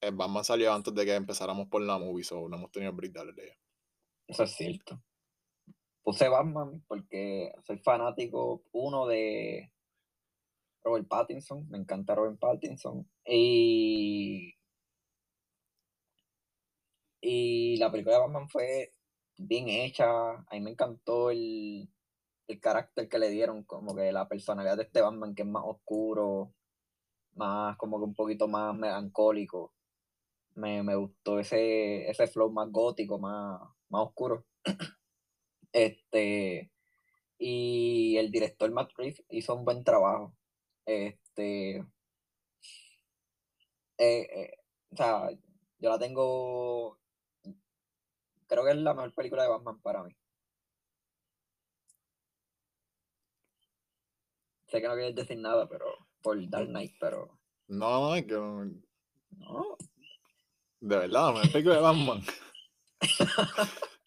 El 0.00 0.14
Batman 0.16 0.44
salió 0.44 0.72
antes 0.72 0.94
de 0.94 1.04
que 1.04 1.14
empezáramos 1.14 1.68
por 1.68 1.82
la 1.82 1.98
movie, 1.98 2.24
so 2.24 2.48
no 2.48 2.56
hemos 2.56 2.70
tenido 2.72 2.90
el 2.90 2.96
break 2.96 3.12
de 3.12 3.20
hablar 3.20 3.34
de 3.34 3.44
ella. 3.44 3.56
eso 4.28 4.42
es 4.44 4.50
cierto. 4.52 5.02
Puse 6.02 6.28
Batman 6.28 6.82
porque 6.88 7.52
soy 7.64 7.78
fanático, 7.78 8.62
uno 8.72 9.06
de 9.06 9.70
Robert 10.82 11.08
Pattinson, 11.08 11.68
me 11.68 11.78
encanta 11.78 12.14
Robert 12.14 12.38
Pattinson. 12.38 13.08
Y, 13.26 14.54
y 17.20 17.76
la 17.76 17.90
película 17.90 18.16
de 18.16 18.22
Batman 18.22 18.48
fue 18.48 18.94
bien 19.36 19.68
hecha, 19.68 20.06
a 20.32 20.46
mí 20.52 20.60
me 20.60 20.70
encantó 20.70 21.30
el, 21.30 21.88
el 22.48 22.60
carácter 22.60 23.08
que 23.08 23.18
le 23.18 23.30
dieron, 23.30 23.64
como 23.64 23.94
que 23.94 24.12
la 24.12 24.28
personalidad 24.28 24.76
de 24.76 24.84
este 24.84 25.00
Batman 25.02 25.34
que 25.34 25.42
es 25.42 25.48
más 25.48 25.62
oscuro, 25.66 26.54
más 27.34 27.76
como 27.76 27.98
que 27.98 28.04
un 28.04 28.14
poquito 28.14 28.48
más 28.48 28.74
melancólico. 28.76 29.72
Me, 30.54 30.82
me 30.82 30.96
gustó 30.96 31.38
ese, 31.38 32.08
ese 32.10 32.26
flow 32.26 32.50
más 32.50 32.70
gótico, 32.70 33.18
más, 33.18 33.60
más 33.88 34.02
oscuro. 34.06 34.46
Este, 35.72 36.70
y 37.38 38.16
el 38.16 38.30
director 38.30 38.70
Matt 38.70 38.92
Reeves 38.96 39.22
hizo 39.30 39.54
un 39.54 39.64
buen 39.64 39.84
trabajo. 39.84 40.34
Este, 40.84 41.76
eh, 41.76 41.86
eh, 43.98 44.54
o 44.92 44.96
sea, 44.96 45.30
yo 45.78 45.90
la 45.90 45.98
tengo, 45.98 46.98
creo 48.46 48.64
que 48.64 48.70
es 48.70 48.76
la 48.76 48.94
mejor 48.94 49.14
película 49.14 49.42
de 49.44 49.48
Batman 49.50 49.80
para 49.80 50.02
mí. 50.02 50.14
Sé 54.68 54.80
que 54.80 54.88
no 54.88 54.94
quieres 54.94 55.14
decir 55.14 55.38
nada, 55.38 55.68
pero 55.68 55.86
por 56.22 56.48
Dark 56.48 56.68
Knight, 56.68 56.94
pero 57.00 57.38
No, 57.68 58.14
es 58.14 58.24
que 58.24 58.34
no- 58.34 58.64
no. 59.38 59.76
De 60.80 60.96
verdad, 60.96 61.32
mejor 61.34 61.52
película 61.52 61.74
de 61.76 61.80
Batman. 61.82 62.22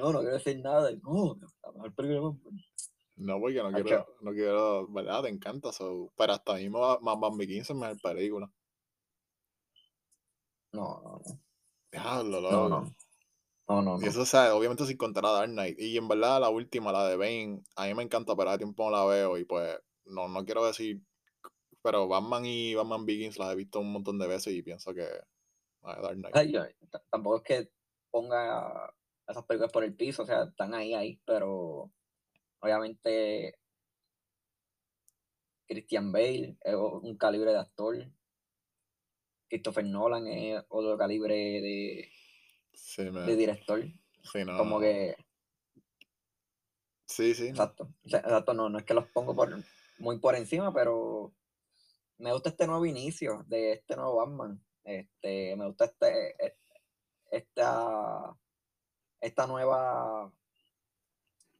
no, 0.00 0.12
no 0.12 0.20
quiero 0.20 0.34
decir 0.34 0.60
nada. 0.60 0.90
No, 1.02 1.38
la 1.62 1.72
mejor 1.72 1.94
película. 1.94 2.36
No, 3.16 3.38
porque 3.38 3.62
no 3.62 3.70
quiero, 3.70 4.06
no 4.22 4.32
quiero, 4.32 4.88
¿verdad? 4.88 5.22
Te 5.22 5.28
encanta, 5.28 5.72
so, 5.72 6.10
pero 6.16 6.32
hasta 6.32 6.54
mismo 6.54 6.80
Batman 6.80 7.36
Begins 7.36 7.68
es 7.68 7.76
mejor 7.76 8.00
película. 8.00 8.50
No, 10.72 11.00
no, 11.02 11.20
no. 11.24 11.40
Diablo, 11.92 12.40
No, 12.40 12.68
no. 12.68 12.94
No, 13.68 13.82
no, 13.82 14.02
Y 14.02 14.06
eso, 14.06 14.22
o 14.22 14.26
sea, 14.26 14.52
obviamente 14.56 14.84
sin 14.84 14.96
contar 14.96 15.24
a 15.24 15.30
Dark 15.30 15.50
Knight. 15.50 15.78
Y 15.78 15.96
en 15.96 16.08
verdad, 16.08 16.40
la 16.40 16.48
última, 16.48 16.90
la 16.90 17.06
de 17.06 17.16
Bane, 17.16 17.62
a 17.76 17.86
mí 17.86 17.94
me 17.94 18.02
encanta, 18.02 18.34
pero 18.34 18.50
hace 18.50 18.58
tiempo 18.58 18.84
no 18.84 18.90
la 18.90 19.04
veo. 19.04 19.38
Y 19.38 19.44
pues, 19.44 19.78
no, 20.06 20.26
no 20.26 20.44
quiero 20.44 20.66
decir. 20.66 21.00
Pero 21.80 22.08
Batman 22.08 22.44
y 22.46 22.74
Batman 22.74 23.06
Begins 23.06 23.38
las 23.38 23.52
he 23.52 23.56
visto 23.56 23.78
un 23.78 23.92
montón 23.92 24.18
de 24.18 24.26
veces 24.26 24.54
y 24.54 24.62
pienso 24.62 24.92
que. 24.92 25.06
Dark 25.82 26.16
Knight. 26.16 26.36
Ay, 26.36 26.52
yo, 26.52 26.62
tampoco 27.10 27.36
es 27.36 27.42
que 27.42 27.70
ponga 28.10 28.92
esas 29.30 29.44
películas 29.44 29.72
por 29.72 29.84
el 29.84 29.94
piso, 29.94 30.22
o 30.22 30.26
sea, 30.26 30.44
están 30.44 30.74
ahí, 30.74 30.94
ahí, 30.94 31.20
pero 31.24 31.92
obviamente 32.60 33.58
Christian 35.66 36.10
Bale 36.10 36.56
es 36.60 36.74
un 36.74 37.16
calibre 37.16 37.52
de 37.52 37.58
actor. 37.58 38.12
Christopher 39.48 39.84
Nolan 39.84 40.26
es 40.26 40.64
otro 40.68 40.98
calibre 40.98 41.34
de, 41.34 42.10
de 42.96 43.36
director. 43.36 43.82
Sí, 44.22 44.44
no. 44.44 44.56
Como 44.58 44.80
que. 44.80 45.16
Sí, 47.06 47.34
sí. 47.34 47.48
Exacto. 47.48 47.92
exacto, 48.04 48.54
no, 48.54 48.68
no 48.68 48.78
es 48.78 48.84
que 48.84 48.94
los 48.94 49.06
pongo 49.08 49.34
por, 49.34 49.62
muy 49.98 50.18
por 50.18 50.36
encima, 50.36 50.72
pero 50.72 51.34
me 52.18 52.32
gusta 52.32 52.50
este 52.50 52.66
nuevo 52.66 52.86
inicio 52.86 53.44
de 53.48 53.72
este 53.72 53.96
nuevo 53.96 54.16
Batman. 54.16 54.62
Este, 54.84 55.56
me 55.56 55.66
gusta 55.66 55.86
este, 55.86 56.36
esta, 57.30 58.36
esta 59.20 59.46
nueva 59.46 60.32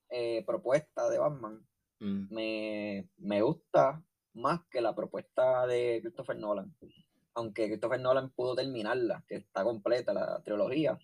eh, 0.08 0.44
propuesta 0.46 1.08
de 1.08 1.18
Batman. 1.18 1.66
Mm. 2.00 2.34
Me, 2.34 3.08
me 3.18 3.42
gusta 3.42 4.02
más 4.34 4.60
que 4.70 4.80
la 4.80 4.94
propuesta 4.94 5.66
de 5.66 6.00
Christopher 6.02 6.36
Nolan. 6.36 6.74
Aunque 7.34 7.68
Christopher 7.68 8.00
Nolan 8.00 8.30
pudo 8.30 8.54
terminarla, 8.54 9.24
que 9.28 9.36
está 9.36 9.62
completa 9.62 10.12
la 10.12 10.42
trilogía, 10.42 10.98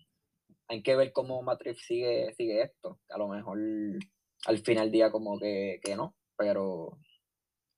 hay 0.68 0.82
que 0.82 0.96
ver 0.96 1.12
cómo 1.12 1.42
Matrix 1.42 1.86
sigue, 1.86 2.34
sigue 2.34 2.62
esto. 2.62 3.00
A 3.10 3.18
lo 3.18 3.28
mejor 3.28 3.58
al 4.46 4.58
final 4.58 4.86
del 4.86 4.92
día 4.92 5.10
como 5.10 5.38
que, 5.38 5.80
no, 5.96 6.16
pero 6.36 6.98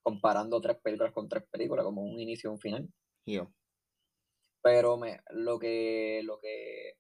comparando 0.03 0.61
tres 0.61 0.79
películas 0.83 1.13
con 1.13 1.29
tres 1.29 1.45
películas, 1.51 1.85
como 1.85 2.03
un 2.03 2.19
inicio 2.19 2.51
y 2.51 2.53
un 2.53 2.61
final. 2.61 2.89
Pero 4.63 4.97
me, 4.97 5.21
lo 5.31 5.59
que 5.59 6.23
lo 6.25 6.39
que 6.41 6.95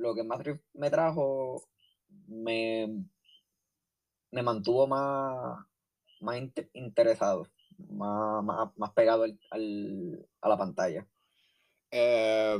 lo 0.00 0.14
que 0.14 0.24
Matrix 0.24 0.60
me 0.74 0.90
trajo 0.90 1.62
me, 2.26 3.04
me 4.30 4.42
mantuvo 4.42 4.86
más, 4.86 5.64
más 6.20 6.42
interesado, 6.72 7.46
más, 7.90 8.44
más, 8.76 8.92
pegado 8.92 9.24
al, 9.50 10.28
a 10.40 10.48
la 10.48 10.56
pantalla. 10.56 11.06
Eh, 11.90 12.58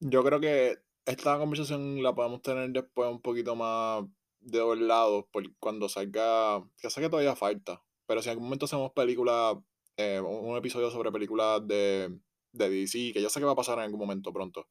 yo 0.00 0.24
creo 0.24 0.40
que 0.40 0.78
esta 1.04 1.38
conversación 1.38 2.02
la 2.02 2.14
podemos 2.14 2.42
tener 2.42 2.70
después 2.70 3.10
un 3.10 3.20
poquito 3.20 3.54
más 3.54 4.04
de 4.40 4.58
dos 4.58 4.78
lados, 4.78 5.24
por 5.32 5.44
cuando 5.58 5.88
salga, 5.88 6.62
que 6.80 6.90
sé 6.90 7.00
que 7.00 7.08
todavía 7.08 7.36
falta, 7.36 7.82
pero 8.06 8.22
si 8.22 8.28
en 8.28 8.32
algún 8.32 8.44
momento 8.44 8.66
hacemos 8.66 8.92
películas, 8.92 9.56
eh, 9.96 10.20
un 10.20 10.56
episodio 10.56 10.90
sobre 10.90 11.12
películas 11.12 11.66
de, 11.66 12.18
de 12.52 12.70
DC, 12.70 13.12
que 13.12 13.20
yo 13.20 13.28
sé 13.28 13.40
que 13.40 13.46
va 13.46 13.52
a 13.52 13.56
pasar 13.56 13.78
en 13.78 13.84
algún 13.84 14.00
momento 14.00 14.32
pronto, 14.32 14.68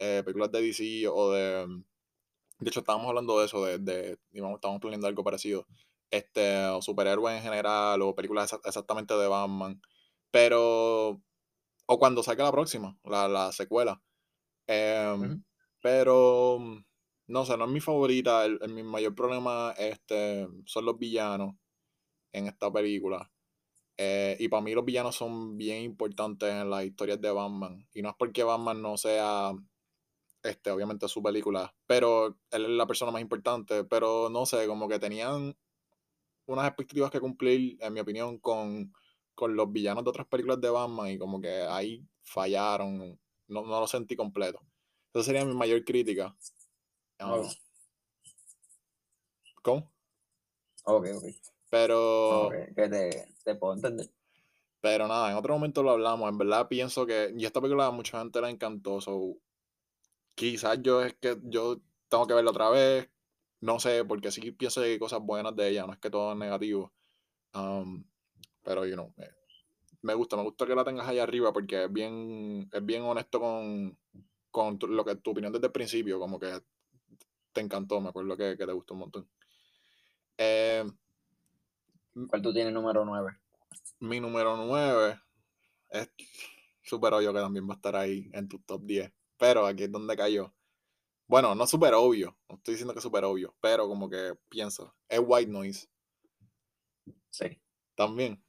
eh, 0.00 0.22
películas 0.24 0.50
de 0.50 0.62
DC 0.62 1.06
o 1.08 1.30
de... 1.30 1.66
De 2.58 2.68
hecho, 2.68 2.80
estábamos 2.80 3.08
hablando 3.08 3.38
de 3.38 3.46
eso, 3.46 3.64
de, 3.64 3.78
de 3.78 4.18
digamos, 4.30 4.56
estábamos 4.56 4.80
planeando 4.80 5.06
algo 5.06 5.24
parecido. 5.24 5.66
Este, 6.10 6.66
o 6.66 6.82
superhéroes 6.82 7.36
en 7.36 7.42
general, 7.42 8.02
o 8.02 8.14
películas 8.14 8.52
exactamente 8.64 9.14
de 9.14 9.28
Batman. 9.28 9.80
Pero, 10.30 11.22
o 11.86 11.98
cuando 11.98 12.22
salga 12.22 12.44
la 12.44 12.52
próxima, 12.52 12.98
la, 13.04 13.28
la 13.28 13.52
secuela. 13.52 14.02
Em, 14.66 15.42
pero, 15.82 16.58
no 17.26 17.44
sé, 17.46 17.56
no 17.56 17.64
es 17.64 17.70
mi 17.70 17.80
favorita. 17.80 18.44
El, 18.44 18.58
mi 18.68 18.82
mayor 18.82 19.14
problema 19.14 19.74
este, 19.78 20.48
son 20.66 20.84
los 20.84 20.98
villanos 20.98 21.54
en 22.32 22.46
esta 22.46 22.72
película. 22.72 23.30
Eh, 23.96 24.36
y 24.40 24.48
para 24.48 24.62
mí 24.62 24.72
los 24.74 24.84
villanos 24.84 25.16
son 25.16 25.58
bien 25.58 25.82
importantes 25.82 26.50
en 26.50 26.70
las 26.70 26.84
historias 26.84 27.20
de 27.20 27.30
Batman. 27.30 27.86
Y 27.94 28.02
no 28.02 28.10
es 28.10 28.14
porque 28.18 28.44
Batman 28.44 28.80
no 28.82 28.96
sea, 28.96 29.52
este, 30.42 30.70
obviamente 30.70 31.08
su 31.08 31.22
película, 31.22 31.74
pero 31.86 32.38
él 32.50 32.64
es 32.64 32.70
la 32.70 32.86
persona 32.86 33.12
más 33.12 33.22
importante. 33.22 33.84
Pero 33.84 34.28
no 34.30 34.46
sé, 34.46 34.66
como 34.66 34.88
que 34.88 34.98
tenían 34.98 35.56
unas 36.46 36.66
expectativas 36.66 37.10
que 37.10 37.20
cumplir, 37.20 37.78
en 37.80 37.92
mi 37.92 38.00
opinión, 38.00 38.38
con, 38.38 38.92
con 39.34 39.56
los 39.56 39.70
villanos 39.72 40.04
de 40.04 40.10
otras 40.10 40.26
películas 40.26 40.60
de 40.60 40.70
Batman. 40.70 41.10
Y 41.10 41.18
como 41.18 41.40
que 41.40 41.62
ahí 41.62 42.06
fallaron 42.22 43.18
no, 43.50 43.62
no 43.62 43.80
lo 43.80 43.86
sentí 43.86 44.16
completo. 44.16 44.62
Esa 45.12 45.24
sería 45.24 45.44
mi 45.44 45.54
mayor 45.54 45.84
crítica. 45.84 46.34
Ah. 47.18 47.42
¿Cómo? 49.62 49.92
Ok, 50.84 51.06
ok. 51.16 51.24
Pero. 51.68 52.50
que 52.74 53.26
te, 53.44 53.54
puedo 53.56 53.74
entender. 53.74 54.08
Pero 54.80 55.06
nada, 55.08 55.30
en 55.30 55.36
otro 55.36 55.52
momento 55.54 55.82
lo 55.82 55.90
hablamos. 55.90 56.28
En 56.30 56.38
verdad 56.38 56.68
pienso 56.68 57.04
que. 57.04 57.34
Y 57.36 57.44
esta 57.44 57.60
película 57.60 57.86
a 57.86 57.90
mucha 57.90 58.18
gente 58.18 58.40
la 58.40 58.48
encantó. 58.48 59.00
So, 59.00 59.36
quizás 60.40 60.78
yo 60.82 61.02
es 61.02 61.14
que 61.14 61.36
yo 61.42 61.82
tengo 62.08 62.26
que 62.26 62.32
verla 62.32 62.50
otra 62.50 62.70
vez. 62.70 63.10
No 63.60 63.78
sé, 63.78 64.06
porque 64.06 64.30
sí 64.30 64.52
pienso 64.52 64.80
que 64.80 64.88
hay 64.88 64.98
cosas 64.98 65.20
buenas 65.20 65.54
de 65.54 65.68
ella. 65.68 65.86
No 65.86 65.92
es 65.92 65.98
que 65.98 66.08
todo 66.08 66.32
es 66.32 66.38
negativo. 66.38 66.92
Um, 67.52 68.04
pero, 68.62 68.86
you 68.86 68.94
know, 68.94 69.12
eh, 69.18 69.30
me 70.00 70.14
gusta, 70.14 70.36
me 70.36 70.42
gusta 70.42 70.66
que 70.66 70.74
la 70.74 70.84
tengas 70.84 71.06
ahí 71.06 71.18
arriba 71.18 71.52
porque 71.52 71.84
es 71.84 71.92
bien, 71.92 72.70
es 72.72 72.86
bien 72.86 73.02
honesto 73.02 73.38
con, 73.38 73.98
con 74.50 74.78
tu, 74.78 74.86
lo 74.86 75.04
que 75.04 75.16
tu 75.16 75.32
opinión 75.32 75.52
desde 75.52 75.66
el 75.66 75.72
principio, 75.72 76.18
como 76.18 76.38
que 76.38 76.58
te 77.52 77.60
encantó, 77.60 78.00
me 78.00 78.08
acuerdo 78.08 78.34
que, 78.34 78.56
que 78.56 78.66
te 78.66 78.72
gustó 78.72 78.94
un 78.94 79.00
montón. 79.00 79.28
Eh, 80.38 80.84
¿Cuál 82.28 82.40
tú 82.40 82.52
tienes 82.54 82.72
número 82.72 83.04
9? 83.04 83.30
Mi 84.00 84.20
número 84.20 84.56
9 84.56 85.20
es 85.90 86.10
súper 86.82 87.12
obvio 87.12 87.34
que 87.34 87.40
también 87.40 87.68
va 87.68 87.74
a 87.74 87.76
estar 87.76 87.94
ahí 87.94 88.30
en 88.32 88.48
tu 88.48 88.58
top 88.60 88.82
10, 88.84 89.12
pero 89.40 89.66
aquí 89.66 89.84
es 89.84 89.92
donde 89.92 90.16
cayó. 90.16 90.54
Bueno, 91.26 91.56
no 91.56 91.66
súper 91.66 91.94
obvio, 91.94 92.36
no 92.48 92.56
estoy 92.56 92.74
diciendo 92.74 92.94
que 92.94 93.00
es 93.00 93.04
súper 93.04 93.24
obvio, 93.24 93.56
pero 93.60 93.88
como 93.88 94.08
que 94.08 94.34
pienso, 94.48 94.94
es 95.08 95.20
White 95.24 95.50
Noise. 95.50 95.88
Sí. 97.30 97.60
También. 97.96 98.42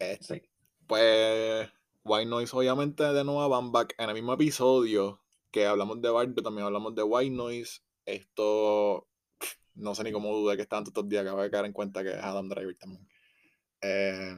Eh, 0.00 0.18
sí 0.20 0.42
pues 0.88 1.68
White 2.02 2.26
Noise 2.28 2.56
obviamente 2.56 3.04
de 3.04 3.22
nuevo 3.22 3.48
van 3.48 3.70
back 3.70 3.94
en 3.98 4.08
el 4.08 4.14
mismo 4.14 4.32
episodio 4.32 5.22
que 5.52 5.66
hablamos 5.66 6.02
de 6.02 6.10
Barbie, 6.10 6.42
también 6.42 6.66
hablamos 6.66 6.94
de 6.94 7.02
White 7.02 7.34
Noise. 7.34 7.80
Esto 8.04 9.06
no 9.74 9.94
sé 9.94 10.02
ni 10.04 10.12
cómo 10.12 10.34
dudé 10.34 10.56
que 10.56 10.62
estaban 10.62 10.84
todos 10.84 10.92
estos 10.92 11.08
días, 11.08 11.22
acabo 11.22 11.42
de 11.42 11.50
caer 11.50 11.66
en 11.66 11.72
cuenta 11.72 12.02
que 12.02 12.10
es 12.10 12.22
Adam 12.22 12.48
Driver 12.48 12.76
también. 12.76 13.08
Eh, 13.82 14.36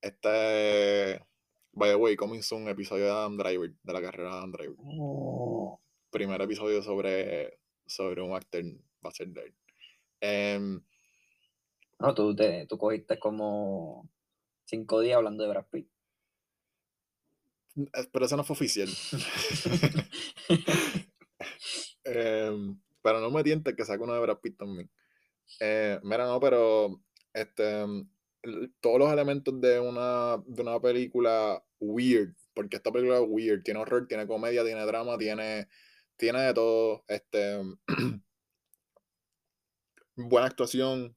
este, 0.00 1.26
by 1.72 1.88
the 1.88 1.96
way, 1.96 2.16
coming 2.16 2.42
soon, 2.42 2.68
episodio 2.68 3.06
de 3.06 3.10
Adam 3.10 3.36
Driver, 3.36 3.72
de 3.82 3.92
la 3.92 4.00
carrera 4.00 4.30
de 4.30 4.36
Adam 4.36 4.52
Driver. 4.52 4.76
Oh. 4.78 5.80
Primer 6.10 6.40
episodio 6.42 6.82
sobre, 6.82 7.60
sobre 7.86 8.22
un 8.22 8.34
actor 8.34 8.64
va 9.04 9.10
a 9.10 9.12
ser 9.12 9.28
de 9.28 9.42
él. 9.42 9.54
Em, 10.20 10.82
no, 11.98 12.14
tú, 12.14 12.34
te, 12.34 12.66
tú 12.66 12.76
cogiste 12.76 13.18
como 13.18 14.08
cinco 14.64 15.00
días 15.00 15.16
hablando 15.16 15.44
de 15.44 15.50
Brad 15.50 15.66
Pitt. 15.70 15.88
Eh, 17.76 18.08
pero 18.12 18.26
eso 18.26 18.36
no 18.36 18.44
fue 18.44 18.54
oficial. 18.54 18.88
Em, 22.04 22.80
pero 23.02 23.20
no 23.20 23.30
me 23.30 23.44
tientes 23.44 23.74
que 23.76 23.84
saque 23.84 24.02
uno 24.02 24.14
de 24.14 24.20
Brad 24.20 24.38
Pitt 24.38 24.56
también. 24.56 24.90
Eh, 25.60 26.00
mira, 26.02 26.26
no, 26.26 26.40
pero 26.40 27.00
este, 27.32 27.84
todos 28.80 28.98
los 28.98 29.12
elementos 29.12 29.60
de 29.60 29.80
una, 29.80 30.42
de 30.46 30.62
una 30.62 30.80
película 30.80 31.62
weird, 31.78 32.34
porque 32.54 32.76
esta 32.76 32.92
película 32.92 33.18
es 33.18 33.26
weird, 33.28 33.62
tiene 33.62 33.80
horror, 33.80 34.06
tiene 34.06 34.26
comedia, 34.26 34.64
tiene 34.64 34.84
drama, 34.86 35.18
tiene, 35.18 35.68
tiene 36.16 36.40
de 36.42 36.54
todo. 36.54 37.04
Este, 37.08 37.60
buena 40.16 40.46
actuación, 40.46 41.16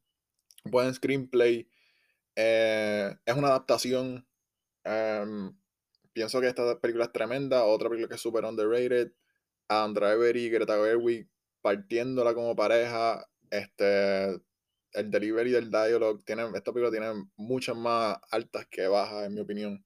buen 0.65 0.93
screenplay. 0.93 1.69
Eh, 2.35 3.15
es 3.25 3.35
una 3.35 3.49
adaptación. 3.49 4.27
Em, 4.83 5.55
pienso 6.13 6.41
que 6.41 6.47
esta 6.47 6.79
película 6.79 7.05
es 7.05 7.11
tremenda. 7.11 7.63
Otra 7.65 7.89
película 7.89 8.09
que 8.09 8.15
es 8.15 8.21
super 8.21 8.45
underrated. 8.45 9.11
Adam 9.67 9.93
Driver 9.93 10.35
y 10.35 10.49
Greta 10.49 10.75
Gerwig 10.75 11.29
partiéndola 11.61 12.33
como 12.33 12.55
pareja. 12.55 13.27
Este, 13.49 14.39
el 14.93 15.11
delivery 15.11 15.51
del 15.51 15.69
dialogue. 15.69 16.23
Tiene, 16.25 16.43
esta 16.55 16.71
película 16.71 16.91
tiene 16.91 17.27
muchas 17.35 17.75
más 17.75 18.17
altas 18.31 18.67
que 18.67 18.87
bajas, 18.87 19.25
en 19.25 19.33
mi 19.33 19.41
opinión. 19.41 19.83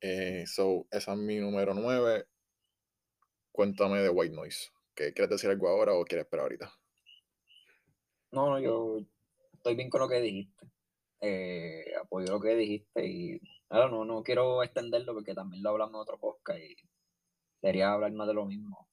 Eh, 0.00 0.44
so, 0.46 0.86
esa 0.90 1.12
es 1.12 1.18
mi 1.18 1.38
número 1.38 1.74
9. 1.74 2.26
Cuéntame 3.52 4.00
de 4.00 4.08
White 4.08 4.34
Noise. 4.34 4.70
¿Qué, 4.94 5.12
¿Quieres 5.12 5.30
decir 5.30 5.50
algo 5.50 5.68
ahora 5.68 5.94
o 5.94 6.04
quieres 6.04 6.24
esperar 6.24 6.44
ahorita? 6.44 6.72
No, 8.32 8.48
no, 8.48 8.60
yo 8.60 9.00
estoy 9.52 9.74
bien 9.74 9.90
con 9.90 10.00
lo 10.00 10.08
que 10.08 10.20
dijiste. 10.20 10.66
Eh, 11.20 11.84
apoyo 12.00 12.32
lo 12.32 12.40
que 12.40 12.56
dijiste 12.56 13.04
y 13.04 13.40
claro, 13.68 13.90
no, 13.90 14.06
no 14.06 14.22
quiero 14.22 14.62
extenderlo 14.62 15.12
porque 15.12 15.34
también 15.34 15.62
lo 15.62 15.70
hablamos 15.70 15.94
en 15.94 16.00
otro 16.00 16.18
podcast 16.18 16.58
y 16.58 16.76
quería 17.60 17.92
hablar 17.92 18.12
más 18.12 18.26
de 18.26 18.34
lo 18.34 18.46
mismo. 18.46 18.88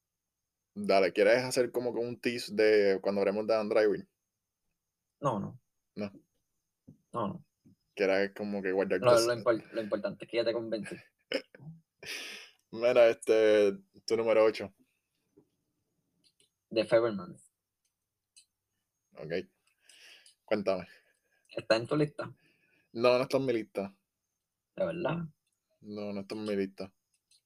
Dale, 0.74 1.14
¿quieres 1.14 1.44
hacer 1.44 1.72
como 1.72 1.94
que 1.94 2.00
un 2.00 2.20
tease 2.20 2.54
de 2.54 3.00
cuando 3.02 3.22
hablemos 3.22 3.48
de 3.48 3.56
Android? 3.56 4.04
No, 5.22 5.40
no. 5.40 5.60
No. 5.96 6.12
No, 7.14 7.28
no. 7.28 7.46
¿Quieres 7.96 8.32
como 8.36 8.62
que 8.62 8.72
guardar 8.72 9.00
Lo, 9.02 9.12
lo, 9.20 9.34
impor- 9.34 9.72
lo 9.72 9.82
importante 9.82 10.26
es 10.26 10.32
que 10.32 10.38
ya 10.38 10.46
te 10.46 10.54
convencí. 10.54 10.96
Mira, 12.72 13.08
este, 13.10 13.78
tu 14.06 14.16
número 14.18 14.44
8. 14.44 14.72
De 16.70 16.86
Faberman. 16.86 17.36
Ok. 19.18 19.34
Cuéntame. 20.46 20.88
¿Está 21.50 21.78
en 21.78 21.88
tu 21.88 21.96
lista? 21.96 22.32
No, 22.92 23.18
no 23.18 23.24
está 23.24 23.38
en 23.38 23.46
mi 23.46 23.54
lista. 23.54 23.96
De 24.76 24.86
verdad. 24.86 25.18
No, 25.82 26.14
no 26.14 26.20
está 26.22 26.36
en 26.36 26.44
mi 26.44 26.56
lista. 26.56 26.92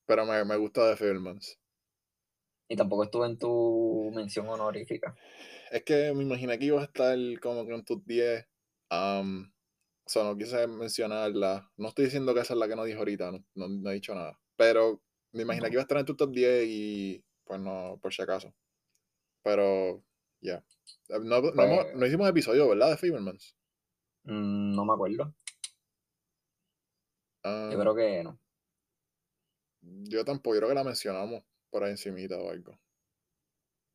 Pero 0.05 0.25
me, 0.25 0.43
me 0.43 0.57
gusta 0.57 0.85
de 0.87 0.97
Filmans. 0.97 1.60
Y 2.71 2.75
tampoco 2.77 3.03
estuvo 3.03 3.25
en 3.25 3.37
tu 3.37 4.11
mención 4.15 4.47
honorífica. 4.47 5.13
Es 5.71 5.83
que 5.83 6.13
me 6.13 6.23
imaginé 6.23 6.57
que 6.57 6.63
iba 6.67 6.79
a 6.79 6.85
estar 6.85 7.17
como 7.41 7.65
que 7.65 7.73
en 7.73 7.83
tus 7.83 8.05
10. 8.05 8.47
Um, 8.89 9.51
o 10.05 10.09
sea, 10.09 10.23
no 10.23 10.37
quise 10.37 10.67
mencionarla. 10.67 11.69
No 11.75 11.89
estoy 11.89 12.05
diciendo 12.05 12.33
que 12.33 12.39
esa 12.39 12.53
es 12.53 12.59
la 12.59 12.69
que 12.69 12.77
no 12.77 12.85
dijo 12.85 12.99
ahorita, 12.99 13.29
no, 13.29 13.43
no, 13.55 13.67
no 13.67 13.89
he 13.89 13.95
dicho 13.95 14.15
nada. 14.15 14.39
Pero 14.55 15.01
me 15.33 15.41
imaginé 15.41 15.67
que 15.67 15.73
iba 15.73 15.81
a 15.81 15.83
estar 15.83 15.97
en 15.97 16.05
tu 16.05 16.15
top 16.15 16.31
10 16.31 16.63
y 16.65 17.21
pues 17.43 17.59
no, 17.59 17.99
por 18.01 18.13
si 18.13 18.21
acaso. 18.21 18.53
Pero, 19.43 20.01
ya. 20.39 20.63
No, 21.09 21.41
no, 21.41 21.51
Pues- 21.53 21.93
no 21.95 22.05
hicimos 22.05 22.29
episodio, 22.29 22.69
¿verdad? 22.69 22.91
De 22.91 22.95
Fabermans. 22.95 23.53
Mm, 24.23 24.75
no 24.75 24.85
me 24.85 24.93
acuerdo. 24.93 25.35
Ah, 27.43 27.69
Yo 27.69 27.77
creo 27.77 27.95
que 27.95 28.23
no. 28.23 28.39
yo 29.81 30.23
tampoco, 30.23 30.53
yo 30.55 30.59
creo 30.61 30.69
que 30.69 30.75
la 30.75 30.85
mencionamos 30.85 31.43
por 31.71 31.83
ahí 31.83 31.91
encimita 31.91 32.37
o 32.37 32.49
algo. 32.49 32.73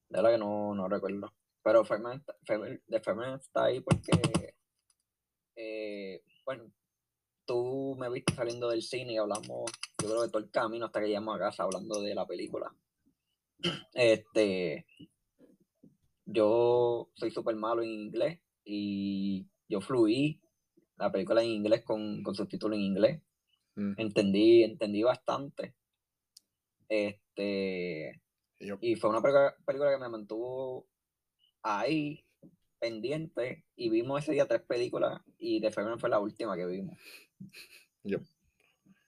De 0.09 0.19
verdad 0.19 0.33
que 0.33 0.39
no, 0.39 0.75
no 0.75 0.89
recuerdo. 0.89 1.33
Pero 1.63 1.83
de 1.83 3.01
Faberman 3.01 3.41
está 3.41 3.65
ahí 3.65 3.81
porque, 3.81 4.55
eh, 5.57 6.23
bueno, 6.45 6.73
tú 7.45 7.97
me 7.99 8.09
viste 8.09 8.35
saliendo 8.35 8.69
del 8.69 8.83
cine 8.83 9.15
y 9.15 9.17
hablamos, 9.17 9.71
yo 10.01 10.09
creo 10.09 10.23
que 10.23 10.29
todo 10.29 10.43
el 10.43 10.51
camino 10.51 10.87
hasta 10.87 11.01
que 11.01 11.09
llegamos 11.09 11.35
a 11.35 11.41
casa 11.41 11.65
hablando 11.65 12.01
de 12.01 12.15
la 12.15 12.27
película. 12.27 12.75
Este, 13.95 14.87
yo 16.25 17.11
soy 17.15 17.31
súper 17.31 17.57
malo 17.57 17.83
en 17.83 17.89
inglés 17.89 18.41
y 18.65 19.47
yo 19.69 19.81
fluí 19.81 20.41
la 20.99 21.11
película 21.11 21.43
en 21.43 21.49
inglés 21.49 21.83
con, 21.85 22.23
con 22.23 22.35
subtítulos 22.35 22.77
en 22.77 22.85
inglés. 22.85 23.23
Mm, 23.75 23.95
Entendí, 23.97 24.63
entendí 24.63 25.03
bastante. 25.03 25.75
Este, 26.89 27.26
y 27.45 28.67
yo, 28.67 28.79
y 28.81 28.97
fue 28.97 29.11
una 29.11 29.21
película, 29.21 29.91
que 29.93 29.99
me 29.99 30.09
mantuvo 30.09 30.89
ahí, 31.63 32.25
pendiente, 32.79 33.65
y 33.77 33.91
vimos 33.91 34.23
ese 34.23 34.33
día 34.33 34.47
tres 34.47 34.63
películas, 34.63 35.21
y 35.39 35.61
The 35.61 35.71
Favorite 35.71 36.01
fue 36.01 36.09
la 36.11 36.19
última 36.21 36.57
que 36.57 36.67
vimos. 36.67 36.99
Yep. 38.05 38.23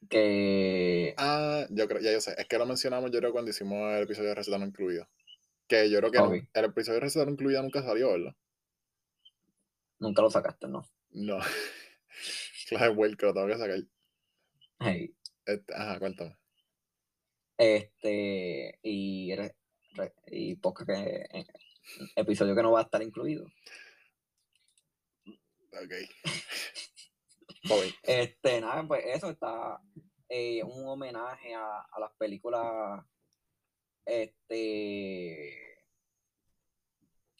Que 0.08 1.14
Ah, 1.18 1.66
yo 1.70 1.86
creo, 1.88 2.00
ya 2.00 2.12
yo 2.12 2.20
sé. 2.20 2.34
Es 2.38 2.46
que 2.46 2.58
lo 2.58 2.66
mencionamos 2.66 3.10
yo 3.10 3.18
creo 3.18 3.32
cuando 3.32 3.50
hicimos 3.50 3.94
el 3.94 4.04
episodio 4.04 4.30
de 4.30 4.34
Receta 4.36 4.58
no 4.58 4.66
incluida. 4.66 5.08
Que 5.66 5.90
yo 5.90 5.98
creo 5.98 6.10
que 6.10 6.18
no- 6.18 6.32
el 6.32 6.64
episodio 6.64 6.94
de 6.94 7.00
Receta 7.00 7.24
no 7.26 7.32
incluida 7.32 7.62
nunca 7.62 7.82
salió, 7.82 8.12
¿verdad? 8.12 8.34
nunca 10.00 10.22
lo 10.22 10.30
sacaste, 10.30 10.68
¿no? 10.68 10.84
No. 11.10 11.38
claro, 12.68 12.94
vuelco, 12.94 13.18
que 13.18 13.26
lo 13.26 13.34
tengo 13.34 13.46
que 13.48 13.58
sacar. 13.58 13.78
Hey, 14.80 15.14
Este, 15.44 15.74
ajá, 15.74 15.98
cuéntame. 15.98 16.36
Este, 17.58 18.78
y, 18.82 19.34
re- 19.34 19.56
re- 19.94 20.14
y 20.28 20.54
podcast 20.56 20.88
que, 20.88 21.28
eh, 21.38 21.46
episodio 22.16 22.54
que 22.54 22.62
no 22.62 22.72
va 22.72 22.80
a 22.80 22.84
estar 22.84 23.02
incluido. 23.02 23.46
Ok. 25.72 25.92
Este, 28.04 28.60
nada, 28.62 28.86
pues 28.86 29.04
eso 29.04 29.28
está 29.30 29.78
eh, 30.28 30.62
un 30.62 30.86
homenaje 30.88 31.54
a, 31.54 31.80
a 31.80 32.00
las 32.00 32.12
películas 32.16 33.04
este 34.06 35.76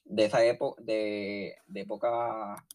de 0.04 0.24
esa 0.24 0.44
época, 0.44 0.82
de, 0.82 1.56
de 1.66 1.80
época 1.80 2.66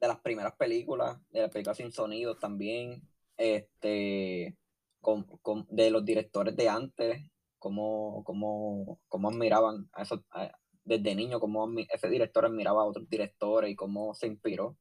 de 0.00 0.08
las 0.08 0.20
primeras 0.20 0.54
películas, 0.56 1.18
de 1.30 1.42
las 1.42 1.50
películas 1.50 1.76
sin 1.78 1.92
sonido 1.92 2.36
también, 2.36 3.08
este 3.38 4.58
con, 5.04 5.22
con- 5.42 5.66
de 5.70 5.90
los 5.90 6.04
directores 6.04 6.56
de 6.56 6.68
antes, 6.68 7.30
cómo, 7.58 8.24
cómo, 8.24 9.00
cómo 9.08 9.28
admiraban 9.28 9.88
a 9.92 10.02
esos, 10.02 10.20
a- 10.30 10.50
desde 10.82 11.14
niño, 11.14 11.38
cómo 11.38 11.68
ese 11.88 12.08
director 12.08 12.44
admiraba 12.46 12.82
a 12.82 12.86
otros 12.86 13.08
directores 13.08 13.70
y 13.70 13.76
cómo 13.76 14.14
se 14.14 14.26
inspiró 14.26 14.76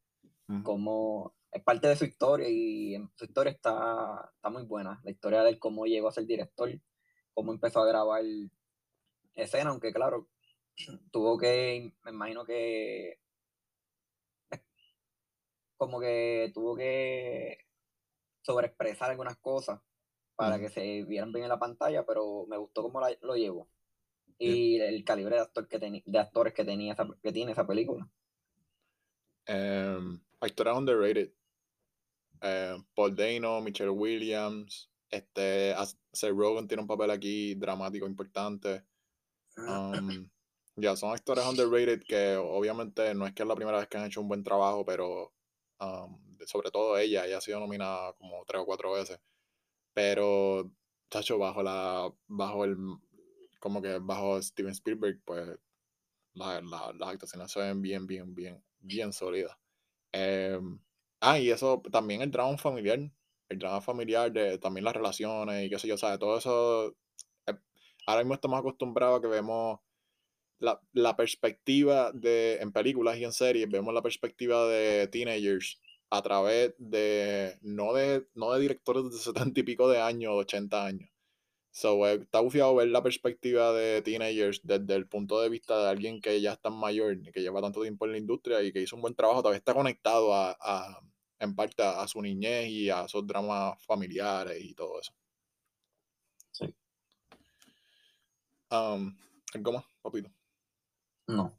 como 0.64 1.34
es 1.52 1.64
parte 1.64 1.88
de 1.88 1.96
su 1.96 2.06
historia 2.06 2.48
y 2.50 2.96
su 3.16 3.26
historia 3.26 3.52
está, 3.52 4.32
está 4.36 4.50
muy 4.50 4.64
buena. 4.64 5.00
La 5.04 5.12
historia 5.12 5.44
de 5.44 5.58
cómo 5.60 5.86
llegó 5.86 6.08
a 6.08 6.12
ser 6.12 6.26
director, 6.26 6.70
cómo 7.34 7.52
empezó 7.54 7.82
a 7.82 7.88
grabar 7.88 8.24
escena, 9.36 9.70
aunque 9.70 9.92
claro, 9.94 10.30
tuvo 11.12 11.38
que, 11.38 11.94
me 12.04 12.12
imagino 12.12 12.46
que 12.46 13.20
como 15.78 16.00
que 16.00 16.52
tuvo 16.54 16.76
que 16.76 17.58
sobreexpresar 18.42 19.12
algunas 19.12 19.38
cosas 19.38 19.80
para 20.36 20.60
que 20.60 20.70
se 20.70 21.04
vieran 21.04 21.32
bien 21.32 21.44
en 21.44 21.50
la 21.50 21.60
pantalla, 21.60 22.06
pero 22.06 22.46
me 22.48 22.58
gustó 22.58 22.82
cómo 22.84 23.00
la- 23.00 23.16
lo 23.22 23.36
llevó. 23.36 23.68
Y 24.38 24.80
el 24.80 25.04
calibre 25.04 25.36
de, 25.36 25.42
actor 25.42 25.68
que 25.68 25.80
teni- 25.80 26.04
de 26.06 26.20
actores 26.20 26.54
que, 26.54 26.66
tenía 26.66 26.94
esa, 26.94 27.08
que 27.22 27.32
tiene 27.32 27.52
esa 27.52 27.66
película. 27.66 28.10
Em, 29.46 30.20
actores 30.40 30.76
underrated. 30.76 31.32
Em, 32.42 32.84
Paul 32.96 33.16
Dano, 33.16 33.62
Michelle 33.62 33.92
Williams. 33.92 34.90
Este, 35.10 35.76
Seth 36.12 36.36
Rogen 36.36 36.68
tiene 36.68 36.82
un 36.82 36.88
papel 36.88 37.12
aquí 37.12 37.54
dramático 37.56 38.08
importante. 38.08 38.84
Um, 39.58 40.28
ya, 40.76 40.96
son 40.96 41.12
actores 41.12 41.46
underrated 41.48 42.04
que 42.04 42.36
obviamente 42.36 43.14
no 43.14 43.28
es 43.28 43.34
que 43.34 43.44
es 43.44 43.48
la 43.48 43.56
primera 43.56 43.78
vez 43.78 43.88
que 43.88 43.98
han 43.98 44.06
hecho 44.06 44.22
un 44.22 44.28
buen 44.28 44.44
trabajo, 44.44 44.84
pero 44.86 45.32
um, 45.80 46.20
sobre 46.48 46.72
todo 46.72 46.98
ella, 46.98 47.26
ella 47.26 47.38
ha 47.38 47.42
sido 47.42 47.60
nominada 47.60 48.14
como 48.14 48.44
tres 48.46 48.62
o 48.62 48.66
cuatro 48.66 48.94
veces. 48.94 49.20
Pero, 49.94 50.72
chacho, 51.10 51.38
bajo 51.38 51.64
la, 51.64 52.12
bajo 52.28 52.66
el, 52.66 52.78
como 53.60 53.82
que 53.82 54.00
bajo 54.00 54.42
Steven 54.42 54.72
Spielberg, 54.74 55.22
pues 55.26 55.58
la- 56.34 56.62
la- 56.62 56.94
las 56.98 57.10
actuaciones 57.10 57.52
se 57.52 57.60
ven 57.60 57.82
bien, 57.82 58.08
bien, 58.08 58.34
bien, 58.36 58.64
bien 58.80 59.14
sólidas. 59.14 59.58
Em, 60.14 60.80
ah, 61.22 61.40
y 61.40 61.52
eso, 61.52 61.82
también 61.92 62.22
el 62.22 62.32
drama 62.32 62.58
familiar, 62.58 63.00
el 63.50 63.60
drama 63.60 63.82
familiar 63.82 64.32
de 64.32 64.58
también 64.60 64.86
las 64.86 64.96
relaciones 64.96 65.66
y 65.66 65.70
qué 65.70 65.80
sé 65.80 65.88
yo, 65.90 65.98
¿sabes? 65.98 66.20
Todo 66.20 66.38
eso, 66.40 66.90
eh, 67.48 67.56
ahora 68.08 68.24
mismo 68.24 68.36
estamos 68.36 68.60
acostumbrados 68.60 69.20
a 69.20 69.22
que 69.22 69.28
vemos 69.28 69.80
la, 70.60 70.82
la 70.94 71.16
perspectiva 71.16 72.12
de, 72.14 72.58
en 72.62 72.72
películas 72.72 73.18
y 73.18 73.26
en 73.26 73.34
series, 73.34 73.70
vemos 73.70 73.94
la 73.94 74.02
perspectiva 74.02 74.66
de 74.68 75.08
teenagers 75.08 75.80
a 76.18 76.22
través 76.22 76.76
de, 76.78 77.58
no 77.62 77.94
de, 77.94 78.28
no 78.36 78.52
de 78.54 78.62
directores 78.62 79.04
de 79.12 79.18
70 79.18 79.60
y 79.62 79.64
pico 79.64 79.90
de 79.90 80.00
años, 80.02 80.34
80 80.36 80.86
años. 80.86 81.10
So, 81.72 82.08
eh, 82.08 82.16
está 82.22 82.40
bufiado 82.42 82.76
ver 82.76 82.90
la 82.90 83.02
perspectiva 83.04 83.74
de 83.74 84.02
teenagers 84.04 84.62
desde 84.64 84.96
el 84.96 85.08
punto 85.08 85.42
de 85.42 85.50
vista 85.50 85.82
de 85.84 85.90
alguien 85.90 86.22
que 86.22 86.40
ya 86.42 86.54
es 86.54 86.62
tan 86.62 86.76
mayor, 86.76 87.20
que 87.34 87.42
lleva 87.42 87.62
tanto 87.62 87.82
tiempo 87.82 88.06
en 88.06 88.12
la 88.14 88.18
industria 88.20 88.62
y 88.62 88.72
que 88.72 88.82
hizo 88.82 88.96
un 88.96 89.02
buen 89.02 89.16
trabajo, 89.16 89.42
todavía 89.42 89.58
está 89.58 89.74
conectado 89.74 90.34
a, 90.36 90.56
a- 90.60 91.00
en 91.40 91.56
parte 91.56 91.84
a, 91.84 92.02
a 92.04 92.08
su 92.08 92.22
niñez 92.22 92.68
y 92.70 92.90
a 92.92 93.06
esos 93.06 93.26
dramas 93.28 93.84
familiares 93.86 94.64
y 94.64 94.74
todo 94.76 95.00
eso. 95.02 95.14
Sí. 96.52 96.76
Um, 98.72 99.16
¿Algo 99.54 99.72
más, 99.74 99.86
papito? 100.02 100.30
No. 101.28 101.58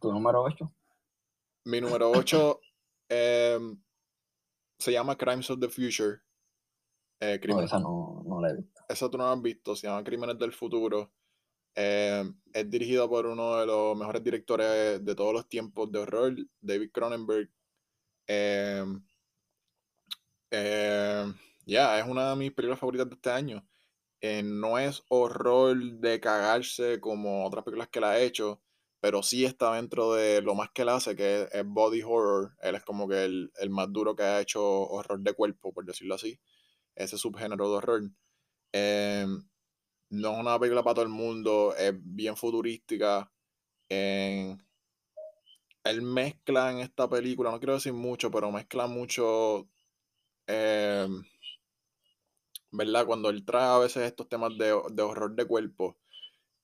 ¿Tu 0.00 0.12
número 0.12 0.42
8? 0.42 0.70
Mi 1.64 1.80
número 1.80 2.10
8 2.10 2.60
se 3.08 4.92
llama 4.92 5.16
Crimes 5.16 5.50
of 5.50 5.60
the 5.60 5.68
Future. 5.68 6.20
Eh, 7.20 7.40
No, 7.48 7.62
esa 7.62 7.78
no, 7.78 8.22
no 8.26 8.40
la 8.40 8.50
he 8.50 8.56
visto. 8.56 8.80
Eso 8.88 9.10
tú 9.10 9.18
no 9.18 9.24
lo 9.24 9.30
has 9.30 9.42
visto, 9.42 9.74
se 9.74 9.86
llama 9.86 10.04
Crímenes 10.04 10.38
del 10.38 10.52
Futuro. 10.52 11.12
Eh, 11.74 12.24
es 12.52 12.70
dirigido 12.70 13.08
por 13.08 13.26
uno 13.26 13.56
de 13.56 13.66
los 13.66 13.96
mejores 13.96 14.24
directores 14.24 15.04
de 15.04 15.14
todos 15.14 15.32
los 15.32 15.48
tiempos 15.48 15.90
de 15.92 15.98
horror, 15.98 16.34
David 16.60 16.90
Cronenberg. 16.92 17.50
Eh, 18.26 18.84
eh, 20.50 21.32
Ya, 21.66 21.98
es 21.98 22.06
una 22.06 22.30
de 22.30 22.36
mis 22.36 22.52
películas 22.52 22.78
favoritas 22.78 23.08
de 23.08 23.14
este 23.14 23.30
año. 23.30 23.66
Eh, 24.20 24.42
no 24.42 24.78
es 24.78 25.02
horror 25.08 25.76
de 25.76 26.20
cagarse 26.20 27.00
como 27.00 27.44
otras 27.46 27.64
películas 27.64 27.88
que 27.88 28.00
la 28.00 28.10
ha 28.10 28.18
hecho, 28.20 28.62
pero 29.06 29.22
sí 29.22 29.44
está 29.44 29.74
dentro 29.74 30.14
de 30.14 30.42
lo 30.42 30.56
más 30.56 30.70
que 30.72 30.82
él 30.82 30.88
hace, 30.88 31.14
que 31.14 31.48
es, 31.52 31.64
body 31.64 32.02
horror. 32.02 32.56
Él 32.60 32.74
es 32.74 32.82
como 32.84 33.06
que 33.08 33.24
el, 33.24 33.52
el 33.60 33.70
más 33.70 33.92
duro 33.92 34.16
que 34.16 34.24
ha 34.24 34.40
hecho 34.40 34.60
horror 34.64 35.20
de 35.20 35.32
cuerpo, 35.32 35.72
por 35.72 35.84
decirlo 35.86 36.16
así. 36.16 36.40
Ese 36.96 37.18
subgénero 37.18 37.70
de 37.70 37.76
horror. 37.76 38.02
Em, 38.72 39.48
no 40.10 40.32
es 40.32 40.38
una 40.40 40.58
película 40.58 40.82
para 40.84 40.94
todo 40.96 41.04
el 41.04 41.10
mundo, 41.10 41.74
es 41.76 41.94
bien 41.96 42.36
futurística. 42.36 43.32
En- 43.88 44.58
él 45.84 46.02
mezcla 46.02 46.70
en 46.72 46.78
esta 46.78 47.08
película, 47.08 47.50
no 47.50 47.58
quiero 47.58 47.74
decir 47.74 47.92
mucho, 47.92 48.30
pero 48.30 48.50
mezcla 48.50 48.86
mucho, 48.86 49.68
em, 50.46 51.24
¿verdad? 52.70 53.06
Cuando 53.06 53.30
él 53.30 53.44
trae 53.44 53.64
a 53.74 53.78
veces 53.78 54.04
estos 54.04 54.28
temas 54.28 54.56
de, 54.58 54.66
de 54.92 55.02
horror 55.02 55.34
de 55.34 55.46
cuerpo, 55.46 55.98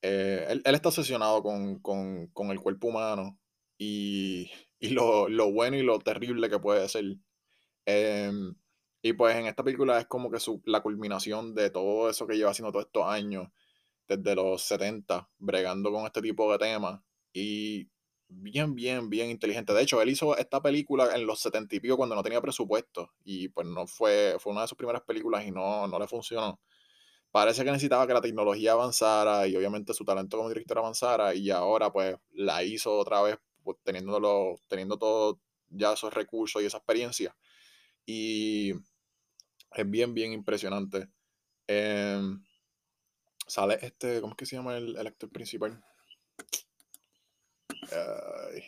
eh, 0.02 0.46
él, 0.48 0.62
él 0.64 0.74
está 0.74 0.88
obsesionado 0.90 1.42
con, 1.42 1.78
con- 1.80 2.28
con 2.28 2.50
el 2.50 2.60
cuerpo 2.60 2.88
humano 2.88 3.38
y, 3.78 4.50
y 4.80 4.90
lo, 4.90 5.28
lo 5.28 5.52
bueno 5.52 5.76
y 5.76 5.82
lo 5.82 5.98
terrible 6.00 6.50
que 6.50 6.58
puede 6.58 6.88
ser. 6.88 7.04
Em, 7.86 8.54
y 9.02 9.12
pues 9.14 9.36
en 9.36 9.46
esta 9.46 9.64
película 9.64 9.98
es 10.00 10.06
como 10.06 10.30
que 10.30 10.40
su, 10.40 10.62
la 10.66 10.82
culminación 10.82 11.54
de 11.54 11.70
todo 11.70 12.10
eso 12.10 12.26
que 12.26 12.36
lleva 12.36 12.50
haciendo 12.50 12.72
todos 12.72 12.86
estos 12.86 13.04
años, 13.06 13.48
desde 14.08 14.34
los 14.34 14.62
70, 14.62 15.30
bregando 15.38 15.92
con 15.92 16.06
este 16.06 16.22
tipo 16.22 16.50
de 16.52 16.58
temas. 16.58 17.00
Y 17.32 17.88
bien, 18.28 18.74
bien, 18.74 19.10
bien 19.10 19.30
inteligente. 19.30 19.72
De 19.74 19.82
hecho, 19.82 20.02
él 20.02 20.10
hizo 20.10 20.36
esta 20.36 20.62
película 20.62 21.14
en 21.16 21.26
los 21.26 21.40
70 21.40 21.76
y 21.76 21.80
pico 21.80 21.96
cuando 21.96 22.14
no 22.16 22.22
tenía 22.22 22.40
presupuesto. 22.40 23.12
Y 23.24 23.48
pues 23.48 23.66
no 23.66 23.86
fue, 23.86 24.36
fue 24.40 24.52
una 24.52 24.62
de 24.62 24.68
sus 24.68 24.78
primeras 24.78 25.02
películas 25.02 25.46
y 25.46 25.50
no, 25.52 25.86
no 25.88 25.98
le 25.98 26.08
funcionó. 26.08 26.60
Parece 27.32 27.64
que 27.64 27.72
necesitaba 27.72 28.06
que 28.06 28.12
la 28.12 28.20
tecnología 28.20 28.72
avanzara 28.72 29.48
y 29.48 29.56
obviamente 29.56 29.94
su 29.94 30.04
talento 30.04 30.36
como 30.36 30.50
director 30.50 30.78
avanzara. 30.78 31.34
Y 31.34 31.50
ahora 31.50 31.90
pues 31.90 32.16
la 32.32 32.62
hizo 32.62 32.96
otra 32.96 33.22
vez 33.22 33.38
pues, 33.64 33.78
teniéndolo, 33.82 34.60
teniendo 34.68 34.98
todo 34.98 35.40
ya 35.70 35.94
esos 35.94 36.12
recursos 36.12 36.62
y 36.62 36.66
esa 36.66 36.76
experiencia. 36.76 37.34
Y 38.06 38.72
es 39.72 39.90
bien, 39.90 40.12
bien 40.14 40.32
impresionante. 40.32 41.08
Em, 41.66 42.44
sale 43.46 43.78
este, 43.80 44.20
¿cómo 44.20 44.32
es 44.32 44.36
que 44.36 44.46
se 44.46 44.56
llama 44.56 44.76
el, 44.76 44.96
el 44.96 45.06
actor 45.06 45.30
principal? 45.30 45.82
Ay, 47.90 48.62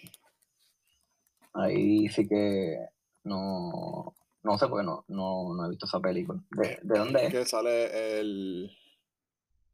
Ahí 1.55 2.09
sí 2.09 2.27
que 2.27 2.79
no, 3.23 4.15
no 4.45 4.57
sé 4.59 4.69
porque 4.69 4.85
no, 4.85 5.05
no, 5.09 5.55
no 5.55 5.67
he 5.67 5.71
visto 5.71 5.87
esa 5.87 6.01
película. 6.01 6.41
¿De, 6.51 6.79
de 6.83 6.99
dónde 6.99 7.19
es 7.21 7.27
es? 7.27 7.33
que 7.33 7.45
sale 7.45 8.21
el 8.21 8.71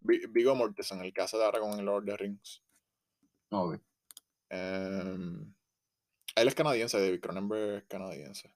Vi- 0.00 0.26
Viggo 0.30 0.54
Mortensen, 0.54 1.00
el 1.02 1.12
que 1.12 1.20
hace 1.20 1.36
de 1.36 1.44
ahora 1.44 1.60
con 1.60 1.78
el 1.78 1.84
Lord 1.84 2.04
of 2.04 2.06
the 2.06 2.16
Rings. 2.16 2.62
No, 3.50 3.64
ok. 3.64 3.80
Em, 4.48 5.54
él 6.36 6.48
es 6.48 6.54
canadiense, 6.54 6.98
David 7.00 7.20
Cronenberg 7.20 7.82
es 7.82 7.84
canadiense. 7.88 8.54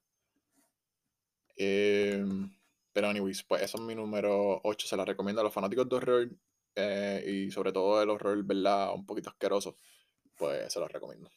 Em, 1.57 2.49
pero 2.91 3.07
anyways, 3.09 3.43
pues 3.43 3.61
eso 3.61 3.77
es 3.77 3.83
mi 3.83 3.95
número 3.95 4.61
8. 4.63 4.87
Se 4.87 4.97
la 4.97 5.05
recomiendo 5.05 5.41
a 5.41 5.43
los 5.43 5.53
fanáticos 5.53 5.87
de 5.87 5.95
horror 5.95 6.29
eh, 6.75 7.23
y 7.27 7.51
sobre 7.51 7.71
todo 7.71 8.01
el 8.01 8.09
horror, 8.09 8.43
¿verdad? 8.43 8.93
Un 8.93 9.05
poquito 9.05 9.29
asqueroso. 9.29 9.77
Pues 10.35 10.71
se 10.71 10.79
los 10.79 10.91
recomiendo. 10.91 11.29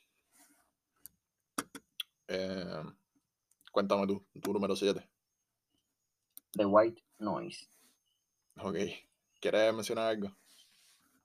Em, 2.28 2.94
cuéntame 3.72 4.06
tú, 4.06 4.26
tu 4.42 4.52
número 4.52 4.74
7. 4.76 5.08
The 6.52 6.64
White 6.64 7.02
Noise. 7.18 7.68
Ok. 8.60 8.76
¿Quieres 9.40 9.72
mencionar 9.74 10.08
algo? 10.08 10.36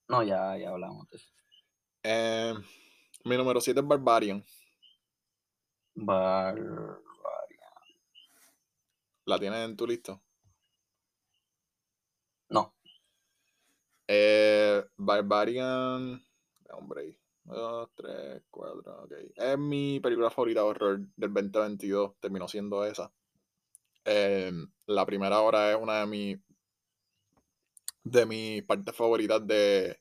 No, 0.08 0.22
ya, 0.24 0.58
ya 0.58 0.70
hablamos 0.70 1.10
de 1.10 1.18
eso. 1.18 1.30
Em, 2.04 2.64
mi 3.26 3.38
número 3.38 3.60
7 3.62 3.80
es 3.80 3.88
Barbarian. 3.88 4.44
Bar... 5.96 6.56
¿La 9.26 9.40
tienes 9.40 9.60
en 9.70 9.76
tu 9.78 9.88
lista? 9.88 10.20
No, 12.50 12.74
Eh, 14.08 14.84
Barbarian. 14.98 16.22
Hombre, 16.72 17.18
2, 17.46 17.90
3, 17.96 18.42
4, 18.50 19.04
ok. 19.04 19.14
Es 19.36 19.58
mi 19.58 20.00
película 20.00 20.30
favorita 20.30 20.62
de 20.62 20.66
horror 20.68 21.00
del 21.16 21.34
2022. 21.34 22.16
Terminó 22.20 22.48
siendo 22.48 22.86
esa. 22.86 23.12
Eh, 24.06 24.52
la 24.88 25.06
primera 25.06 25.42
hora 25.42 25.72
es 25.72 25.78
una 25.82 26.02
de 26.02 26.08
mis 26.08 26.40
de 28.04 28.26
mis 28.26 28.64
partes 28.64 28.96
favoritas 28.96 29.46
de, 29.48 30.00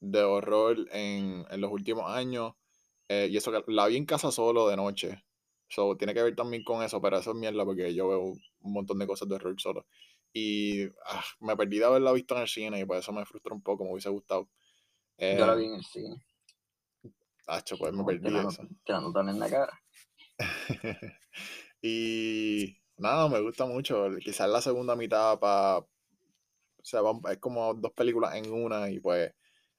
de 0.00 0.22
horror 0.22 0.78
en, 0.92 1.46
en 1.50 1.60
los 1.60 1.72
últimos 1.72 2.10
años. 2.10 2.54
Eh, 3.08 3.28
y 3.30 3.36
eso 3.36 3.52
que 3.52 3.64
la 3.72 3.86
vi 3.88 3.96
en 3.96 4.06
casa 4.06 4.30
solo 4.32 4.68
de 4.68 4.76
noche. 4.76 5.24
So, 5.68 5.96
tiene 5.96 6.14
que 6.14 6.22
ver 6.22 6.36
también 6.36 6.64
con 6.64 6.82
eso, 6.82 7.00
pero 7.00 7.18
eso 7.18 7.30
es 7.32 7.36
mierda 7.36 7.64
porque 7.64 7.94
yo 7.94 8.08
veo 8.08 8.20
un 8.22 8.72
montón 8.72 8.98
de 8.98 9.06
cosas 9.06 9.28
de 9.28 9.36
horror 9.36 9.56
solo. 9.60 9.86
Y 10.32 10.84
ah, 11.06 11.24
me 11.40 11.56
perdí 11.56 11.78
de 11.78 11.86
haberla 11.86 12.12
visto 12.12 12.36
en 12.36 12.42
el 12.42 12.48
cine 12.48 12.80
y 12.80 12.84
por 12.84 12.96
eso 12.98 13.12
me 13.12 13.26
frustra 13.26 13.54
un 13.54 13.62
poco, 13.62 13.84
me 13.84 13.92
hubiese 13.92 14.10
gustado. 14.10 14.48
yo 15.30 15.46
la 15.46 15.54
Eh, 15.54 15.56
vi 15.56 15.64
en 15.66 15.74
el 15.74 15.84
cine. 15.84 16.22
Hacho, 17.46 17.76
pues 17.78 17.92
me 17.92 18.04
perdí 18.04 18.24
te 18.24 18.30
la, 18.30 18.42
eso. 18.42 18.62
te 18.84 18.92
la 18.92 19.00
notan 19.00 19.28
en 19.28 19.38
la 19.38 19.50
cara. 19.50 19.82
y 21.82 22.76
nada, 22.96 23.28
me 23.28 23.40
gusta 23.40 23.66
mucho. 23.66 24.08
Quizás 24.20 24.48
la 24.48 24.60
segunda 24.60 24.96
mitad 24.96 25.38
para. 25.38 25.78
O 25.78 26.84
sea, 26.84 27.00
es 27.30 27.38
como 27.38 27.74
dos 27.74 27.92
películas 27.92 28.34
en 28.36 28.52
una 28.52 28.90
y 28.90 29.00
pues. 29.00 29.32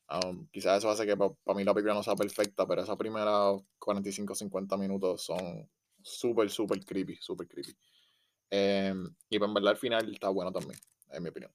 um, 0.10 0.48
quizás 0.52 0.80
eso 0.80 0.90
hace 0.90 1.06
que 1.06 1.18
para 1.18 1.56
mí 1.56 1.64
la 1.64 1.74
película 1.74 1.94
no 1.94 2.04
sea 2.04 2.16
perfecta, 2.16 2.68
pero 2.68 2.84
esas 2.84 2.98
primeras 2.98 3.56
45-50 3.80 4.78
minutos 4.78 5.24
son 5.24 5.70
súper, 6.04 6.50
súper 6.50 6.84
creepy, 6.86 7.18
súper 7.20 7.48
creepy. 7.48 7.76
Em, 8.50 9.08
y 9.30 9.40
pues 9.40 9.48
en 9.48 9.54
verdad 9.54 9.72
al 9.72 9.78
final 9.78 10.14
está 10.14 10.30
bueno 10.30 10.52
también, 10.52 10.78
en 11.10 11.24
mi 11.24 11.30
opinión. 11.30 11.52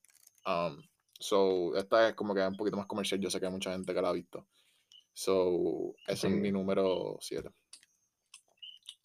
Um, 0.46 0.82
so, 1.12 1.76
esta 1.76 2.09
es 2.09 2.14
como 2.14 2.34
que 2.34 2.40
un 2.40 2.57
poquito 2.57 2.76
más 2.76 2.86
comercial, 2.86 3.20
yo 3.20 3.30
sé 3.30 3.38
que 3.38 3.46
hay 3.46 3.52
mucha 3.52 3.72
gente 3.72 3.92
que 3.92 4.02
la 4.02 4.09
ha 4.09 4.12
visto. 4.12 4.46
So, 5.18 5.94
ese 6.06 6.12
es 6.12 6.20
Sí. 6.20 6.28
mi 6.28 6.52
número 6.52 7.16
7. 7.20 7.50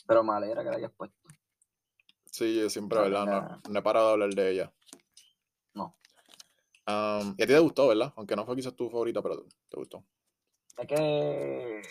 Pero 0.06 0.24
me 0.26 0.34
alegra 0.34 0.62
que 0.62 0.70
la 0.70 0.76
hayas 0.76 0.92
puesto. 0.92 1.16
Sí, 2.26 2.60
yo 2.60 2.70
siempre, 2.70 2.98
No, 2.98 3.04
¿verdad? 3.06 3.62
No, 3.70 3.80
he 3.80 3.82
parado 3.82 4.08
de 4.08 4.14
hablar 4.14 4.30
de 4.34 4.52
ella. 4.52 4.74
No. 5.74 5.96
Um, 6.86 7.34
y 7.38 7.44
a 7.44 7.48
ti 7.48 7.54
te 7.54 7.60
gustó, 7.60 7.88
¿verdad? 7.88 8.12
Aunque 8.18 8.36
no 8.36 8.46
fue 8.46 8.58
quizás 8.58 8.76
tu 8.76 8.90
favorita, 8.90 9.22
pero 9.22 9.46
te 9.70 9.78
gustó. 9.78 10.04
Es 10.78 10.86
que 10.88 11.82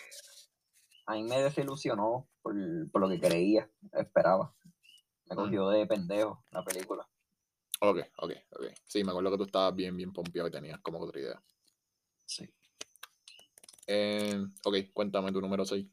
a 1.07 1.13
mí 1.13 1.23
me 1.23 1.41
desilusionó 1.41 2.29
por, 2.43 2.53
por 2.91 3.01
lo 3.01 3.09
que 3.09 3.19
creía, 3.19 3.71
esperaba. 3.93 4.53
Me 5.25 5.33
Mm. 5.35 5.37
cogió 5.39 5.69
de 5.69 5.87
pendejo 5.87 6.45
la 6.51 6.63
película. 6.63 7.09
Ok, 7.79 7.97
ok, 8.17 8.31
ok. 8.51 8.65
Sí, 8.85 9.03
me 9.03 9.09
acuerdo 9.09 9.31
que 9.31 9.37
tú 9.37 9.43
estabas 9.45 9.73
bien, 9.75 9.97
bien 9.97 10.13
pompeado 10.13 10.47
y 10.47 10.51
tenías 10.51 10.79
como 10.81 10.99
otra 10.99 11.19
idea. 11.19 11.43
Sí. 12.27 12.47
Eh, 13.87 14.43
ok, 14.65 14.75
cuéntame 14.93 15.31
tu 15.31 15.41
número 15.41 15.65
6. 15.65 15.85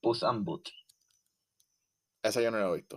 Puss 0.00 0.22
and 0.24 0.44
Boot. 0.44 0.68
Esa 2.22 2.40
yo 2.40 2.50
no 2.50 2.58
la 2.58 2.68
he 2.70 2.74
visto. 2.76 2.96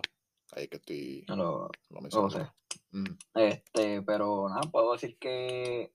Ahí 0.52 0.64
es 0.64 0.70
que 0.70 0.76
estoy. 0.76 1.24
No 1.28 1.36
lo, 1.36 1.70
no 1.90 2.30
sé. 2.30 2.50
Mm, 2.90 3.16
Este, 3.34 4.02
pero 4.02 4.48
nada, 4.48 4.62
puedo 4.70 4.92
decir 4.92 5.18
que 5.18 5.92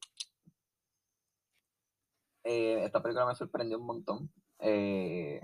eh, 2.44 2.84
esta 2.84 3.02
película 3.02 3.26
me 3.26 3.36
sorprendió 3.36 3.78
un 3.80 3.86
montón. 3.86 4.32
Eh, 4.60 5.42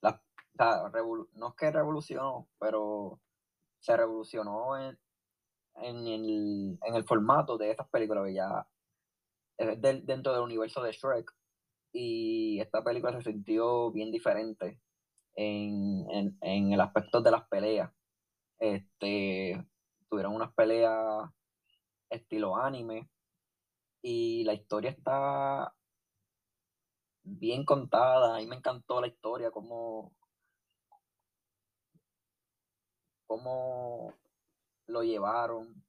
la- 0.00 0.22
revolu- 0.92 1.28
no 1.34 1.48
es 1.48 1.54
que 1.54 1.70
revolucionó, 1.70 2.48
pero 2.58 3.20
se 3.80 3.96
revolucionó 3.96 4.76
en, 4.78 4.98
en, 5.76 6.06
el, 6.06 6.78
en 6.84 6.94
el 6.94 7.04
formato 7.04 7.56
de 7.56 7.70
estas 7.70 7.88
películas 7.88 8.26
que 8.26 8.34
ya 8.34 8.66
del- 9.80 10.04
dentro 10.06 10.32
del 10.32 10.42
universo 10.42 10.82
de 10.82 10.92
Shrek. 10.92 11.32
Y 11.92 12.60
esta 12.60 12.82
película 12.82 13.12
se 13.12 13.30
sintió 13.32 13.90
bien 13.92 14.10
diferente 14.10 14.80
en, 15.34 16.06
en, 16.10 16.38
en 16.40 16.72
el 16.72 16.80
aspecto 16.80 17.20
de 17.20 17.30
las 17.30 17.46
peleas. 17.48 17.90
Este, 18.58 19.66
tuvieron 20.08 20.34
unas 20.34 20.52
peleas 20.54 21.28
estilo 22.08 22.56
anime 22.56 23.08
y 24.02 24.44
la 24.44 24.54
historia 24.54 24.90
está 24.90 25.74
bien 27.22 27.64
contada. 27.64 28.36
A 28.36 28.38
mí 28.38 28.46
me 28.46 28.56
encantó 28.56 29.00
la 29.00 29.06
historia, 29.08 29.50
cómo, 29.50 30.12
cómo 33.26 34.14
lo 34.86 35.02
llevaron, 35.02 35.82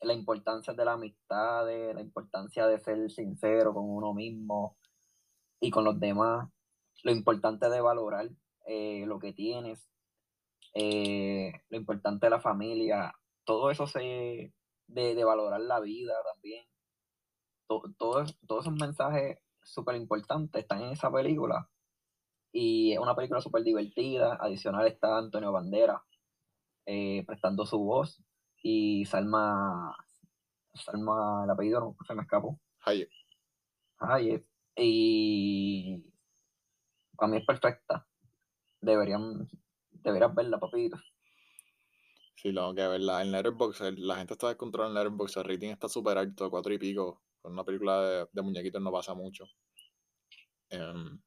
la 0.00 0.12
importancia 0.12 0.72
de 0.74 0.84
la 0.84 0.92
amistad, 0.92 1.66
de 1.66 1.94
la 1.94 2.00
importancia 2.00 2.66
de 2.66 2.78
ser 2.80 3.10
sincero 3.10 3.74
con 3.74 3.84
uno 3.88 4.14
mismo 4.14 4.76
y 5.60 5.70
con 5.70 5.84
los 5.84 5.98
demás, 6.00 6.48
lo 7.02 7.12
importante 7.12 7.68
de 7.68 7.80
valorar 7.80 8.30
eh, 8.66 9.04
lo 9.06 9.18
que 9.18 9.32
tienes, 9.32 9.90
eh, 10.74 11.52
lo 11.68 11.76
importante 11.76 12.26
de 12.26 12.30
la 12.30 12.40
familia 12.40 13.14
todo 13.50 13.70
eso 13.72 13.88
se, 13.88 14.52
de, 14.86 15.14
de 15.14 15.24
valorar 15.24 15.60
la 15.60 15.80
vida 15.80 16.14
también, 16.32 16.64
todos 17.98 18.36
esos 18.42 18.72
mensajes 18.72 19.38
súper 19.64 19.96
importantes 19.96 20.62
están 20.62 20.82
en 20.82 20.92
esa 20.92 21.10
película. 21.10 21.68
Y 22.52 22.92
es 22.92 22.98
una 23.00 23.16
película 23.16 23.40
súper 23.40 23.64
divertida. 23.64 24.36
Adicional 24.40 24.86
está 24.86 25.18
Antonio 25.18 25.50
Bandera 25.50 26.02
eh, 26.86 27.24
prestando 27.26 27.66
su 27.66 27.78
voz. 27.78 28.22
Y 28.62 29.04
Salma, 29.06 29.96
Salma, 30.74 31.44
el 31.44 31.50
apellido 31.50 31.80
no 31.80 31.96
se 32.06 32.14
me 32.14 32.22
escapó. 32.22 32.58
Hayek. 32.84 33.10
Hayek. 33.98 34.46
Y 34.76 36.04
para 37.16 37.30
mí 37.30 37.38
es 37.38 37.46
perfecta. 37.46 38.06
Deberían, 38.80 39.48
deberías 39.90 40.34
verla, 40.34 40.58
papito. 40.58 40.96
Sí, 42.36 42.52
lo 42.52 42.74
que 42.74 42.86
verla. 42.86 43.20
En 43.20 43.32
Letterboxd, 43.32 43.98
la 43.98 44.16
gente 44.16 44.32
está 44.34 44.48
descontrolada 44.48 44.90
en 44.90 44.94
Letterboxd. 44.94 45.38
El 45.38 45.44
rating 45.44 45.68
está 45.68 45.88
súper 45.88 46.16
alto, 46.16 46.50
cuatro 46.50 46.72
y 46.72 46.78
pico. 46.78 47.22
Con 47.42 47.52
una 47.52 47.64
película 47.64 48.00
de, 48.02 48.28
de 48.32 48.42
muñequitos 48.42 48.80
no 48.80 48.90
pasa 48.90 49.12
mucho. 49.14 49.44
Em, 50.70 51.20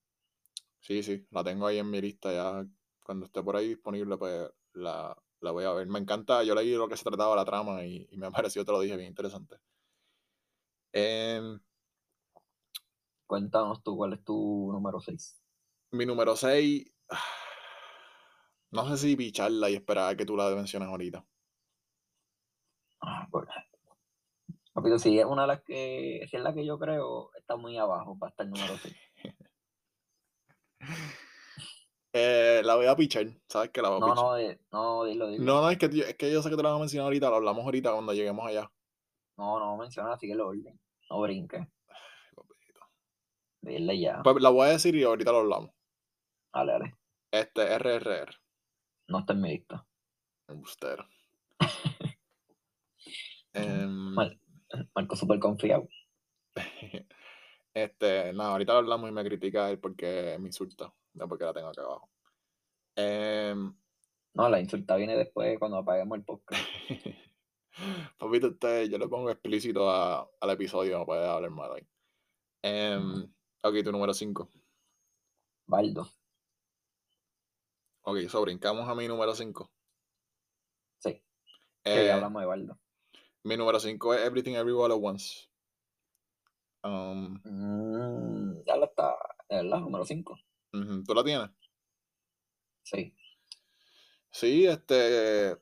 sí, 0.80 1.04
sí, 1.04 1.28
la 1.32 1.44
tengo 1.44 1.68
ahí 1.68 1.78
en 1.78 1.90
mi 1.90 2.02
lista 2.02 2.32
ya. 2.34 2.66
Cuando 3.04 3.26
esté 3.26 3.44
por 3.44 3.56
ahí 3.56 3.70
disponible, 3.70 4.18
pues 4.18 4.50
la, 4.74 5.16
voy 5.52 5.66
a 5.66 5.74
ver. 5.74 5.88
Me 5.88 6.00
encanta, 6.00 6.44
yo 6.44 6.56
leí 6.56 6.74
lo 6.74 6.88
que 6.88 6.98
se 6.98 7.04
trataba 7.04 7.36
la 7.36 7.46
trama 7.46 7.84
y, 7.86 8.08
me 8.18 8.28
ha 8.28 8.32
parecido, 8.32 8.66
te 8.66 8.72
lo 8.72 8.80
dije, 8.82 8.96
bien 8.98 9.10
interesante. 9.10 9.58
Em, 10.92 11.60
Cuéntanos 13.26 13.82
tú, 13.82 13.98
¿cuál 13.98 14.14
es 14.14 14.24
tu 14.24 14.70
número 14.72 15.00
6? 15.00 15.42
Mi 15.92 16.06
número 16.06 16.36
6, 16.36 16.86
no 18.72 18.88
sé 18.88 18.98
si 18.98 19.16
picharla 19.16 19.70
y 19.72 19.76
esperar 19.76 20.12
a 20.12 20.16
que 20.16 20.26
tú 20.26 20.38
la 20.38 20.50
menciones 20.52 20.88
ahorita. 20.88 21.26
Ah, 23.02 23.28
pues, 23.32 23.48
Rápido, 24.76 25.00
si 25.00 25.20
es 25.20 25.26
una 25.26 25.44
de 25.44 25.48
las 25.48 25.64
que, 25.64 26.26
si 26.30 26.38
es 26.38 26.44
la 26.44 26.54
que 26.54 26.66
yo 26.66 26.78
creo, 26.78 27.32
está 27.36 27.56
muy 27.56 27.78
abajo 27.78 28.18
para 28.20 28.30
estar 28.30 28.46
el 28.46 28.52
número 28.52 28.78
6. 28.78 28.96
Eh, 32.16 32.62
la 32.64 32.76
voy 32.76 32.86
a 32.86 32.96
pichar, 32.96 33.26
¿sabes 33.48 33.72
que 33.72 33.82
la 33.82 33.90
voy 33.90 33.98
a 33.98 34.00
no, 34.02 34.14
No, 34.14 34.58
no, 34.72 35.04
dilo, 35.04 35.28
dilo. 35.30 35.44
No, 35.44 35.62
no, 35.62 35.70
es 35.72 35.80
que, 35.80 35.88
es 35.88 36.16
que 36.16 36.32
yo 36.32 36.44
sé 36.44 36.50
que 36.52 36.56
te 36.56 36.62
la 36.62 36.70
voy 36.70 36.78
a 36.78 36.82
mencionar 36.82 37.06
ahorita, 37.06 37.28
lo 37.28 37.38
hablamos 37.38 37.66
ahorita 37.66 37.92
cuando 37.92 38.14
lleguemos 38.14 38.46
allá. 38.46 38.72
No, 39.36 39.60
no 39.60 39.78
menciona, 39.78 40.14
así 40.14 40.28
que 40.28 40.36
lo 40.36 40.48
orden. 40.48 40.80
No 41.10 41.22
brinque. 41.22 41.68
Dile 43.62 44.00
ya. 44.00 44.22
Pues 44.24 44.36
la 44.42 44.50
voy 44.50 44.68
a 44.68 44.72
decir 44.74 44.94
y 44.94 45.04
ahorita 45.04 45.32
lo 45.32 45.40
hablamos. 45.40 45.72
Dale, 46.54 46.72
dale. 46.74 46.96
Este, 47.32 47.80
RRR. 47.80 48.36
No 49.08 49.20
está 49.20 49.34
en 49.34 49.42
mi 49.42 49.50
lista. 49.50 49.86
Bustero. 50.48 51.08
Em, 53.56 54.16
Marco 54.96 55.16
súper 55.16 55.40
confiado. 55.40 55.88
Este, 57.74 58.32
nada, 58.34 58.52
ahorita 58.52 58.74
lo 58.74 58.80
hablamos 58.80 59.10
y 59.10 59.14
me 59.14 59.24
critica 59.24 59.70
él 59.70 59.80
porque 59.80 60.38
me 60.40 60.48
insulta, 60.48 60.94
no 61.14 61.28
porque 61.28 61.46
la 61.46 61.54
tengo 61.54 61.70
acá 61.70 61.82
abajo. 61.82 62.10
Em, 62.96 63.74
no, 64.34 64.50
la 64.50 64.60
insulta 64.60 64.96
viene 64.96 65.18
después 65.18 65.58
cuando 65.58 65.78
apaguemos 65.78 66.18
el 66.18 66.24
podcast. 66.24 66.64
Papito, 68.20 68.50
usted, 68.50 68.86
yo 68.86 68.98
le 69.00 69.08
pongo 69.08 69.32
explícito 69.32 69.90
al 69.90 70.50
episodio, 70.52 71.00
no 71.00 71.06
puede 71.06 71.26
hablar 71.26 71.50
mal 71.50 71.74
ahí. 71.74 71.88
Eh, 72.62 73.00
ok, 73.62 73.84
tu 73.84 73.92
número 73.92 74.14
5. 74.14 74.50
Baldo. 75.66 76.08
Ok, 78.04 78.20
so 78.28 78.42
brincamos 78.42 78.88
a 78.88 78.94
mi 78.94 79.08
número 79.08 79.34
5. 79.34 79.72
Sí. 81.00 81.24
Eh, 81.84 82.12
hablamos 82.12 82.42
de 82.42 82.46
Baldo. 82.46 82.80
Mi 83.44 83.58
número 83.58 83.80
5 83.80 84.14
es 84.14 84.22
Everything 84.22 84.54
Everywhere 84.54 84.94
at 84.94 85.00
Once. 85.02 85.50
Um, 86.84 87.40
mm, 87.46 88.64
ya 88.66 88.76
la 88.76 88.86
está, 88.86 89.16
¿verdad? 89.50 89.80
Número 89.80 90.06
5. 90.06 90.38
¿Tú 91.06 91.14
la 91.14 91.24
tienes? 91.24 91.50
Sí. 92.84 93.16
Sí, 94.30 94.66
este. 94.66 95.58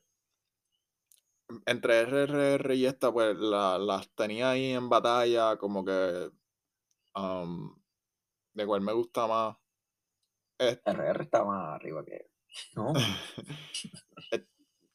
Entre 1.65 2.05
RRR 2.05 2.75
y 2.75 2.85
esta, 2.85 3.11
pues 3.11 3.35
las 3.37 4.09
tenía 4.15 4.51
ahí 4.51 4.71
en 4.71 4.89
batalla, 4.89 5.57
como 5.57 5.85
que. 5.85 6.31
Um, 7.13 7.75
de 8.53 8.65
cuál 8.65 8.81
me 8.81 8.93
gusta 8.93 9.27
más. 9.27 9.57
RR 10.57 11.23
está 11.23 11.43
más 11.43 11.75
arriba 11.75 12.03
que. 12.05 12.31
¿No? 12.75 12.93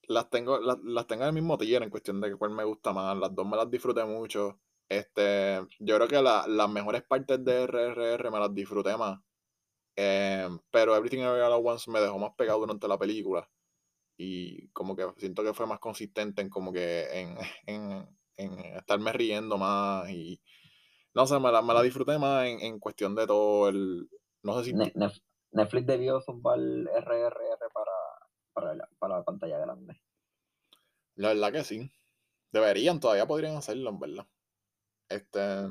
las 0.09 0.31
tengo, 0.31 0.59
las, 0.59 0.79
las 0.83 1.07
tengo 1.07 1.23
en 1.23 1.29
el 1.29 1.35
mismo 1.35 1.59
tier 1.59 1.83
en 1.83 1.91
cuestión 1.91 2.21
de 2.21 2.35
cuál 2.37 2.51
me 2.51 2.65
gusta 2.65 2.93
más. 2.93 3.17
Las 3.17 3.35
dos 3.35 3.47
me 3.47 3.57
las 3.57 3.71
disfruté 3.71 4.05
mucho. 4.05 4.61
Este, 4.89 5.59
yo 5.81 5.97
creo 5.97 6.09
que 6.09 6.23
las 6.23 6.71
mejores 6.71 7.03
partes 7.03 7.45
de 7.45 7.65
RRR 7.65 8.31
me 8.31 8.39
las 8.39 8.55
disfruté 8.55 8.97
más. 8.97 9.21
Em, 9.97 10.59
pero 10.71 10.95
Everything 10.95 11.21
Everywhere 11.21 11.55
All 11.55 11.67
Once 11.67 11.91
me 11.91 12.01
dejó 12.01 12.19
más 12.19 12.35
pegado 12.37 12.61
durante 12.61 12.87
la 12.87 12.99
película. 12.99 13.49
Y 14.19 14.69
como 14.69 14.97
que 14.97 15.07
siento 15.19 15.43
que 15.43 15.55
fue 15.55 15.67
más 15.67 15.81
consistente 15.81 16.43
en 16.43 16.51
como 16.51 16.73
que 16.73 17.07
en, 17.13 17.37
en, 18.37 18.59
estarme 18.77 19.13
riendo 19.13 19.57
más 19.57 20.11
y 20.11 20.41
no 21.15 21.27
sé, 21.27 21.41
me 21.41 21.51
la, 21.51 21.63
me 21.63 21.73
la 21.73 21.83
disfruté 21.83 22.19
más 22.19 22.47
en, 22.47 22.79
cuestión 22.79 23.15
de 23.15 23.27
todo 23.27 23.71
el 23.71 24.11
no 24.43 24.59
sé 24.59 24.65
si 24.67 24.75
Netflix 24.75 25.87
debió 25.87 26.21
zumbar 26.21 26.59
RRR 26.59 27.71
para, 27.73 27.93
para, 28.53 28.75
la, 28.75 28.89
para 28.99 29.19
la 29.19 29.25
pantalla 29.25 29.59
grande. 29.59 29.99
La 31.15 31.29
verdad 31.29 31.53
que 31.53 31.65
sí. 31.65 31.91
Deberían, 32.53 33.01
todavía 33.01 33.27
podrían 33.27 33.57
hacerlo, 33.57 33.91
en 33.91 33.99
verdad. 33.99 34.27
Este, 35.09 35.69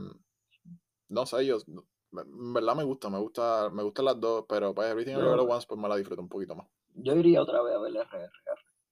no 1.10 1.26
sé, 1.26 1.46
yo, 1.46 1.58
en 1.68 2.54
verdad 2.54 2.76
me 2.76 2.84
gusta, 2.84 3.10
me 3.10 3.20
gusta, 3.20 3.70
me 3.70 3.84
gustan 3.84 4.06
las 4.06 4.20
dos, 4.20 4.46
pero 4.48 4.74
pues 4.74 4.90
Everything 4.90 5.14
Everywhere 5.14 5.42
at 5.42 5.50
Once 5.50 5.68
pues 5.68 5.80
me 5.80 5.90
la 5.90 5.98
disfruto 5.98 6.22
un 6.22 6.30
poquito 6.30 6.56
más. 6.56 6.68
Yo 6.94 7.16
iría 7.16 7.42
otra 7.42 7.62
vez 7.62 7.76
a 7.76 7.80
ver 7.80 7.94
RRR, 7.96 8.32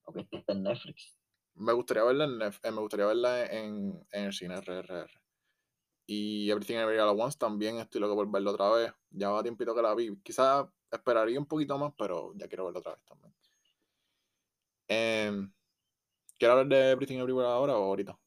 aunque 0.05 0.21
esté 0.21 0.51
en 0.51 0.63
Netflix. 0.63 1.17
Me 1.55 1.73
gustaría 1.73 2.03
verla 2.03 2.25
en, 2.25 2.41
eh, 2.41 2.71
me 2.71 2.81
gustaría 2.81 3.05
verla 3.05 3.45
en, 3.45 4.05
en 4.11 4.23
el 4.25 4.33
cine 4.33 4.55
RRR. 4.55 5.09
Y 6.05 6.51
Everything 6.51 6.75
Everywhere 6.75 7.09
at 7.09 7.17
Once 7.17 7.37
también 7.37 7.77
estoy 7.77 8.01
loco 8.01 8.15
por 8.15 8.29
verla 8.29 8.51
otra 8.51 8.69
vez. 8.71 8.93
Ya 9.11 9.29
va 9.29 9.41
tiempito 9.41 9.73
que 9.73 9.81
la 9.81 9.95
vi. 9.95 10.15
Quizás 10.21 10.67
esperaría 10.91 11.39
un 11.39 11.45
poquito 11.45 11.77
más, 11.77 11.93
pero 11.97 12.33
ya 12.35 12.47
quiero 12.47 12.65
verla 12.65 12.79
otra 12.79 12.95
vez 12.95 13.05
también. 13.05 13.33
Eh, 14.89 15.47
¿Quieres 16.37 16.51
hablar 16.51 16.67
de 16.67 16.91
Everything 16.91 17.19
Everywhere 17.19 17.47
ahora 17.47 17.77
o 17.77 17.83
ahorita? 17.85 18.19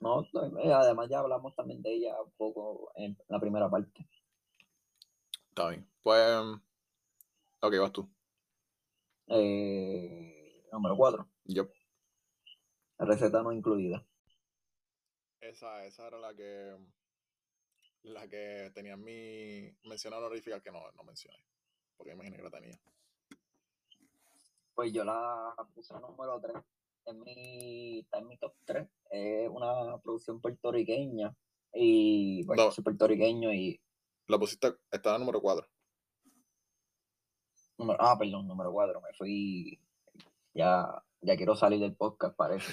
No, 0.00 0.22
eh, 0.22 0.72
además 0.72 1.08
ya 1.08 1.20
hablamos 1.20 1.54
también 1.54 1.82
de 1.82 1.94
ella 1.94 2.20
un 2.20 2.32
poco 2.32 2.92
en 2.96 3.16
la 3.28 3.40
primera 3.40 3.68
parte. 3.70 4.06
Está 5.48 5.70
bien. 5.70 5.88
Pues, 6.02 6.38
ok, 7.60 7.74
vas 7.80 7.92
tú. 7.92 8.08
Eh, 9.28 10.68
número 10.70 10.96
4. 10.96 11.28
Yo. 11.44 11.68
Receta 12.98 13.42
no 13.42 13.52
incluida. 13.52 14.04
Esa, 15.40 15.84
esa 15.84 16.06
era 16.08 16.18
la 16.18 16.34
que 16.34 16.76
la 18.02 18.28
que 18.28 18.70
tenía 18.72 18.96
mi 18.96 19.68
mención 19.84 20.14
honorífica 20.14 20.60
que 20.60 20.70
no, 20.70 20.80
no 20.92 21.02
mencioné. 21.02 21.38
Porque 21.96 22.12
imaginé 22.12 22.36
que 22.36 22.42
la 22.42 22.50
tenía. 22.50 22.78
Pues 24.74 24.92
yo 24.92 25.04
la 25.04 25.54
puse 25.74 25.94
número 25.94 26.40
3 26.40 26.54
en 27.06 27.20
mi, 27.20 27.98
está 28.00 28.18
en 28.18 28.28
mi 28.28 28.36
top 28.38 28.54
3. 28.64 28.86
Es 29.10 29.48
una 29.48 29.98
producción 29.98 30.40
puertorriqueña. 30.40 31.34
Y 31.72 32.44
bueno, 32.44 32.70
soy 32.70 32.84
puertorriqueño 32.84 33.52
y. 33.52 33.80
La 34.28 34.38
pusiste, 34.38 34.74
estaba 34.90 35.18
número 35.18 35.40
4. 35.40 35.66
ah, 37.98 38.16
perdón, 38.18 38.48
número 38.48 38.72
4. 38.72 39.00
Me 39.00 39.12
fui. 39.16 39.80
Ya, 40.54 41.02
ya 41.20 41.36
quiero 41.36 41.54
salir 41.54 41.78
del 41.78 41.94
podcast, 41.94 42.36
parece. 42.36 42.72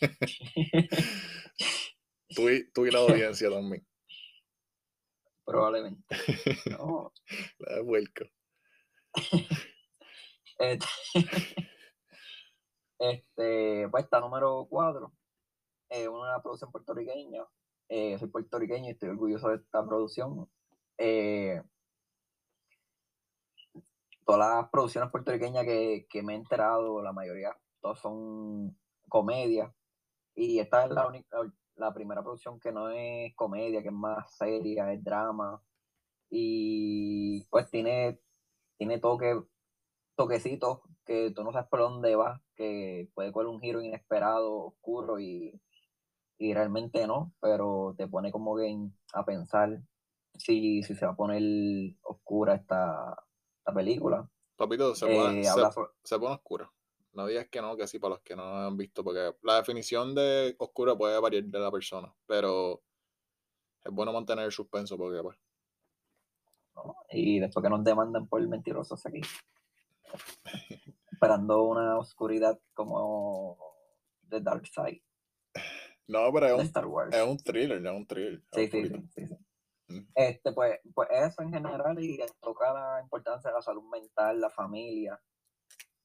tú, 2.34 2.48
y, 2.48 2.70
tú 2.72 2.86
y 2.86 2.90
la 2.90 3.00
audiencia 3.00 3.50
también. 3.50 3.86
Probablemente. 5.44 6.02
No. 6.70 7.12
La 7.58 7.82
vuelco. 7.82 8.24
Este, 13.02 13.88
pues 13.88 14.04
está 14.04 14.20
número 14.20 14.64
4. 14.70 15.12
Es 15.88 16.06
una 16.06 16.40
producción 16.40 16.70
puertorriqueña. 16.70 17.44
Eh, 17.88 18.16
soy 18.16 18.28
puertorriqueño 18.28 18.86
y 18.86 18.92
estoy 18.92 19.08
orgulloso 19.08 19.48
de 19.48 19.56
esta 19.56 19.84
producción. 19.84 20.48
Eh, 20.98 21.60
todas 24.24 24.38
las 24.38 24.70
producciones 24.70 25.10
puertorriqueñas 25.10 25.64
que, 25.64 26.22
me 26.22 26.34
he 26.34 26.36
enterado, 26.36 27.02
la 27.02 27.12
mayoría, 27.12 27.56
todas 27.80 27.98
son 27.98 28.78
comedias. 29.08 29.72
Y 30.36 30.60
esta 30.60 30.84
es 30.84 30.92
la, 30.92 31.08
única, 31.08 31.36
la 31.74 31.92
primera 31.92 32.22
producción 32.22 32.60
que 32.60 32.70
no 32.70 32.88
es 32.88 33.34
comedia, 33.34 33.82
que 33.82 33.88
es 33.88 33.94
más 33.94 34.32
seria, 34.36 34.92
es 34.92 35.02
drama. 35.02 35.60
Y 36.30 37.44
pues 37.50 37.68
tiene, 37.68 38.20
tiene 38.78 39.00
toque, 39.00 39.42
toquecitos 40.16 40.80
que 41.04 41.32
tú 41.34 41.42
no 41.44 41.52
sabes 41.52 41.68
por 41.68 41.80
dónde 41.80 42.14
vas, 42.16 42.40
que 42.54 43.08
puede 43.14 43.32
coger 43.32 43.48
un 43.48 43.60
giro 43.60 43.82
inesperado, 43.82 44.66
oscuro 44.66 45.18
y, 45.18 45.60
y 46.38 46.54
realmente 46.54 47.06
no, 47.06 47.32
pero 47.40 47.94
te 47.96 48.06
pone 48.08 48.30
como 48.30 48.56
que 48.56 48.76
a 49.14 49.24
pensar 49.24 49.80
si, 50.34 50.82
si 50.82 50.94
se 50.94 51.06
va 51.06 51.12
a 51.12 51.16
poner 51.16 51.42
oscura 52.02 52.54
esta, 52.54 53.16
esta 53.58 53.74
película. 53.74 54.28
Papito, 54.56 54.94
se 54.94 55.06
pone, 55.06 55.40
Eh, 55.40 55.44
se, 55.44 55.50
habla 55.50 55.72
so- 55.72 55.90
se 56.02 56.18
pone 56.18 56.34
oscura. 56.34 56.70
No 57.14 57.26
digas 57.26 57.48
que 57.48 57.60
no, 57.60 57.76
que 57.76 57.86
sí, 57.86 57.98
para 57.98 58.14
los 58.14 58.22
que 58.22 58.34
no 58.34 58.42
han 58.42 58.76
visto, 58.76 59.04
porque 59.04 59.34
la 59.42 59.56
definición 59.56 60.14
de 60.14 60.54
oscura 60.58 60.96
puede 60.96 61.20
variar 61.20 61.44
de 61.44 61.58
la 61.58 61.70
persona, 61.70 62.14
pero 62.26 62.82
es 63.84 63.92
bueno 63.92 64.12
mantener 64.12 64.46
el 64.46 64.52
suspenso 64.52 64.96
porque, 64.96 65.22
pues, 65.22 65.36
¿no? 66.74 66.96
y 67.10 67.38
después 67.40 67.62
que 67.62 67.68
nos 67.70 67.84
demandan 67.84 68.26
por 68.28 68.46
mentirosos 68.48 69.04
aquí. 69.04 69.20
Esperando 71.10 71.64
una 71.64 71.98
oscuridad 71.98 72.58
como 72.74 73.58
The 74.28 74.40
Dark 74.40 74.66
Side 74.66 75.02
no, 76.08 76.32
pero 76.32 76.46
es 76.46 76.52
un, 76.52 76.60
Star 76.60 76.86
Wars. 76.86 77.14
es 77.14 77.22
un 77.22 77.38
thriller, 77.38 77.84
es 77.84 77.92
un 77.92 78.06
thriller. 78.06 78.42
Sí, 78.52 78.68
sí, 78.68 78.86
sí, 78.86 79.08
sí, 79.14 79.26
sí. 79.26 79.36
Mm. 79.88 80.06
Este, 80.14 80.52
pues, 80.52 80.78
pues 80.94 81.08
eso 81.10 81.42
en 81.42 81.52
general 81.52 82.02
y 82.02 82.18
toca 82.40 82.72
la 82.72 83.00
importancia 83.02 83.50
de 83.50 83.56
la 83.56 83.62
salud 83.62 83.84
mental, 83.90 84.40
la 84.40 84.50
familia 84.50 85.20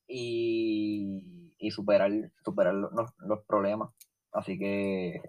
y, 0.07 1.53
y 1.57 1.71
superar, 1.71 2.11
superar 2.43 2.73
los, 2.73 2.91
los 3.19 3.45
problemas. 3.45 3.91
Así 4.31 4.57
que, 4.57 5.21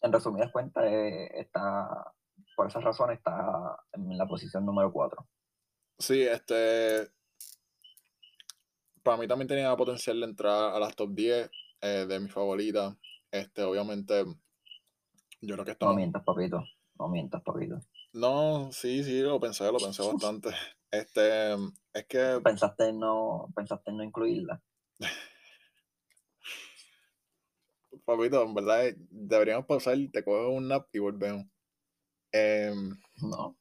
en 0.00 0.12
resumidas 0.12 0.52
cuentas, 0.52 0.84
eh, 0.86 1.30
está, 1.40 2.12
por 2.56 2.66
esas 2.66 2.84
razones 2.84 3.18
está 3.18 3.78
en 3.92 4.16
la 4.16 4.26
posición 4.26 4.64
número 4.66 4.92
4. 4.92 5.26
Sí, 5.98 6.22
este. 6.22 7.08
Para 9.08 9.16
mí 9.22 9.26
también 9.26 9.48
tenía 9.48 9.74
potencial 9.74 10.20
de 10.20 10.26
entrar 10.26 10.74
a 10.74 10.78
las 10.78 10.94
top 10.94 11.14
10 11.14 11.50
eh, 11.80 12.04
de 12.06 12.20
mis 12.20 12.30
favoritas. 12.30 12.94
Este, 13.30 13.62
obviamente, 13.62 14.22
yo 15.40 15.54
creo 15.54 15.64
que 15.64 15.70
No 15.70 15.72
estamos. 15.72 15.96
mientas, 15.96 16.22
papito. 16.24 16.62
No 16.98 17.08
mientas, 17.08 17.42
papito. 17.42 17.80
No, 18.12 18.68
sí, 18.70 19.02
sí, 19.02 19.20
lo 19.22 19.40
pensé, 19.40 19.64
lo 19.72 19.78
pensé 19.78 20.02
bastante. 20.02 20.50
Este, 20.90 21.54
es 21.94 22.06
que, 22.06 22.38
Pensaste 22.44 22.88
en 22.88 22.98
no, 22.98 23.48
pensaste 23.56 23.90
en 23.90 23.96
no 23.96 24.04
incluirla. 24.04 24.60
papito, 28.04 28.42
en 28.42 28.52
verdad, 28.54 28.88
eh, 28.88 28.96
deberíamos 29.10 29.64
pausar, 29.64 29.96
te 30.12 30.22
coges 30.22 30.54
un 30.54 30.68
nap 30.68 30.86
y 30.92 30.98
volvemos. 30.98 31.46
Em, 32.32 32.94
No. 33.22 33.56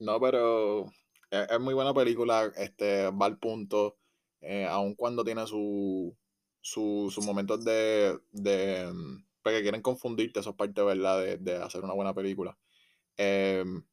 No, 0.00 0.20
pero 0.20 0.86
es, 1.30 1.48
es 1.48 1.60
muy 1.60 1.74
buena 1.74 1.94
película, 1.94 2.50
este, 2.56 3.08
va 3.10 3.26
al 3.26 3.38
punto, 3.38 3.98
eh, 4.40 4.66
aun 4.66 4.94
cuando 4.94 5.24
tiene 5.24 5.46
su, 5.46 6.16
su- 6.60 7.10
sus 7.12 7.24
momentos 7.24 7.64
de, 7.64 8.18
de, 8.32 8.90
mm, 8.92 9.24
porque 9.42 9.62
quieren 9.62 9.82
confundirte, 9.82 10.40
eso 10.40 10.50
es 10.50 10.56
parte, 10.56 10.82
¿verdad?, 10.82 11.20
de, 11.22 11.36
de 11.38 11.56
hacer 11.56 11.82
una 11.84 11.94
buena 11.94 12.14
película. 12.14 12.58
Em, 13.18 13.84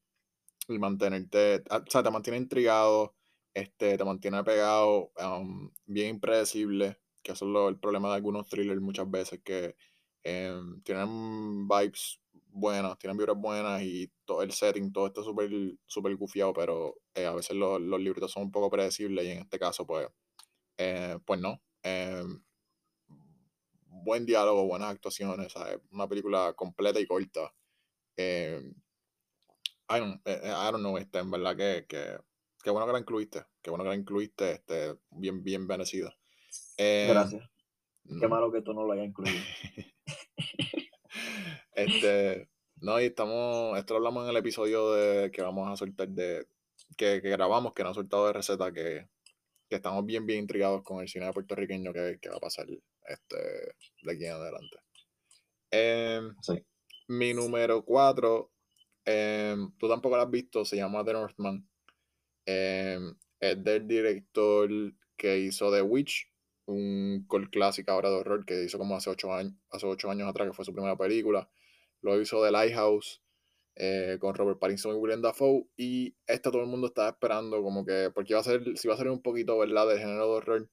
y 0.68 0.80
mantenerte, 0.80 1.64
ah, 1.70 1.84
o 1.86 1.90
sea, 1.92 2.04
te 2.04 2.12
mantiene 2.12 2.38
intrigado, 2.40 3.16
este, 3.54 3.98
te 3.98 4.04
mantiene 4.06 4.44
pegado, 4.44 5.12
um, 5.22 5.72
bien 5.86 6.10
impredecible, 6.16 6.98
que 7.24 7.32
eso 7.34 7.46
es 7.46 7.52
lo- 7.52 7.70
el 7.70 7.80
problema 7.80 8.10
de 8.10 8.16
algunos 8.16 8.48
thrillers 8.50 8.82
muchas 8.82 9.10
veces, 9.10 9.42
que 9.44 9.76
em, 10.24 10.82
tienen 10.84 11.68
vibes 11.68 12.20
buenas, 12.50 12.98
tienen 13.00 13.18
vibras 13.18 13.38
buenas 13.38 13.82
y 13.84 14.12
todo 14.26 14.42
el 14.44 14.52
setting, 14.52 14.92
todo 14.92 15.08
está 15.08 15.24
súper 15.24 15.50
súper 15.86 16.16
gufiado, 16.18 16.54
pero 16.54 16.96
eh, 17.16 17.26
a 17.26 17.34
veces 17.34 17.56
los, 17.56 17.80
los 17.82 18.00
libretos 18.02 18.32
son 18.32 18.44
un 18.44 18.52
poco 18.52 18.70
predecibles 18.70 19.26
y 19.26 19.30
en 19.32 19.40
este 19.40 19.58
caso, 19.60 19.86
pues, 19.88 20.08
eh, 20.78 21.18
pues 21.26 21.40
no. 21.40 21.62
Em, 21.84 22.42
buen 24.08 24.26
diálogo, 24.26 24.66
buenas 24.66 24.92
actuaciones, 24.92 25.52
¿sabes? 25.52 25.80
Una 25.92 26.08
película 26.08 26.54
completa 26.54 27.00
y 27.00 27.06
corta. 27.06 27.54
Em, 28.16 28.74
I 29.90 30.00
don't, 30.00 30.22
eh, 30.26 30.40
eh, 30.44 30.50
I 30.50 30.72
don't 30.72 30.80
know, 30.80 30.98
este, 30.98 31.20
en 31.20 31.32
verdad 31.32 31.56
que, 31.56 31.86
que, 31.88 32.18
que 32.62 32.70
bueno 32.70 32.88
que 32.88 32.94
la 32.94 33.00
incluiste, 33.00 33.46
que 33.62 33.70
bueno 33.70 33.84
que 33.84 33.90
la 33.90 33.96
incluiste, 33.96 34.52
este, 34.52 34.98
bien, 35.12 35.44
bien 35.44 35.68
bendecida. 35.68 36.16
Eh, 36.78 37.08
Gracias. 37.10 37.50
Qué 38.20 38.28
malo 38.28 38.52
que 38.52 38.62
tú 38.62 38.74
no 38.74 38.84
lo 38.84 38.94
hayas 38.94 39.08
incluido. 39.08 39.38
Este, 41.74 42.50
no, 42.78 43.00
y 43.00 43.06
estamos, 43.06 43.78
esto 43.78 43.94
lo 43.94 43.98
hablamos 43.98 44.24
en 44.24 44.32
el 44.32 44.38
episodio 44.38 44.94
de 44.94 45.30
que 45.30 45.44
vamos 45.44 45.70
a 45.70 45.78
soltar 45.78 46.08
de, 46.10 46.48
que, 46.98 47.22
que 47.22 47.30
grabamos, 47.30 47.74
que 47.74 47.84
no 47.84 47.90
ha 47.90 47.94
soltado 47.94 48.26
de 48.26 48.34
receta, 48.34 48.72
que, 48.72 49.08
que 49.70 49.76
estamos 49.78 50.06
bien, 50.06 50.26
bien 50.26 50.40
intrigados 50.40 50.84
con 50.84 51.02
el 51.02 51.08
cine 51.08 51.32
puertorriqueño 51.34 51.92
que, 51.94 52.20
que 52.22 52.30
va 52.30 52.38
a 52.38 52.40
pasar 52.42 52.68
este, 52.70 53.38
de 54.04 54.12
aquí 54.12 54.26
en 54.26 54.32
adelante. 54.32 54.78
Em, 55.72 56.36
Sí. 56.42 56.64
mi 57.10 57.34
número 57.34 57.84
4, 57.84 58.52
tú 59.78 59.90
tampoco 59.90 60.16
lo 60.16 60.22
has 60.24 60.32
visto, 60.32 60.66
se 60.66 60.78
llama 60.78 61.04
The 61.04 61.14
Northman. 61.14 61.68
Em, 62.46 63.16
es 63.40 63.64
del 63.64 63.88
director 63.88 64.70
que 65.18 65.40
hizo 65.40 65.72
The 65.72 65.82
Witch, 65.82 66.32
un 66.66 67.26
cult 67.28 67.50
clásico 67.52 67.92
ahora 67.92 68.10
de 68.10 68.16
horror 68.18 68.46
que 68.46 68.64
hizo 68.64 68.78
como 68.78 68.96
hace 68.96 69.10
ocho 69.10 69.34
años, 69.34 69.54
hace 69.70 69.86
ocho 69.86 70.10
años 70.10 70.30
atrás, 70.30 70.48
que 70.50 70.54
fue 70.54 70.66
su 70.66 70.74
primera 70.74 70.98
película. 70.98 71.50
Lo 72.02 72.20
hizo 72.22 72.44
The 72.44 72.52
Lighthouse 72.52 73.22
eh, 73.78 74.18
con 74.20 74.36
Robert 74.36 74.60
Pattinson 74.60 74.96
y 74.96 75.00
William 75.00 75.22
Dafoe. 75.22 75.68
Y 75.78 76.16
esta 76.28 76.52
todo 76.52 76.62
el 76.64 76.68
mundo 76.68 76.88
estaba 76.88 77.10
esperando, 77.10 77.62
como 77.64 77.86
que, 77.86 78.12
porque 78.14 78.34
iba 78.34 78.40
a 78.42 78.44
ser, 78.44 78.78
si 78.78 78.88
iba 78.88 78.96
a 78.96 78.98
ser 78.98 79.10
un 79.10 79.22
poquito, 79.22 79.58
¿verdad?, 79.60 79.88
del 79.88 80.00
género 80.00 80.26
de 80.28 80.34
horror. 80.38 80.70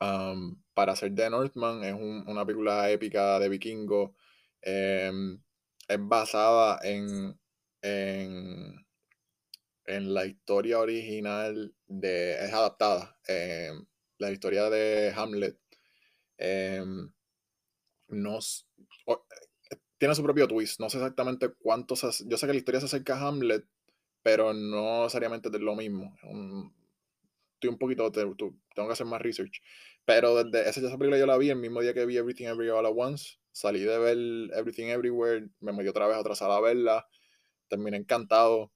Um, 0.00 0.62
para 0.74 0.92
hacer 0.92 1.14
The 1.14 1.30
Northman, 1.30 1.82
es 1.84 1.94
un- 1.94 2.24
una 2.28 2.44
película 2.44 2.90
épica 2.90 3.38
de 3.38 3.48
vikingo. 3.48 4.14
em, 4.66 5.38
es 5.88 5.98
basada 6.00 6.80
en, 6.82 7.38
en, 7.82 8.74
la 10.14 10.26
historia 10.26 10.78
original 10.80 11.74
de. 11.86 12.32
Es 12.44 12.52
adaptada. 12.52 13.16
em, 13.28 13.84
la 14.18 14.30
historia 14.30 14.70
de 14.70 15.12
Hamlet. 15.16 15.58
em, 16.38 17.12
no, 18.08 18.38
s- 18.38 18.64
o- 19.06 19.26
eh, 19.30 19.46
tiene 19.98 20.14
su 20.14 20.22
propio 20.22 20.48
twist. 20.48 20.80
No 20.80 20.90
sé 20.90 20.98
exactamente 20.98 21.50
cuántos. 21.58 22.24
Yo 22.26 22.36
sé 22.36 22.46
que 22.46 22.52
la 22.52 22.58
historia 22.58 22.80
se 22.80 22.86
acerca 22.86 23.14
a 23.16 23.28
Hamlet, 23.28 23.64
pero 24.22 24.52
no 24.52 25.02
necesariamente 25.04 25.48
es 25.52 25.60
lo 25.60 25.74
mismo. 25.76 26.16
Un- 26.24 26.74
estoy 27.54 27.70
un 27.70 27.78
poquito. 27.78 28.10
te- 28.12 28.24
tu- 28.36 28.58
tengo 28.74 28.88
que 28.88 28.92
hacer 28.92 29.06
más 29.06 29.22
research. 29.22 29.60
Pero 30.04 30.42
desde 30.44 30.68
esa, 30.68 30.80
esa 30.80 30.98
película 30.98 31.18
yo 31.18 31.26
la 31.26 31.38
vi 31.38 31.50
el 31.50 31.56
mismo 31.56 31.80
día 31.80 31.94
que 31.94 32.04
vi 32.06 32.16
Everything 32.16 32.46
Everywhere 32.46 32.78
All 32.78 32.86
at 32.86 32.92
Once. 32.94 33.38
Salí 33.52 33.80
de 33.80 33.98
ver 33.98 34.18
Everything 34.58 34.86
Everywhere, 34.88 35.48
me 35.60 35.72
metí 35.72 35.88
otra 35.88 36.06
vez 36.08 36.16
a 36.16 36.20
otra 36.20 36.34
sala 36.34 36.56
a 36.56 36.60
verla. 36.60 37.06
Terminé 37.68 37.96
encantado. 37.96 38.72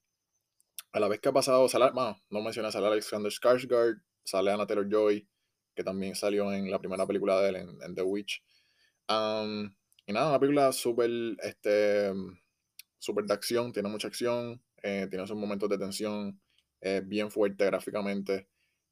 A 0.93 1.01
la 1.01 1.09
vez 1.09 1.21
que 1.21 1.29
ha 1.29 1.33
pasado, 1.33 1.69
sale, 1.69 1.91
bueno, 1.93 2.19
no 2.31 2.41
mencioné, 2.41 2.73
sale 2.73 2.87
Alexander 2.87 3.31
Skarsgård, 3.31 4.01
sale 4.25 4.51
Anna 4.53 4.67
Taylor 4.67 4.89
Joy, 4.91 5.29
que 5.75 5.85
también 5.85 6.15
salió 6.15 6.51
en 6.53 6.71
la 6.71 6.79
primera 6.79 7.07
película 7.07 7.39
de 7.43 7.49
él, 7.51 7.57
en, 7.57 7.83
en 7.83 7.95
The 7.95 8.03
Witch. 8.03 8.43
Um, 9.09 9.75
y 10.09 10.13
nada, 10.15 10.31
una 10.31 10.41
película 10.41 10.73
súper 10.73 11.11
este, 11.43 12.13
súper 12.99 13.27
de 13.27 13.35
acción, 13.35 13.73
tiene 13.73 13.91
mucha 13.91 14.09
acción, 14.09 14.63
eh, 14.83 15.07
tiene 15.11 15.27
sus 15.27 15.37
momentos 15.37 15.69
de 15.69 15.79
tensión, 15.79 16.41
es 16.81 17.07
bien 17.07 17.31
fuerte 17.31 17.67
gráficamente, 17.67 18.49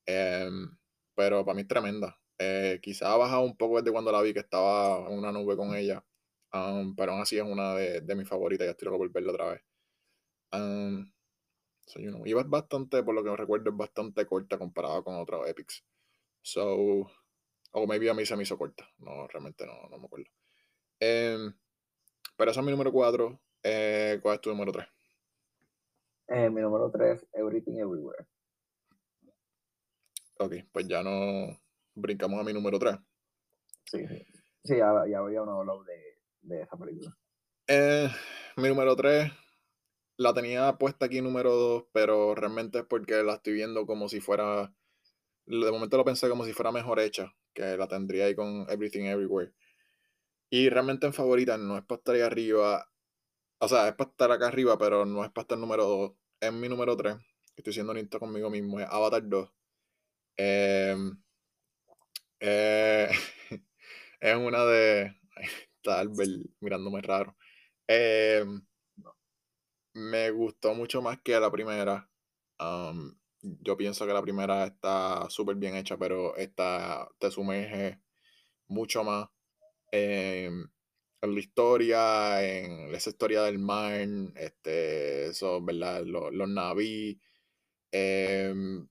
em, 0.06 0.76
pero 1.14 1.44
para 1.44 1.56
mí 1.56 1.62
es 1.62 1.68
tremenda. 1.68 2.20
Eh, 2.38 2.80
quizá 2.82 3.12
ha 3.14 3.16
bajado 3.16 3.42
un 3.42 3.56
poco 3.56 3.78
desde 3.80 3.92
cuando 3.92 4.12
la 4.12 4.20
vi, 4.22 4.34
que 4.34 4.40
estaba 4.40 5.08
en 5.10 5.18
una 5.18 5.32
nube 5.32 5.56
con 5.56 5.74
ella, 5.74 6.04
um, 6.52 6.94
pero 6.94 7.12
aún 7.12 7.22
así 7.22 7.38
es 7.38 7.44
una 7.44 7.74
de, 7.74 8.02
de 8.02 8.14
mis 8.14 8.28
favoritas 8.28 8.66
y 8.66 8.70
estoy 8.70 8.86
loco 8.86 8.98
por 8.98 9.10
verla 9.12 9.32
otra 9.32 9.50
vez. 9.52 9.62
Um, 10.52 11.12
so, 11.86 12.00
you 12.00 12.10
know, 12.10 12.26
y 12.26 12.32
es 12.38 12.48
bastante, 12.48 13.02
por 13.04 13.14
lo 13.14 13.24
que 13.24 13.30
me 13.30 13.36
recuerdo, 13.36 13.70
es 13.70 13.76
bastante 13.76 14.26
corta 14.26 14.58
comparada 14.58 15.02
con 15.02 15.16
otros 15.16 15.48
epics. 15.48 15.84
So, 16.42 17.10
o 17.72 17.86
maybe 17.86 18.10
a 18.10 18.14
mí 18.14 18.26
se 18.26 18.36
me 18.36 18.44
hizo 18.44 18.58
corta, 18.58 18.88
no, 18.98 19.26
realmente 19.28 19.66
no, 19.66 19.88
no 19.90 19.98
me 19.98 20.06
acuerdo. 20.06 20.35
Em, 21.00 21.54
pero 22.36 22.50
esa 22.50 22.60
es 22.60 22.66
mi 22.66 22.72
número 22.72 22.92
4. 22.92 23.40
¿Cuál 24.22 24.34
es 24.34 24.40
tu 24.40 24.50
número 24.50 24.72
3? 24.72 24.86
Eh, 26.28 26.50
mi 26.50 26.60
número 26.60 26.90
3, 26.90 27.26
Everything 27.32 27.78
Everywhere. 27.78 28.26
Ok, 30.38 30.54
pues 30.72 30.86
ya 30.86 31.02
no 31.02 31.58
brincamos 31.94 32.40
a 32.40 32.44
mi 32.44 32.52
número 32.52 32.78
3. 32.78 32.96
Sí, 33.84 34.06
sí. 34.06 34.26
Sí, 34.64 34.76
ya, 34.76 35.04
ya 35.08 35.18
había 35.18 35.42
uno 35.42 35.60
hablado 35.60 35.84
de, 35.84 36.18
de 36.42 36.62
esa 36.62 36.76
película. 36.76 37.16
Eh, 37.68 38.08
mi 38.56 38.68
número 38.68 38.96
3 38.96 39.30
la 40.16 40.34
tenía 40.34 40.76
puesta 40.78 41.06
aquí 41.06 41.20
número 41.20 41.54
2, 41.54 41.84
pero 41.92 42.34
realmente 42.34 42.78
es 42.78 42.84
porque 42.84 43.22
la 43.22 43.34
estoy 43.34 43.52
viendo 43.52 43.86
como 43.86 44.08
si 44.08 44.20
fuera. 44.20 44.74
De 45.46 45.70
momento 45.70 45.96
lo 45.96 46.04
pensé 46.04 46.28
como 46.28 46.44
si 46.44 46.52
fuera 46.52 46.72
mejor 46.72 46.98
hecha, 46.98 47.32
que 47.54 47.76
la 47.76 47.86
tendría 47.86 48.26
ahí 48.26 48.34
con 48.34 48.66
Everything 48.68 49.04
Everywhere. 49.04 49.52
Y 50.50 50.68
realmente 50.68 51.06
en 51.06 51.12
favorita 51.12 51.58
no 51.58 51.76
es 51.76 51.84
para 51.84 51.98
estar 51.98 52.14
ahí 52.14 52.20
arriba. 52.22 52.88
O 53.58 53.68
sea, 53.68 53.88
es 53.88 53.94
para 53.94 54.10
estar 54.10 54.30
acá 54.32 54.48
arriba, 54.48 54.78
pero 54.78 55.04
no 55.04 55.24
es 55.24 55.30
para 55.30 55.42
estar 55.42 55.58
número 55.58 55.84
2. 55.86 56.12
Es 56.40 56.52
mi 56.52 56.68
número 56.68 56.96
3. 56.96 57.16
Estoy 57.56 57.72
siendo 57.72 57.92
honesto 57.92 58.20
conmigo 58.20 58.50
mismo. 58.50 58.80
Es 58.80 58.86
Avatar 58.88 59.28
2. 59.28 59.50
Em, 60.36 61.18
eh, 62.40 63.08
es 64.20 64.36
una 64.36 64.64
de. 64.64 65.16
Está 65.76 66.00
Albert 66.00 66.30
mirándome 66.60 67.02
raro. 67.02 67.36
Em, 67.88 68.62
me 69.94 70.30
gustó 70.30 70.74
mucho 70.74 71.02
más 71.02 71.18
que 71.22 71.38
la 71.40 71.50
primera. 71.50 72.08
Yo 73.42 73.76
pienso 73.76 74.06
que 74.06 74.12
la 74.12 74.22
primera 74.22 74.66
está 74.66 75.28
súper 75.30 75.56
bien 75.56 75.76
hecha, 75.76 75.96
pero 75.96 76.36
esta 76.36 77.08
te 77.18 77.30
sumerge 77.30 78.00
mucho 78.68 79.04
más 79.04 79.28
en, 79.90 80.70
la 81.22 81.40
historia, 81.40 82.44
en 82.44 82.94
esa 82.94 83.10
historia 83.10 83.42
del 83.42 83.58
mar, 83.58 83.92
este, 84.36 85.26
eso, 85.28 85.62
¿verdad? 85.62 86.04
Los, 86.04 86.32
los 86.32 86.48
naví. 86.48 87.20
em, 87.92 88.88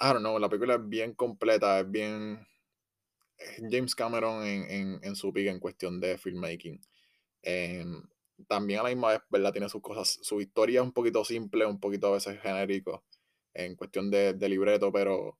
I 0.00 0.06
don't 0.12 0.20
know, 0.20 0.38
la 0.38 0.48
película 0.48 0.74
es 0.76 0.88
bien 0.88 1.14
completa, 1.14 1.80
es 1.80 1.90
bien 1.90 2.46
es 3.38 3.62
James 3.70 3.94
Cameron 3.94 4.44
en, 4.44 4.70
en, 4.70 5.00
en 5.02 5.16
su 5.16 5.32
pick 5.32 5.48
en 5.48 5.60
cuestión 5.60 6.00
de 6.00 6.18
filmmaking. 6.18 6.80
Em, 7.42 8.02
también 8.48 8.80
a 8.80 8.84
la 8.84 8.88
misma 8.90 9.08
vez, 9.10 9.20
¿verdad? 9.30 9.52
Tiene 9.52 9.68
sus 9.68 9.82
cosas, 9.82 10.18
su 10.22 10.40
historia 10.40 10.80
es 10.80 10.86
un 10.86 10.92
poquito 10.92 11.24
simple, 11.24 11.66
un 11.66 11.80
poquito 11.80 12.08
a 12.08 12.12
veces 12.12 12.40
genérico 12.40 13.04
en 13.54 13.76
cuestión 13.76 14.10
de, 14.10 14.34
de 14.34 14.48
libreto, 14.48 14.92
pero 14.92 15.38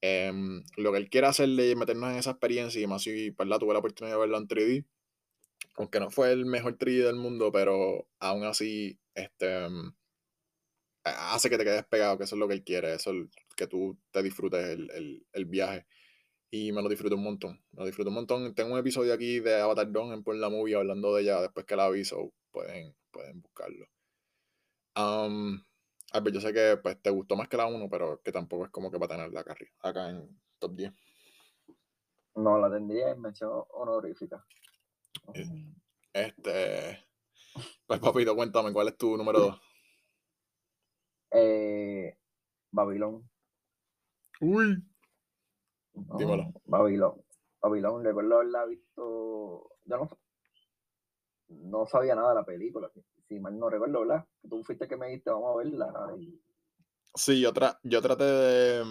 em, 0.00 0.62
lo 0.76 0.92
que 0.92 0.98
él 0.98 1.10
quiere 1.10 1.26
hacerle 1.26 1.70
es 1.70 1.76
meternos 1.76 2.10
en 2.10 2.18
esa 2.18 2.30
experiencia 2.30 2.80
y 2.80 2.86
más 2.86 3.02
si, 3.02 3.30
¿verdad? 3.30 3.58
Tuve 3.58 3.72
la 3.74 3.80
oportunidad 3.80 4.16
de 4.16 4.20
verlo 4.20 4.38
en 4.38 4.48
3D, 4.48 4.86
aunque 5.76 6.00
no 6.00 6.10
fue 6.10 6.32
el 6.32 6.46
mejor 6.46 6.78
3D 6.78 7.04
del 7.06 7.16
mundo, 7.16 7.52
pero 7.52 8.08
aún 8.18 8.44
así, 8.44 8.98
este, 9.14 9.64
em, 9.64 9.92
hace 11.04 11.50
que 11.50 11.58
te 11.58 11.64
quedes 11.64 11.84
pegado, 11.86 12.18
que 12.18 12.24
eso 12.24 12.36
es 12.36 12.40
lo 12.40 12.48
que 12.48 12.54
él 12.54 12.64
quiere, 12.64 12.94
eso 12.94 13.12
es 13.12 13.28
que 13.56 13.66
tú 13.66 13.98
te 14.10 14.22
disfrutes 14.22 14.64
el, 14.68 14.90
el, 14.92 15.26
el 15.32 15.44
viaje. 15.46 15.86
Y 16.52 16.72
me 16.72 16.82
lo 16.82 16.88
disfruto 16.88 17.14
un 17.14 17.22
montón, 17.22 17.62
me 17.72 17.80
lo 17.80 17.86
disfruto 17.86 18.10
un 18.10 18.16
montón. 18.16 18.54
Tengo 18.54 18.72
un 18.72 18.78
episodio 18.80 19.14
aquí 19.14 19.38
de 19.40 19.60
Avatar 19.60 19.90
Dawn 19.92 20.12
en 20.12 20.24
Por 20.24 20.36
la 20.36 20.48
Movie 20.48 20.74
hablando 20.74 21.14
de 21.14 21.22
ella 21.22 21.40
después 21.40 21.64
que 21.64 21.76
la 21.76 21.84
aviso, 21.86 22.32
pueden, 22.50 22.94
pueden 23.12 23.40
buscarlo. 23.40 23.86
Um, 24.96 25.62
Albert, 26.12 26.34
yo 26.34 26.40
sé 26.40 26.52
que 26.52 26.76
pues, 26.82 27.00
te 27.00 27.10
gustó 27.10 27.36
más 27.36 27.48
que 27.48 27.56
la 27.56 27.66
1, 27.66 27.88
pero 27.88 28.20
que 28.22 28.32
tampoco 28.32 28.64
es 28.64 28.70
como 28.70 28.90
que 28.90 28.98
para 28.98 29.16
tenerla 29.16 29.40
acá, 29.40 29.56
acá 29.80 30.10
en 30.10 30.40
top 30.58 30.74
10. 30.74 30.92
No, 32.36 32.58
la 32.58 32.70
tendría 32.70 33.10
en 33.10 33.20
mención 33.20 33.64
honorífica. 33.70 34.44
Eh, 35.34 35.46
Este, 36.12 37.06
pues 37.86 38.00
papito, 38.00 38.34
cuéntame, 38.34 38.72
¿cuál 38.72 38.88
es 38.88 38.96
tu 38.96 39.16
número 39.16 39.40
2? 39.40 39.60
Eh, 41.32 42.18
Babilón. 42.72 43.28
Uy. 44.40 44.82
No, 45.94 46.16
Dímelo. 46.16 46.52
Babilón. 46.64 47.24
Babilón, 47.60 48.04
recuerdo 48.04 48.36
haberla 48.36 48.64
visto. 48.64 49.76
Yo 49.84 49.96
no, 49.96 50.08
no 51.48 51.86
sabía 51.86 52.14
nada 52.14 52.30
de 52.30 52.34
la 52.36 52.44
película. 52.44 52.90
Si, 53.30 53.40
mal 53.40 53.58
no 53.58 53.70
recuerdo, 53.70 54.00
¿verdad? 54.00 54.26
Tú 54.48 54.62
fuiste 54.64 54.88
que 54.88 54.96
me 54.98 55.06
dijiste, 55.06 55.30
vamos 55.30 55.54
a 55.54 55.58
verla. 55.58 56.14
Y, 56.18 56.42
Sí, 57.14 57.40
yo, 57.40 57.52
tra- 57.52 57.78
yo 57.82 58.00
traté 58.02 58.24
de, 58.24 58.84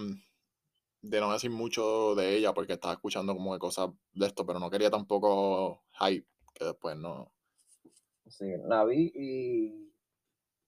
de 1.02 1.20
no 1.20 1.32
decir 1.34 1.52
mucho 1.52 2.16
de 2.16 2.36
ella 2.36 2.54
porque 2.54 2.74
estaba 2.74 2.94
escuchando 2.94 3.34
como 3.34 3.54
que 3.54 3.60
cosas 3.60 3.90
de 4.14 4.28
esto, 4.28 4.46
pero 4.46 4.60
no 4.60 4.70
quería 4.70 4.90
tampoco 4.92 5.84
hype, 6.00 6.28
que 6.54 6.66
después 6.66 6.98
no. 6.98 7.34
sí, 8.28 8.46
la 8.66 8.86
vi 8.86 9.12
y. 9.16 9.94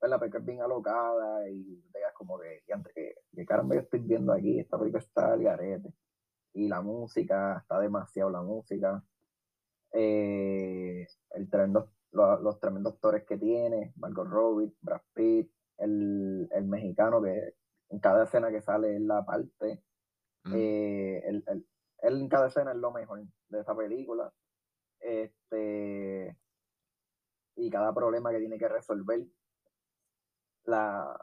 la 0.01 0.19
película 0.19 0.39
es 0.41 0.45
bien 0.45 0.61
alocada 0.61 1.49
y 1.49 1.84
veas 1.93 2.13
como 2.15 2.39
que, 2.39 2.63
y 2.67 2.72
antes 2.72 2.93
que, 2.93 3.15
que 3.36 3.45
caramba 3.45 3.76
yo 3.76 3.82
estoy 3.82 4.01
viendo 4.01 4.34
aquí, 4.34 4.59
esta 4.59 4.80
película 4.80 5.03
está 5.03 5.34
al 5.34 5.43
garete. 5.43 5.93
Y 6.53 6.67
la 6.69 6.82
música, 6.82 7.59
está 7.61 7.80
demasiado 7.80 8.30
la 8.32 8.41
música. 8.43 9.03
Eh, 9.93 11.07
el 11.32 11.49
tremendo, 11.49 11.91
lo- 12.12 12.39
los, 12.41 12.59
tremendos 12.59 12.93
actores 12.93 13.24
que 13.26 13.38
tiene, 13.38 13.93
Margot 13.97 14.28
Robbie, 14.28 14.74
Brad 14.82 15.01
Pitt, 15.14 15.51
el, 15.78 16.47
el 16.51 16.66
mexicano 16.68 17.22
que 17.22 17.55
en 17.89 17.99
cada 17.99 18.24
escena 18.26 18.51
que 18.51 18.62
sale 18.62 18.95
es 18.95 19.01
la 19.01 19.24
parte. 19.26 19.84
Mm. 20.45 20.53
Eh, 20.55 21.18
el- 21.28 21.43
el- 21.47 21.68
él 21.99 22.22
en 22.22 22.30
cada 22.30 22.47
escena 22.47 22.72
es 22.72 22.78
lo 22.78 22.91
mejor 22.91 23.22
de 23.49 23.59
esa 23.59 23.76
película. 23.76 24.34
Este, 24.99 26.38
y 27.55 27.70
cada 27.70 27.93
problema 27.93 28.32
que 28.32 28.39
tiene 28.39 28.57
que 28.57 28.68
resolver. 28.68 29.26
La, 30.66 31.16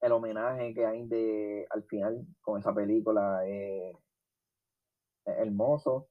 el 0.00 0.12
homenaje 0.12 0.74
que 0.74 0.86
hay 0.86 1.06
de, 1.06 1.66
al 1.70 1.82
final 1.84 2.26
con 2.40 2.60
esa 2.60 2.74
película 2.74 3.46
es, 3.46 3.96
es 5.24 5.38
hermoso. 5.38 6.08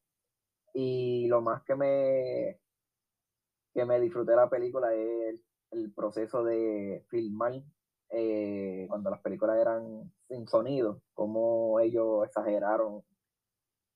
Y 0.74 1.28
lo 1.28 1.42
más 1.42 1.64
que 1.64 1.76
me, 1.76 2.60
que 3.78 3.86
me 3.86 4.00
disfruté 4.00 4.36
la 4.36 4.50
película 4.50 4.92
es 4.92 5.40
el, 5.70 5.94
proceso 5.94 6.44
de 6.44 7.06
filmar 7.10 7.62
eh, 8.10 8.88
cuando 8.90 9.12
las 9.12 9.22
películas 9.22 9.60
eran 9.60 10.12
sin 10.28 10.48
sonido, 10.48 11.04
cómo 11.14 11.80
ellos 11.80 12.26
exageraron 12.26 13.04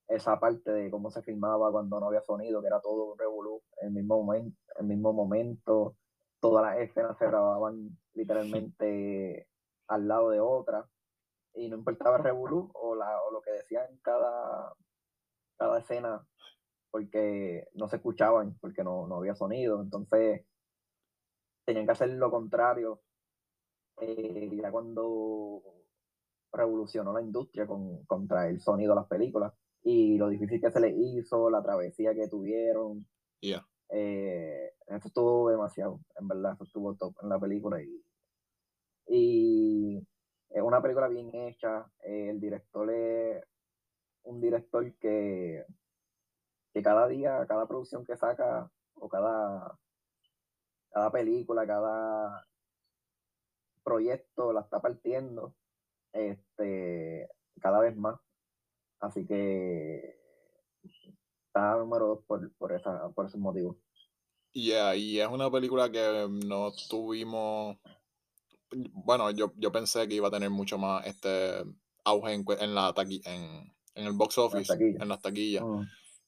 esa 0.07 0.39
parte 0.39 0.71
de 0.71 0.91
cómo 0.91 1.09
se 1.09 1.23
filmaba 1.23 1.71
cuando 1.71 1.99
no 1.99 2.09
había 2.09 2.21
sonido, 2.21 2.61
que 2.61 2.67
era 2.67 2.79
todo 2.79 3.13
un 3.13 3.17
revolú, 3.17 3.63
el 3.81 3.89
mismo 3.89 4.21
momento, 4.21 4.55
el 4.77 4.85
mismo 4.85 5.13
momento, 5.13 5.95
todas 6.39 6.63
las 6.63 6.87
escenas 6.87 7.17
se 7.17 7.25
grababan 7.25 7.97
literalmente 8.13 9.47
al 9.87 10.07
lado 10.07 10.29
de 10.29 10.41
otra, 10.41 10.87
y 11.55 11.69
no 11.69 11.77
importaba 11.77 12.17
el 12.17 12.23
revolú 12.23 12.69
o, 12.75 12.93
la, 12.93 13.19
o 13.23 13.31
lo 13.31 13.41
que 13.41 13.49
decían 13.49 13.87
cada, 14.03 14.75
cada 15.57 15.79
escena, 15.79 16.23
porque 16.91 17.67
no 17.73 17.87
se 17.87 17.95
escuchaban, 17.95 18.57
porque 18.59 18.83
no, 18.83 19.07
no 19.07 19.15
había 19.15 19.33
sonido, 19.33 19.81
entonces 19.81 20.45
tenían 21.65 21.85
que 21.85 21.93
hacer 21.93 22.09
lo 22.09 22.29
contrario, 22.29 23.01
eh, 24.01 24.49
ya 24.61 24.71
cuando 24.71 25.63
revolucionó 26.51 27.13
la 27.13 27.21
industria 27.21 27.65
con, 27.65 28.03
contra 28.05 28.49
el 28.49 28.59
sonido 28.59 28.93
de 28.93 28.99
las 28.99 29.07
películas 29.07 29.53
y 29.83 30.17
lo 30.17 30.27
difícil 30.29 30.59
que 30.59 30.71
se 30.71 30.81
les 30.81 30.93
hizo, 30.95 31.49
la 31.49 31.63
travesía 31.63 32.13
que 32.13 32.27
tuvieron. 32.27 33.07
Yeah. 33.39 33.65
Eh, 33.89 34.73
eso 34.87 35.07
estuvo 35.07 35.49
demasiado, 35.49 36.01
en 36.19 36.27
verdad, 36.27 36.53
eso 36.53 36.65
estuvo 36.65 36.95
top 36.95 37.15
en 37.23 37.29
la 37.29 37.39
película. 37.39 37.81
Y, 37.81 38.03
y 39.07 40.07
es 40.49 40.61
una 40.61 40.81
película 40.81 41.07
bien 41.07 41.33
hecha. 41.33 41.89
eh, 42.03 42.29
el 42.29 42.39
director 42.39 42.91
es 42.91 43.43
un 44.23 44.39
director 44.39 44.93
que, 44.99 45.65
que 46.73 46.81
cada 46.81 47.07
día, 47.07 47.45
cada 47.47 47.67
producción 47.67 48.05
que 48.05 48.17
saca, 48.17 48.71
o 48.95 49.09
cada, 49.09 49.77
cada 50.91 51.11
película, 51.11 51.65
cada 51.67 52.47
proyecto 53.83 54.53
la 54.53 54.61
está 54.61 54.79
partiendo 54.79 55.55
este, 56.13 57.29
cada 57.59 57.79
vez 57.79 57.95
más. 57.97 58.19
Así 58.99 59.25
que 59.25 60.19
está 61.47 61.75
número 61.77 62.07
dos 62.07 62.23
por, 62.25 62.51
por, 62.53 62.71
esa, 62.73 63.09
por 63.09 63.25
esos 63.25 63.39
motivos. 63.39 63.75
Yeah, 64.53 64.95
y 64.95 65.19
es 65.19 65.27
una 65.27 65.49
película 65.49 65.89
que 65.91 66.27
no 66.45 66.71
tuvimos. 66.89 67.77
Bueno, 68.71 69.31
yo, 69.31 69.51
yo 69.55 69.71
pensé 69.71 70.07
que 70.07 70.15
iba 70.15 70.27
a 70.27 70.31
tener 70.31 70.49
mucho 70.49 70.77
más 70.77 71.05
este 71.07 71.63
auge 72.03 72.33
en, 72.33 72.45
en 72.59 72.75
la 72.75 72.93
taqui- 72.93 73.21
en, 73.25 73.73
en 73.95 74.05
el 74.05 74.13
box 74.13 74.37
office, 74.37 74.73
en 74.73 75.07
las 75.07 75.21
taquillas. 75.21 75.63
Mm, 75.63 75.83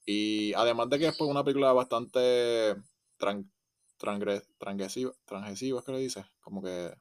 Y 0.06 0.52
además 0.54 0.90
de 0.90 0.98
que 0.98 1.06
es 1.08 1.16
pues, 1.16 1.30
una 1.30 1.44
película 1.44 1.72
bastante 1.72 2.76
tran, 3.16 3.50
transgresiva, 3.96 5.14
transgresiva, 5.24 5.78
es 5.80 5.84
que 5.84 5.92
le 5.92 5.98
dice, 5.98 6.24
como 6.40 6.62
que, 6.62 6.94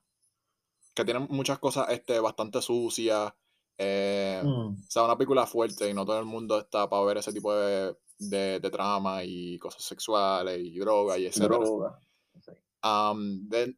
que 0.95 1.05
tiene 1.05 1.19
muchas 1.21 1.59
cosas 1.59 1.87
este, 1.89 2.19
bastante 2.19 2.61
sucias. 2.61 3.33
eh, 3.77 4.41
mm, 4.43 4.73
o 4.87 4.91
sea, 4.91 5.03
una 5.03 5.17
película 5.17 5.45
fuerte 5.47 5.89
y 5.89 5.93
no 5.93 6.05
todo 6.05 6.19
el 6.19 6.25
mundo 6.25 6.59
está 6.59 6.87
para 6.89 7.03
ver 7.05 7.17
ese 7.17 7.33
tipo 7.33 7.53
de, 7.55 7.95
de, 8.19 8.59
de 8.59 8.69
trama 8.69 9.23
y 9.23 9.57
cosas 9.59 9.83
sexuales 9.83 10.59
y 10.59 10.77
droga 10.79 11.17
y 11.17 11.25
etcétera. 11.25 11.57
droga. 11.57 11.99
sí. 12.41 12.51
Am, 12.81 13.47
de- 13.49 13.75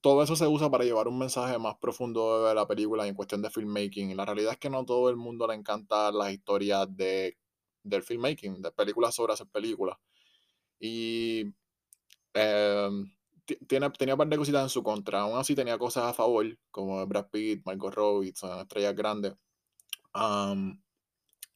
todo 0.00 0.22
eso 0.22 0.36
se 0.36 0.46
usa 0.46 0.70
para 0.70 0.84
llevar 0.84 1.08
un 1.08 1.18
mensaje 1.18 1.58
más 1.58 1.76
profundo 1.78 2.44
de 2.46 2.54
la 2.54 2.66
película 2.66 3.06
en 3.06 3.14
cuestión 3.14 3.42
de 3.42 3.50
filmmaking. 3.50 4.10
Y 4.10 4.14
la 4.14 4.24
realidad 4.26 4.52
es 4.52 4.58
que 4.58 4.70
no 4.70 4.84
todo 4.84 5.08
el 5.10 5.16
mundo 5.16 5.46
le 5.46 5.54
encanta 5.54 6.12
las 6.12 6.30
historias 6.32 6.94
de, 6.96 7.38
del 7.88 8.02
filmmaking, 8.02 8.62
de 8.62 8.72
películas 8.72 9.14
sobre 9.14 9.32
hacer 9.34 9.48
películas. 9.48 9.98
Y 10.80 11.44
ti- 13.44 13.56
tiene, 13.66 13.90
tenía 13.90 14.14
un 14.14 14.18
par 14.18 14.28
de 14.28 14.36
cositas 14.36 14.62
en 14.62 14.68
su 14.68 14.82
contra. 14.82 15.20
Aún 15.20 15.38
así 15.38 15.54
tenía 15.54 15.78
cosas 15.78 16.04
a 16.04 16.14
favor, 16.14 16.46
como 16.70 17.04
Brad 17.06 17.28
Pitt, 17.30 17.62
Michael 17.66 17.92
Robbie, 17.92 18.32
son 18.34 18.58
estrellas 18.60 18.94
grandes. 18.94 19.34
Am, 20.14 20.82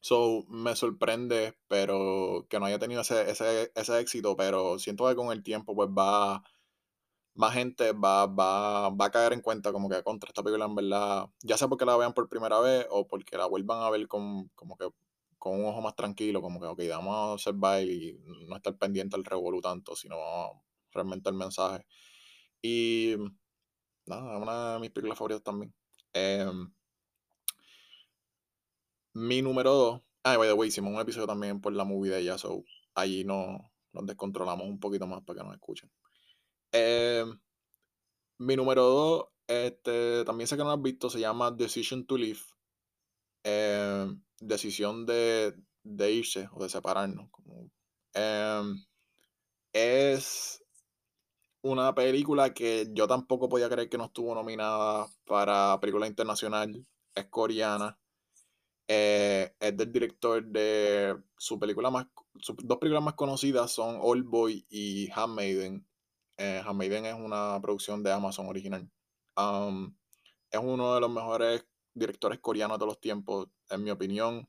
so, 0.01 0.45
me 0.49 0.77
sorprende, 0.77 1.57
pero 1.69 2.47
que 2.51 2.61
no 2.61 2.67
haya 2.67 2.79
tenido 2.81 3.03
ese, 3.03 3.31
ese, 3.31 3.73
ese 3.75 4.01
éxito, 4.01 4.37
pero 4.37 4.79
siento 4.79 5.09
que 5.09 5.17
con 5.17 5.33
el 5.33 5.43
tiempo 5.43 5.75
pues 5.77 5.89
va 5.91 6.45
más 7.35 7.55
gente 7.55 7.93
va, 7.93 8.27
va, 8.27 8.91
va 8.91 9.07
a 9.07 9.11
caer 9.11 9.33
en 9.33 9.41
cuenta 9.41 9.73
como 9.73 9.89
que 9.89 10.03
contra 10.03 10.29
esta 10.29 10.43
película 10.43 10.67
en 10.67 10.75
verdad, 10.75 11.27
ya 11.43 11.57
sea 11.57 11.69
porque 11.69 11.85
la 11.87 11.97
vean 11.97 12.13
por 12.15 12.29
primera 12.29 12.61
vez 12.61 12.87
o 12.91 13.07
porque 13.09 13.37
la 13.39 13.47
vuelvan 13.47 13.83
a 13.83 13.91
ver 13.91 14.09
con, 14.09 14.49
como 14.55 14.77
que 14.77 14.89
con 15.43 15.59
un 15.59 15.65
ojo 15.67 15.81
más 15.81 15.97
tranquilo, 15.97 16.41
como 16.41 16.61
que, 16.61 16.67
ok, 16.67 16.81
vamos 16.89 17.17
a 17.17 17.33
observar 17.33 17.83
y 17.83 18.17
no 18.47 18.55
estar 18.55 18.79
pendiente 18.79 19.17
al 19.17 19.25
revolú 19.25 19.61
tanto, 19.61 19.97
sino 19.97 20.17
realmente 20.93 21.29
el 21.31 21.35
mensaje. 21.35 21.85
Y 22.63 23.17
nada, 24.07 24.39
una 24.39 24.75
de 24.75 24.79
mis 24.79 24.91
películas 24.91 25.19
favoritas 25.19 25.43
también. 25.43 25.75
Em, 26.13 26.73
mi 29.15 29.43
número 29.43 29.73
2, 29.75 30.03
ah, 30.23 30.37
by 30.37 30.47
the 30.47 30.53
way, 30.53 30.69
hicimos 30.69 30.95
un 30.95 31.01
episodio 31.01 31.27
también 31.27 31.61
por 31.61 31.73
la 31.73 31.83
movie 31.83 32.13
de 32.13 32.21
ella, 32.21 32.39
so 32.39 32.63
allí 32.95 33.25
no, 33.25 33.73
nos 33.93 34.07
descontrolamos 34.07 34.69
un 34.69 34.79
poquito 34.79 35.09
más 35.09 35.25
para 35.25 35.41
que 35.41 35.45
nos 35.45 35.55
escuchen. 35.55 35.91
Em, 36.71 37.37
mi 38.39 38.55
número 38.55 38.85
2, 38.85 39.25
este, 39.49 40.25
también 40.25 40.47
sé 40.47 40.55
que 40.57 40.63
no 40.63 40.69
lo 40.69 40.75
has 40.75 40.83
visto, 40.83 41.11
se 41.11 41.19
llama 41.19 41.51
Decision 41.51 42.07
to 42.07 42.17
Live. 42.17 42.43
Em, 43.43 44.23
decisión 44.43 45.07
de, 45.07 45.55
de, 45.83 46.13
irse 46.13 46.49
o 46.53 46.63
de 46.63 46.69
separarnos. 46.69 47.31
Como, 47.31 47.71
es 49.73 50.63
una 51.63 51.95
película 51.95 52.53
que 52.53 52.89
yo 52.93 53.07
tampoco 53.07 53.49
podía 53.49 53.69
creer 53.69 53.89
que 53.89 53.99
no 53.99 54.07
estuvo 54.07 54.35
nominada 54.35 55.07
para 55.25 55.79
película 55.81 56.07
internacional. 56.07 56.87
Es 57.15 57.27
coreana. 57.27 57.99
Eh, 58.89 59.55
es 59.61 59.77
del 59.77 59.93
director 59.93 60.45
de 60.45 61.17
su 61.39 61.59
película 61.59 61.91
más. 61.91 62.07
Sus 62.41 62.57
dos 62.65 62.79
películas 62.79 63.05
más 63.05 63.15
conocidas 63.15 63.71
son 63.71 63.99
Old 64.01 64.27
Boy 64.27 64.67
y 64.69 65.09
Handmaiden. 65.15 65.87
Eh, 66.37 66.63
Handmaiden 66.67 67.07
es 67.07 67.15
una 67.15 67.59
producción 67.63 68.03
de 68.03 68.13
Amazon 68.13 68.49
original. 68.49 68.91
Um, 69.37 69.95
es 70.51 70.61
uno 70.63 70.95
de 70.95 71.01
los 71.01 71.11
mejores 71.11 71.65
directores 71.95 72.39
coreanos 72.41 72.79
de 72.79 72.87
los 72.87 73.01
tiempos, 73.01 73.49
en 73.71 73.85
mi 73.85 73.91
opinión. 73.91 74.49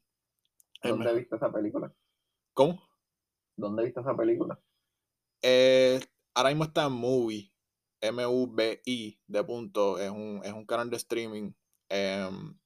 ¿Dónde 0.84 1.14
viste 1.14 1.36
esa 1.36 1.52
película? 1.52 1.94
¿Cómo? 2.54 2.82
¿Dónde 3.56 3.84
viste 3.84 4.02
esa 4.02 4.16
película? 4.16 4.60
Eh, 5.42 6.00
ahora 6.34 6.50
mismo 6.50 6.66
está 6.66 6.86
en 6.86 6.94
Movie, 6.94 7.54
M-U-B-I, 8.02 9.20
de 9.28 9.44
punto, 9.44 9.98
es 10.00 10.10
un, 10.10 10.42
es 10.44 10.54
un 10.54 10.66
canal 10.66 10.90
de 10.90 10.98
streaming. 10.98 11.52
Em, 11.90 12.58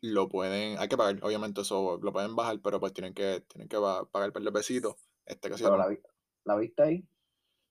lo 0.00 0.28
pueden, 0.28 0.78
hay 0.78 0.88
que 0.88 0.96
pagar, 0.96 1.18
obviamente 1.22 1.60
eso 1.62 1.98
lo 2.02 2.12
pueden 2.12 2.36
bajar, 2.36 2.60
pero 2.60 2.80
pues 2.80 2.92
tienen 2.92 3.14
que, 3.14 3.40
tienen 3.48 3.68
que 3.68 3.78
pagar 3.78 4.32
por 4.32 4.42
el 4.42 4.50
besito. 4.50 4.96
Este, 5.24 5.50
que 5.50 5.56
pero 5.56 5.76
la, 5.76 5.96
la, 6.44 6.56
viste 6.56 6.82
ahí? 6.82 7.08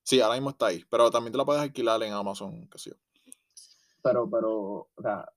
Sí, 0.02 0.20
ahora 0.20 0.34
mismo 0.34 0.50
está 0.50 0.66
ahí, 0.66 0.84
pero 0.90 1.10
también 1.10 1.32
te 1.32 1.38
la 1.38 1.44
puedes 1.44 1.62
alquilar 1.62 2.02
en 2.02 2.12
Amazon, 2.12 2.68
que 2.68 2.78
sí. 2.78 2.92
Pero, 4.06 4.30
pero, 4.30 4.52
o 4.94 5.02
sea, 5.02 5.28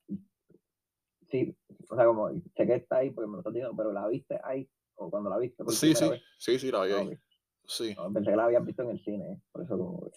sí, 1.30 1.56
o 1.90 1.96
sea, 1.96 2.06
como 2.06 2.30
sé 2.30 2.68
que 2.68 2.76
está 2.76 2.98
ahí 2.98 3.10
porque 3.10 3.28
me 3.28 3.34
lo 3.34 3.40
estás 3.40 3.54
diciendo, 3.54 3.76
pero 3.76 3.92
la 3.92 4.08
viste 4.08 4.40
ahí, 4.44 4.70
o 4.96 5.10
cuando 5.10 5.30
la 5.30 5.38
viste. 5.38 5.64
sí, 5.70 5.96
sí, 5.96 6.06
sí, 6.38 6.60
sí, 6.60 6.72
la 6.72 6.84
vi 6.84 6.94
ahí. 6.94 7.20
Sí. 7.66 7.96
pensé 8.14 8.32
que 8.32 8.36
la 8.36 8.46
habías 8.46 8.66
visto 8.66 8.84
en 8.84 8.90
el 8.90 9.04
cine, 9.04 9.32
¿eh? 9.32 9.42
por 9.52 9.64
eso 9.64 9.78
como... 9.78 10.10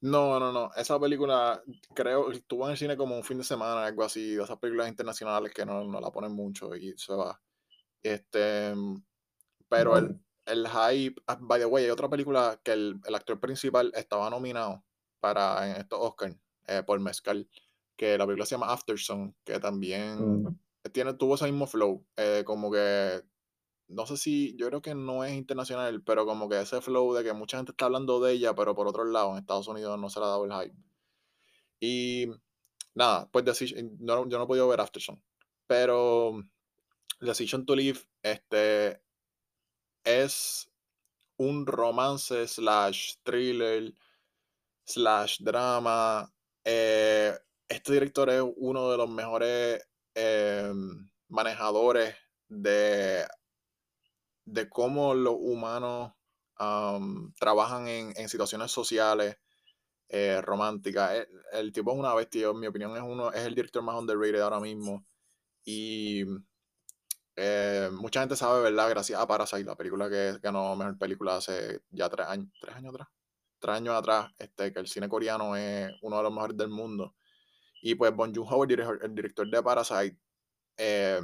No, 0.00 0.38
no, 0.38 0.52
no. 0.52 0.70
Esa 0.76 1.00
película, 1.00 1.62
creo, 1.94 2.30
estuvo 2.30 2.64
en 2.66 2.72
el 2.72 2.76
cine 2.76 2.96
como 2.96 3.16
un 3.16 3.24
fin 3.24 3.38
de 3.38 3.44
semana, 3.44 3.86
algo 3.86 4.04
así, 4.04 4.34
de 4.34 4.42
esas 4.42 4.58
películas 4.58 4.88
internacionales 4.88 5.52
que 5.52 5.64
no, 5.64 5.84
no 5.84 6.00
la 6.00 6.10
ponen 6.10 6.32
mucho 6.32 6.74
y 6.74 6.96
se 6.96 7.14
va. 7.14 7.40
Este, 8.02 8.74
pero 9.68 9.96
el, 9.96 10.20
el 10.46 10.68
hype, 10.68 11.20
ah, 11.26 11.38
by 11.40 11.60
the 11.60 11.66
way, 11.66 11.84
hay 11.84 11.90
otra 11.90 12.08
película 12.08 12.60
que 12.62 12.72
el, 12.72 13.00
el 13.04 13.14
actor 13.14 13.40
principal 13.40 13.90
estaba 13.94 14.30
nominado 14.30 14.84
para 15.18 15.68
en 15.68 15.76
estos 15.76 15.98
Oscars 16.00 16.36
eh, 16.66 16.82
por 16.84 16.98
Mezcal, 17.00 17.48
que 17.96 18.18
la 18.18 18.26
película 18.26 18.46
se 18.46 18.54
llama 18.54 18.72
Afterson, 18.72 19.34
que 19.44 19.58
también 19.58 20.42
mm. 20.42 20.58
tiene, 20.92 21.14
tuvo 21.14 21.34
ese 21.34 21.46
mismo 21.46 21.66
flow, 21.66 22.06
eh, 22.16 22.42
como 22.44 22.70
que 22.70 23.22
no 23.88 24.06
sé 24.06 24.16
si, 24.16 24.56
yo 24.56 24.66
creo 24.66 24.82
que 24.82 24.94
no 24.94 25.24
es 25.24 25.34
internacional, 25.34 26.02
pero 26.02 26.26
como 26.26 26.48
que 26.48 26.60
ese 26.60 26.80
flow 26.80 27.14
de 27.14 27.22
que 27.22 27.32
mucha 27.32 27.56
gente 27.58 27.72
está 27.72 27.84
hablando 27.84 28.20
de 28.20 28.32
ella, 28.32 28.54
pero 28.54 28.74
por 28.74 28.88
otro 28.88 29.04
lado, 29.04 29.32
en 29.32 29.38
Estados 29.38 29.68
Unidos 29.68 29.98
no 29.98 30.10
se 30.10 30.18
le 30.18 30.26
ha 30.26 30.28
dado 30.28 30.44
el 30.44 30.52
hype. 30.52 30.76
Y 31.80 32.26
nada, 32.94 33.28
pues 33.30 33.44
no, 34.00 34.28
yo 34.28 34.38
no 34.38 34.44
he 34.44 34.46
podido 34.46 34.68
ver 34.68 34.80
Afterson, 34.80 35.22
pero 35.66 36.42
Decision 37.20 37.64
to 37.64 37.76
Live 37.76 38.00
este, 38.22 39.00
es 40.04 40.68
un 41.36 41.66
romance 41.66 42.48
slash 42.48 43.16
thriller 43.22 43.94
slash 44.84 45.38
drama. 45.40 46.32
Eh, 46.64 47.38
este 47.68 47.92
director 47.92 48.30
es 48.30 48.42
uno 48.56 48.90
de 48.90 48.96
los 48.96 49.08
mejores 49.08 49.86
em, 50.14 51.08
manejadores 51.28 52.14
de 52.48 53.26
de 54.46 54.68
cómo 54.68 55.14
los 55.14 55.34
humanos 55.38 56.12
trabajan 57.38 57.88
en, 57.88 58.28
situaciones 58.28 58.70
sociales 58.70 59.36
eh, 60.08 60.40
románticas. 60.40 61.26
El, 61.52 61.72
tipo 61.72 61.92
es 61.92 61.98
una 61.98 62.14
bestia, 62.14 62.48
en 62.48 62.60
mi 62.60 62.66
opinión 62.66 62.96
es 62.96 63.02
uno, 63.02 63.30
es 63.32 63.44
el 63.44 63.54
director 63.54 63.82
más 63.82 63.96
underrated 63.96 64.40
ahora 64.40 64.60
mismo. 64.60 65.04
Y 65.64 66.24
eh, 67.34 67.90
mucha 67.92 68.20
gente 68.20 68.36
sabe, 68.36 68.62
¿verdad? 68.62 68.88
Gracias 68.88 69.20
a 69.20 69.26
Parasite, 69.26 69.64
la 69.64 69.76
película 69.76 70.08
que 70.08 70.38
ganó 70.40 70.74
mejor 70.76 70.96
película 70.96 71.36
hace 71.36 71.80
ya 71.90 72.08
tres 72.08 72.26
años, 72.28 72.48
tres 72.60 72.74
años 72.76 72.94
atrás. 72.94 73.08
Tres 73.58 73.76
años 73.76 73.94
atrás, 73.94 74.32
este, 74.38 74.72
que 74.72 74.80
el 74.80 74.86
cine 74.86 75.08
coreano 75.08 75.56
es 75.56 75.90
uno 76.02 76.18
de 76.18 76.22
los 76.22 76.32
mejores 76.32 76.56
del 76.56 76.68
mundo. 76.68 77.16
Y 77.86 77.94
pues 77.94 78.12
Bon 78.16 78.34
Joon-ho, 78.34 78.64
el, 78.64 78.98
el, 79.00 79.14
director 79.14 79.48
de 79.48 79.62
Parasite, 79.62 80.18
eh, 80.76 81.20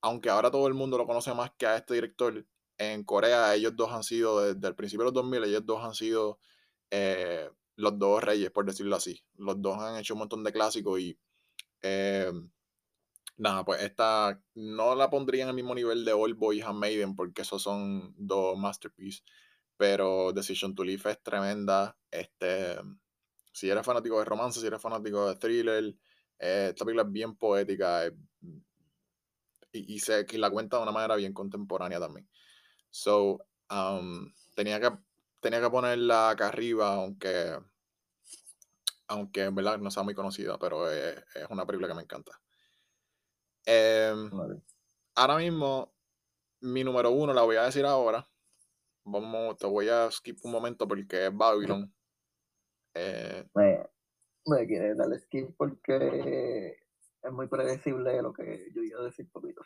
aunque 0.00 0.30
ahora 0.30 0.48
todo 0.48 0.68
el 0.68 0.74
mundo 0.74 0.96
lo 0.96 1.08
conoce 1.08 1.34
más 1.34 1.50
que 1.58 1.66
a 1.66 1.76
este 1.76 1.94
director, 1.94 2.46
en 2.78 3.02
Corea 3.02 3.52
ellos 3.56 3.74
dos 3.74 3.90
han 3.90 4.04
sido, 4.04 4.54
desde 4.54 4.68
el 4.68 4.76
principio 4.76 5.02
de 5.02 5.06
los 5.06 5.14
2000, 5.14 5.42
ellos 5.42 5.66
dos 5.66 5.82
han 5.82 5.94
sido 5.94 6.38
eh, 6.92 7.50
los 7.74 7.98
dos 7.98 8.22
reyes, 8.22 8.52
por 8.52 8.64
decirlo 8.64 8.94
así. 8.94 9.24
Los 9.34 9.60
dos 9.60 9.76
han 9.78 9.96
hecho 9.96 10.14
un 10.14 10.20
montón 10.20 10.44
de 10.44 10.52
clásicos 10.52 11.00
y 11.00 11.18
eh, 11.82 12.30
nada, 13.36 13.64
pues 13.64 13.82
esta 13.82 14.40
no 14.54 14.94
la 14.94 15.10
pondría 15.10 15.42
en 15.42 15.48
el 15.48 15.56
mismo 15.56 15.74
nivel 15.74 16.04
de 16.04 16.12
Old 16.12 16.36
Boy 16.36 16.58
y 16.58 16.62
Handmaiden 16.62 17.16
porque 17.16 17.42
esos 17.42 17.60
son 17.60 18.14
dos 18.16 18.56
masterpieces, 18.56 19.24
pero 19.76 20.32
Decision 20.32 20.76
to 20.76 20.84
Live 20.84 21.10
es 21.10 21.20
tremenda. 21.24 21.98
Este, 22.12 22.76
si 23.52 23.70
eres 23.70 23.84
fanático 23.84 24.18
de 24.18 24.24
romance, 24.24 24.60
si 24.60 24.66
eres 24.66 24.80
fanático 24.80 25.28
de 25.28 25.36
thriller, 25.36 25.94
eh, 26.38 26.68
esta 26.70 26.84
película 26.84 27.02
es 27.02 27.12
bien 27.12 27.36
poética, 27.36 28.06
y, 29.72 29.96
y, 29.96 30.00
que 30.26 30.38
la 30.38 30.50
cuenta 30.50 30.76
de 30.76 30.82
una 30.82 30.92
manera 30.92 31.16
bien 31.16 31.32
contemporánea 31.32 32.00
también. 32.00 32.28
So, 32.90 33.38
um, 33.70 34.32
tenía, 34.54 34.80
que, 34.80 34.90
tenía 35.40 35.60
que 35.60 35.70
ponerla 35.70 36.30
acá 36.30 36.48
arriba, 36.48 36.94
aunque, 36.94 37.58
aunque 39.08 39.44
en 39.44 39.54
verdad 39.54 39.78
no 39.78 39.90
sea 39.90 40.02
muy 40.02 40.14
conocida, 40.14 40.58
pero 40.58 40.90
es, 40.90 41.22
una 41.48 41.66
película 41.66 41.88
que 41.88 41.94
me 41.94 42.02
encanta. 42.02 42.40
Em, 43.64 44.30
ahora 45.14 45.36
mismo, 45.36 45.94
mi 46.60 46.84
número 46.84 47.10
uno 47.10 47.32
la 47.32 47.42
voy 47.42 47.56
a 47.56 47.64
decir 47.64 47.84
ahora. 47.86 48.28
Vamos, 49.04 49.56
te 49.56 49.66
voy 49.66 49.88
a 49.88 50.10
skip 50.10 50.38
un 50.44 50.52
momento 50.52 50.86
porque 50.86 51.26
es 51.26 51.36
Babylon. 51.36 51.92
Eh, 52.94 53.44
me, 53.54 53.86
me 54.46 54.66
quiere 54.66 54.94
darle 54.94 55.18
skip 55.18 55.54
porque 55.56 56.78
es 57.22 57.32
muy 57.32 57.46
predecible 57.46 58.20
lo 58.22 58.32
que 58.32 58.70
yo 58.74 58.82
iba 58.82 59.00
a 59.00 59.04
decir 59.04 59.30
poquito. 59.30 59.62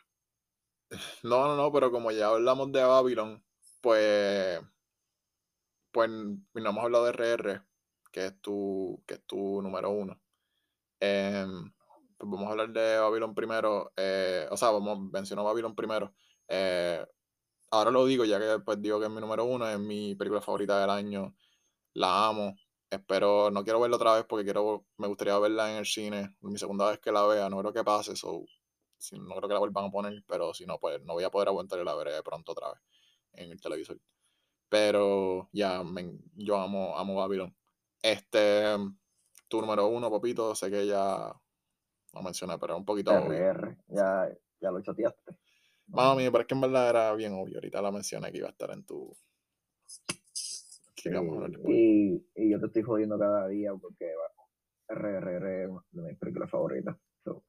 No, 1.23 1.47
no, 1.47 1.57
no, 1.57 1.71
pero 1.71 1.91
como 1.91 2.11
ya 2.11 2.29
hablamos 2.29 2.71
de 2.71 2.81
Babylon, 2.81 3.43
pues, 3.81 4.61
pues 5.91 6.09
no 6.09 6.69
hemos 6.69 6.83
hablado 6.83 7.05
de 7.05 7.11
RR, 7.11 7.61
que 8.11 8.25
es 8.27 8.41
tu, 8.41 9.03
que 9.05 9.15
es 9.15 9.25
tu 9.25 9.61
número 9.61 9.89
uno. 9.89 10.21
Em, 10.99 11.71
pues 12.17 12.31
vamos 12.31 12.47
a 12.47 12.51
hablar 12.51 12.69
de 12.69 12.97
Babylon 12.99 13.35
primero. 13.35 13.91
Eh, 13.95 14.47
o 14.49 14.57
sea, 14.57 14.71
vamos, 14.71 15.11
menciono 15.11 15.43
Babylon 15.43 15.75
primero. 15.75 16.13
Eh, 16.47 17.05
ahora 17.71 17.91
lo 17.91 18.05
digo, 18.05 18.25
ya 18.25 18.39
que 18.39 18.59
pues 18.63 18.81
digo 18.81 18.99
que 18.99 19.05
es 19.05 19.11
mi 19.11 19.21
número 19.21 19.45
uno, 19.45 19.67
es 19.67 19.79
mi 19.79 20.15
película 20.15 20.41
favorita 20.41 20.79
del 20.79 20.89
año. 20.89 21.35
La 21.93 22.27
amo. 22.27 22.55
Espero, 22.89 23.51
no 23.51 23.63
quiero 23.63 23.81
verla 23.81 23.97
otra 23.97 24.15
vez 24.15 24.25
porque 24.25 24.45
quiero, 24.45 24.85
me 24.97 25.07
gustaría 25.07 25.37
verla 25.39 25.71
en 25.71 25.77
el 25.77 25.85
cine. 25.85 26.35
Mi 26.41 26.57
segunda 26.57 26.89
vez 26.89 26.99
que 26.99 27.11
la 27.11 27.25
vea, 27.25 27.49
no 27.49 27.59
creo 27.59 27.73
que 27.73 27.83
pase, 27.83 28.15
so, 28.15 28.45
no 29.11 29.35
creo 29.35 29.47
que 29.47 29.53
la 29.53 29.59
vuelvan 29.59 29.85
a 29.85 29.91
poner, 29.91 30.23
pero 30.25 30.53
si 30.53 30.65
no, 30.65 30.79
pues 30.79 31.01
no 31.03 31.13
voy 31.13 31.25
a 31.25 31.29
poder 31.29 31.49
aguantar 31.49 31.79
y 31.79 31.83
la 31.83 31.95
veré 31.95 32.23
pronto 32.23 32.53
otra 32.53 32.69
vez 32.69 32.79
en 33.33 33.51
el 33.51 33.59
televisor. 33.59 33.99
Pero 34.69 35.49
ya, 35.51 35.83
yo 36.35 36.57
amo, 36.57 36.97
amo 36.97 37.15
Babylon. 37.15 37.53
Este, 38.01 38.77
tu 39.47 39.61
número 39.61 39.87
uno, 39.87 40.09
Popito, 40.09 40.55
sé 40.55 40.71
que 40.71 40.87
ya 40.87 41.33
lo 42.13 42.21
mencioné, 42.21 42.57
pero 42.57 42.77
un 42.77 42.85
poquito 42.85 43.11
RR, 43.11 43.77
ya, 43.87 44.29
ya 44.61 44.71
lo 44.71 44.81
choteaste. 44.81 45.37
Mami, 45.87 46.29
pero 46.29 46.41
es 46.41 46.47
que 46.47 46.53
en 46.53 46.61
verdad 46.61 46.89
era 46.89 47.13
bien 47.15 47.33
obvio. 47.33 47.57
Ahorita 47.57 47.81
la 47.81 47.91
mencioné 47.91 48.31
que 48.31 48.39
iba 48.39 48.47
a 48.47 48.51
estar 48.51 48.71
en 48.71 48.85
tu 48.85 49.15
Y, 51.67 52.25
y 52.35 52.51
yo 52.51 52.59
te 52.59 52.67
estoy 52.67 52.81
jodiendo 52.83 53.17
cada 53.19 53.47
día 53.47 53.71
porque 53.79 54.11
RRR 54.89 55.63
es 55.63 55.69
de 55.91 56.01
mis 56.01 56.17
películas 56.17 56.49
favoritas. 56.49 56.95
So, 57.23 57.43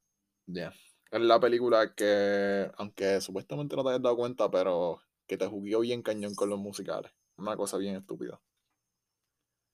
Ya. 0.47 0.73
Es 1.11 1.21
la 1.21 1.41
película 1.41 1.95
que, 1.95 2.71
aunque 2.77 3.21
supuestamente 3.23 3.75
no 3.75 3.83
te 3.83 3.91
hayas 3.91 4.03
dado 4.03 4.17
cuenta, 4.17 4.51
pero 4.51 5.01
que 5.27 5.39
te 5.39 5.47
jugueó 5.47 5.81
bien 5.81 6.03
cañón 6.03 6.35
con 6.35 6.51
los 6.51 6.59
musicales. 6.59 7.11
Una 7.39 7.57
cosa 7.57 7.79
bien 7.79 7.97
estúpida. 7.97 8.41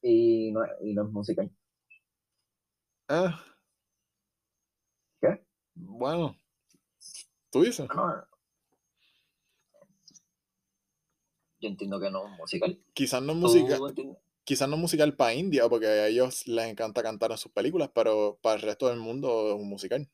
y, 0.02 0.52
no, 0.52 0.60
y 0.82 0.94
no 0.94 1.04
es 1.06 1.10
musical. 1.10 1.50
Eh, 3.08 3.30
¿Qué? 5.20 5.44
bueno. 5.74 6.36
¿Tú 7.50 7.62
dices? 7.62 7.88
No, 7.94 8.24
yo 11.64 11.70
entiendo 11.70 11.98
que 11.98 12.10
no 12.10 12.26
es 12.26 12.38
musical. 12.38 12.78
Quizás 12.92 13.22
no 13.22 13.32
es 13.32 13.40
¿Tú 13.40 13.46
musical. 13.46 14.18
Quizás 14.44 14.68
no 14.68 14.74
es 14.74 14.80
musical 14.80 15.16
para 15.16 15.34
India, 15.34 15.68
porque 15.68 15.86
a 15.86 16.06
ellos 16.08 16.46
les 16.46 16.66
encanta 16.66 17.02
cantar 17.02 17.30
en 17.30 17.38
sus 17.38 17.50
películas, 17.50 17.90
pero 17.94 18.38
para 18.42 18.56
el 18.56 18.62
resto 18.62 18.88
del 18.88 18.98
mundo 18.98 19.48
es 19.48 19.54
un 19.54 19.68
musical. 19.68 20.06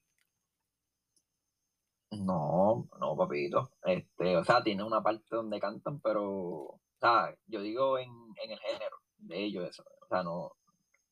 No, 2.13 2.89
no, 3.01 3.17
papito. 3.17 3.73
Este, 3.85 4.37
o 4.37 4.45
sea, 4.45 4.63
tiene 4.63 4.85
una 4.85 5.03
parte 5.03 5.35
donde 5.35 5.59
cantan, 5.59 6.01
pero, 6.01 6.25
o 6.25 6.81
sea, 7.01 7.37
yo 7.47 7.61
digo 7.61 7.99
en, 7.99 8.11
en 8.43 8.53
el 8.53 8.59
género 8.61 8.97
de 9.19 9.45
ellos 9.45 9.69
eso. 9.69 9.85
O 10.01 10.07
sea, 10.07 10.23
no, 10.23 10.53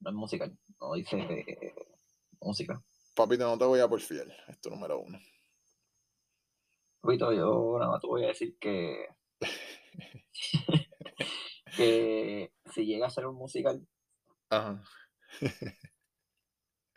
no 0.01 0.11
es 0.11 0.17
musical, 0.17 0.57
no 0.81 0.95
dice 0.95 1.19
eh, 1.19 1.75
música. 2.41 2.81
Papito, 3.15 3.45
no 3.45 3.59
te 3.59 3.65
voy 3.65 3.81
a 3.81 3.89
por 3.89 4.01
fiel. 4.01 4.33
Es 4.47 4.61
tu 4.61 4.71
número 4.71 5.01
uno. 5.01 5.19
Papito, 7.01 7.33
yo 7.33 7.77
nada 7.79 7.93
más 7.93 8.01
te 8.01 8.07
voy 8.07 8.25
a 8.25 8.29
decir 8.29 8.57
que, 8.59 9.07
que 11.77 12.53
si 12.73 12.87
llega 12.87 13.07
a 13.07 13.11
ser 13.11 13.27
un 13.27 13.37
musical, 13.37 13.87
Ajá. 14.51 14.83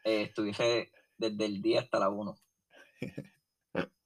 eh, 0.03 0.23
estuviese 0.23 0.91
desde 1.17 1.45
el 1.45 1.61
día 1.61 1.81
hasta 1.81 1.99
la 1.99 2.09
1. 2.09 2.35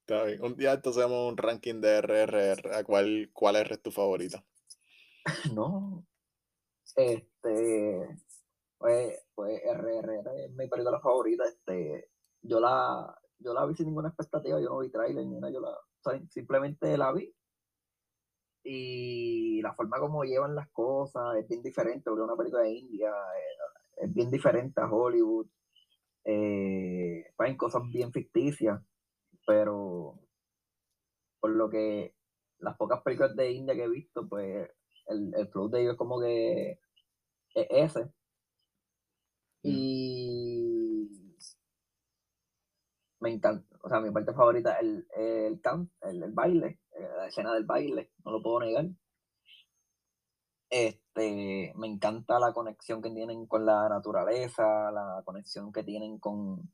Está 0.00 0.24
bien. 0.24 0.42
Un 0.42 0.56
día 0.56 0.72
esto 0.72 0.90
hacemos 0.90 1.30
un 1.30 1.36
ranking 1.36 1.80
de 1.80 2.00
RRR. 2.00 2.74
¿A 2.74 2.84
cuál, 2.84 3.30
cuál 3.32 3.56
R 3.56 3.74
es 3.74 3.82
tu 3.82 3.90
favorita? 3.90 4.44
No. 5.54 6.06
Este, 6.96 8.18
pues, 8.78 9.22
pues 9.34 9.62
RRR 9.62 10.44
es 10.44 10.50
mi 10.52 10.68
película 10.68 11.00
favorita. 11.00 11.44
Este, 11.44 12.10
yo 12.42 12.60
la, 12.60 13.14
yo 13.38 13.54
la 13.54 13.66
vi 13.66 13.74
sin 13.74 13.86
ninguna 13.86 14.08
expectativa, 14.08 14.60
yo 14.60 14.70
no 14.70 14.78
vi 14.80 14.90
trailer 14.90 15.24
ni 15.26 15.38
nada, 15.38 15.52
yo 15.52 15.60
la, 15.60 15.70
o 15.70 16.02
sea, 16.02 16.20
simplemente 16.30 16.96
la 16.96 17.12
vi. 17.12 17.32
Y 18.62 19.62
la 19.62 19.74
forma 19.74 19.98
como 19.98 20.24
llevan 20.24 20.54
las 20.54 20.68
cosas 20.70 21.36
es 21.38 21.48
bien 21.48 21.62
diferente, 21.62 22.04
porque 22.04 22.22
una 22.22 22.36
película 22.36 22.62
de 22.62 22.72
India, 22.72 23.10
eh, 23.10 24.04
es 24.04 24.14
bien 24.14 24.30
diferente 24.30 24.80
a 24.80 24.90
Hollywood. 24.90 25.46
Eh, 26.24 27.24
hay 27.38 27.56
cosas 27.56 27.82
bien 27.90 28.12
ficticias, 28.12 28.80
pero 29.46 30.20
por 31.40 31.50
lo 31.50 31.70
que 31.70 32.14
las 32.58 32.76
pocas 32.76 33.02
películas 33.02 33.34
de 33.36 33.52
India 33.52 33.74
que 33.74 33.84
he 33.84 33.88
visto, 33.88 34.28
pues 34.28 34.68
el, 35.08 35.34
el 35.34 35.48
flow 35.48 35.68
de 35.70 35.80
ellos 35.82 35.92
es 35.92 35.98
como 35.98 36.20
que 36.20 36.78
es 37.54 37.66
ese. 37.70 38.04
Mm. 39.62 39.68
Y 39.68 41.08
me 43.20 43.30
encanta, 43.30 43.69
o 43.82 43.88
sea, 43.88 44.00
mi 44.00 44.10
parte 44.10 44.32
favorita 44.32 44.74
es 44.74 44.80
el, 44.82 45.06
el, 45.16 45.60
can, 45.60 45.90
el, 46.02 46.22
el 46.22 46.32
baile, 46.32 46.80
eh, 46.92 47.08
la 47.16 47.26
escena 47.26 47.52
del 47.54 47.64
baile, 47.64 48.12
no 48.24 48.32
lo 48.32 48.42
puedo 48.42 48.60
negar. 48.60 48.86
Este, 50.68 51.72
me 51.76 51.88
encanta 51.88 52.38
la 52.38 52.52
conexión 52.52 53.02
que 53.02 53.10
tienen 53.10 53.46
con 53.46 53.66
la 53.66 53.88
naturaleza, 53.88 54.90
la 54.92 55.22
conexión 55.24 55.72
que 55.72 55.82
tienen 55.82 56.18
con, 56.20 56.72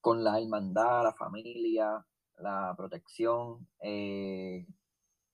con 0.00 0.24
la 0.24 0.40
hermandad, 0.40 1.04
la 1.04 1.14
familia, 1.14 2.04
la 2.38 2.74
protección, 2.76 3.68
eh, 3.80 4.66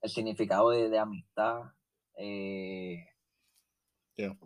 el 0.02 0.11
significado 0.11 0.70
de, 0.70 0.90
de 0.90 0.98
amistad. 0.98 1.62
eh, 2.16 3.06
Yeah. 4.16 4.39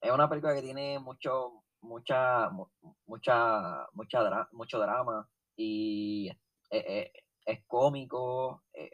es 0.00 0.10
una 0.10 0.26
película 0.26 0.54
que 0.54 0.62
tiene 0.62 0.98
mucho, 0.98 1.63
mucha, 1.84 2.50
mu- 2.50 2.68
mucha, 3.06 3.86
mucha 3.92 4.22
dra- 4.22 4.48
mucho 4.52 4.78
drama 4.78 5.28
y 5.56 6.28
es, 6.70 6.84
es- 6.86 7.10
es 7.46 7.64
cómico, 7.66 8.64
eh, 8.72 8.90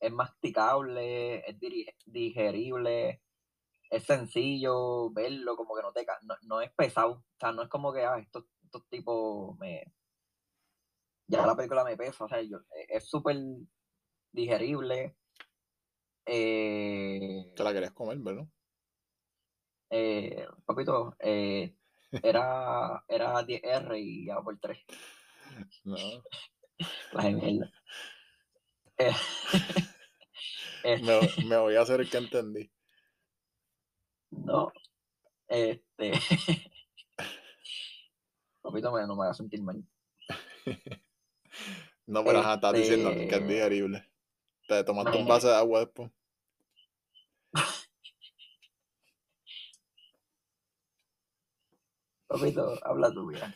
es 0.00 0.12
masticable, 0.12 1.40
es 1.48 1.58
digerible, 2.06 3.22
es 3.90 4.04
sencillo 4.04 5.10
verlo, 5.12 5.56
como 5.56 5.74
que 5.76 5.82
no 5.82 5.92
te 5.92 6.06
no, 6.24 6.34
no 6.42 6.60
es 6.62 6.72
pesado, 6.74 7.12
o 7.12 7.24
sea, 7.38 7.52
no 7.52 7.62
es 7.62 7.68
como 7.68 7.92
que 7.92 8.04
ah, 8.04 8.18
estos, 8.18 8.46
estos 8.64 8.88
tipos 8.88 9.56
me 9.58 9.84
ya 11.26 11.46
la 11.46 11.56
película 11.56 11.84
me 11.84 11.96
pesa, 11.96 12.24
o 12.24 12.28
sea, 12.28 12.42
yo- 12.42 12.58
eh, 12.76 12.86
es 12.88 13.08
súper 13.08 13.36
digerible. 14.32 15.16
Eh, 16.26 17.52
Te 17.56 17.62
la 17.64 17.72
querías 17.72 17.92
comer, 17.92 18.18
¿verdad? 18.18 18.46
eh, 19.90 20.46
papito, 20.64 21.16
eh, 21.20 21.76
era, 22.22 23.04
era 23.08 23.42
10R 23.42 23.98
y 23.98 24.26
ya 24.26 24.40
por 24.40 24.58
3. 24.58 24.78
No. 25.84 25.96
La 27.12 27.24
de 27.24 27.32
mierda. 27.32 27.72
Eh, 30.84 30.98
Me, 31.00 31.18
este, 31.20 31.44
me 31.44 31.56
voy 31.58 31.76
a 31.76 31.82
hacer 31.82 32.00
el 32.00 32.10
que 32.10 32.16
entendí. 32.18 32.68
no, 34.30 34.72
este, 35.46 36.12
papito, 38.60 38.90
me, 38.92 39.06
no 39.06 39.14
me 39.14 39.22
haga 39.24 39.34
sentir 39.34 39.62
mal. 39.62 39.80
No, 42.06 42.24
pero 42.24 42.40
ajá, 42.40 42.54
estás 42.54 42.72
diciendo 42.72 43.10
que 43.10 43.26
es 43.26 43.32
Este- 43.32 43.46
digerible. 43.46 44.10
Te 44.66 44.82
tomaste 44.82 45.16
un 45.18 45.28
vaso 45.28 45.48
de 45.48 45.54
agua 45.56 45.80
después. 45.80 46.10
Papito, 52.32 52.78
habla 52.84 53.12
tú, 53.12 53.24
mira. 53.26 53.54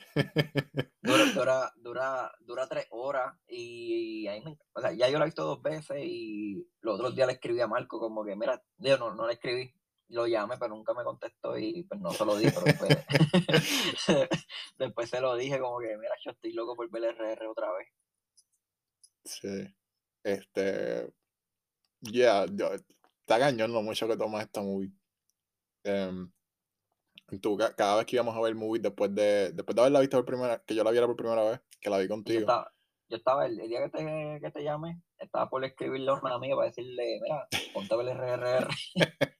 Dura, 1.03 1.25
dura, 1.35 1.73
dura, 1.77 2.33
dura 2.41 2.67
tres 2.69 2.87
horas 2.91 3.35
y, 3.49 4.27
ahí 4.27 4.43
me- 4.45 4.59
o 4.75 4.81
sea, 4.81 4.93
ya 4.93 5.09
yo 5.09 5.19
la 5.19 5.25
he 5.25 5.29
visto 5.29 5.45
dos 5.45 5.63
veces 5.63 5.99
y 6.05 6.69
los 6.81 6.97
otros 6.97 7.15
días 7.15 7.27
le 7.27 7.35
escribí 7.35 7.61
a 7.61 7.67
Marco 7.67 7.99
como 7.99 8.25
que, 8.25 8.37
mira, 8.37 8.63
yo 8.79 8.99
no, 8.99 9.15
no 9.15 9.27
le 9.27 9.35
escribí, 9.35 9.73
lo 10.09 10.27
llamé, 10.27 10.57
pero 10.59 10.75
nunca 10.75 10.93
me 10.95 11.05
contestó 11.05 11.57
y 11.59 11.85
pues 11.85 12.01
no 12.01 12.11
se 12.13 12.25
lo 12.25 12.37
dije, 12.37 12.53
pero 12.53 12.67
después, 12.67 13.07
después 14.79 15.11
se 15.11 15.21
lo 15.21 15.35
dije 15.37 15.59
como 15.59 15.79
que, 15.81 15.97
mira, 15.97 16.13
yo 16.25 16.31
estoy 16.33 16.53
loco 16.53 16.77
por 16.77 16.91
ver 16.91 17.05
RR 17.05 17.47
otra 17.49 17.73
vez. 17.73 17.89
Sí. 19.25 19.75
Este. 20.23 21.13
Yeah, 22.01 22.47
yo- 22.51 22.73
está 22.75 23.39
cañón 23.39 23.73
lo 23.73 23.83
mucho 23.83 24.07
que 24.07 24.17
tomas 24.17 24.45
esta 24.45 24.61
movie. 24.63 24.93
Em, 25.83 26.31
tú, 27.41 27.57
ca- 27.57 27.75
cada 27.75 27.97
vez 27.97 28.07
que 28.07 28.17
íbamos 28.17 28.37
a 28.37 28.41
ver 28.41 28.55
movies 28.55 28.83
después 28.83 29.15
de, 29.15 29.53
después 29.53 29.75
de 29.75 29.81
haberla 29.83 30.01
visto 30.01 30.17
por 30.19 30.27
primera, 30.27 30.63
que 30.65 30.75
yo 30.75 30.85
la 30.85 30.91
viera 30.91 31.07
por 31.07 31.17
primera 31.17 31.43
vez, 31.45 31.61
que 31.81 31.91
la 31.91 31.99
vi 31.99 32.05
yo 32.05 32.09
contigo. 32.15 32.41
estaba, 32.41 32.73
yo 33.09 33.17
estaba 33.17 33.47
el, 33.47 33.61
el 33.61 33.69
día 33.69 33.83
que 33.85 33.91
te, 33.99 34.41
que 34.41 34.51
te 34.51 34.63
llamé, 34.63 35.03
estaba 35.19 35.49
por 35.49 35.65
escribirle 35.65 36.11
a 36.11 36.15
una 36.15 36.35
amiga 36.35 36.57
para 36.57 36.69
decirle, 36.69 37.19
mira, 37.23 37.49
ponte 37.73 37.95
a 37.95 37.97
ver 37.99 38.09
RRR, 38.09 38.69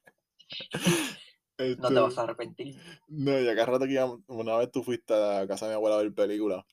no 1.79 1.89
te 1.89 2.01
vas 2.01 2.19
a 2.19 2.23
arrepentir. 2.23 2.77
No, 3.09 3.41
y 3.41 3.49
acá 3.49 3.67
rato 3.67 3.87
que 3.87 3.93
íbamos- 3.93 4.21
una 4.29 4.57
vez 4.59 4.71
tú 4.71 4.83
fuiste 4.83 5.15
a 5.15 5.47
casa 5.47 5.67
de 5.67 5.73
mi 5.73 5.77
abuela 5.77 5.97
a 5.99 6.03
ver 6.03 6.15
películas, 6.15 6.65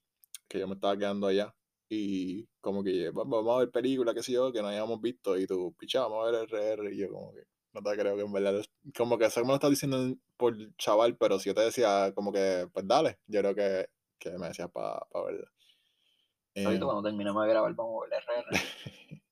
que 0.48 0.60
yo 0.60 0.68
me 0.68 0.76
estaba 0.76 0.98
quedando 0.98 1.28
allá, 1.28 1.56
y 1.90 2.48
como 2.62 2.84
que 2.84 3.10
"Va- 3.12 3.24
vamos 3.26 3.56
a 3.56 3.60
ver 3.60 3.72
películas, 3.72 4.16
qué 4.16 4.24
sé 4.24 4.34
yo, 4.34 4.52
que 4.52 4.62
no 4.62 4.68
habíamos 4.70 5.02
visto, 5.02 5.38
y 5.38 5.48
tú, 5.48 5.76
picha, 5.78 6.02
vamos 6.02 6.28
a 6.28 6.32
ver 6.32 6.44
RR, 6.46 6.94
y 6.94 6.98
yo 6.98 7.10
como 7.10 7.34
que, 7.34 7.44
no 7.74 7.82
te 7.82 7.98
creo 7.98 8.16
que 8.16 8.22
en 8.24 8.32
verdad, 8.34 8.64
como 8.96 9.18
que 9.18 9.26
eso 9.26 9.42
me 9.42 9.48
lo 9.50 9.56
estás 9.56 9.70
diciendo 9.72 9.98
en- 10.02 10.22
por 10.38 10.56
chaval, 10.78 11.18
pero 11.18 11.40
si 11.40 11.50
yo 11.50 11.56
te 11.56 11.62
decía 11.62 12.12
como 12.16 12.32
que, 12.32 12.68
pues 12.74 12.88
dale, 12.88 13.20
yo 13.28 13.40
creo 13.42 13.56
que, 13.56 13.90
que 14.20 14.32
me 14.38 14.48
decías 14.48 14.70
para 14.72 15.00
verla. 15.26 15.52
Ahorita 16.64 16.86
Em, 16.86 16.86
cuando 16.86 17.04
terminemos 17.04 17.44
de 17.44 17.50
grabar 17.50 17.74
vamos 17.76 18.04
a 18.04 18.10
ver 18.10 18.24
RR. 18.24 18.58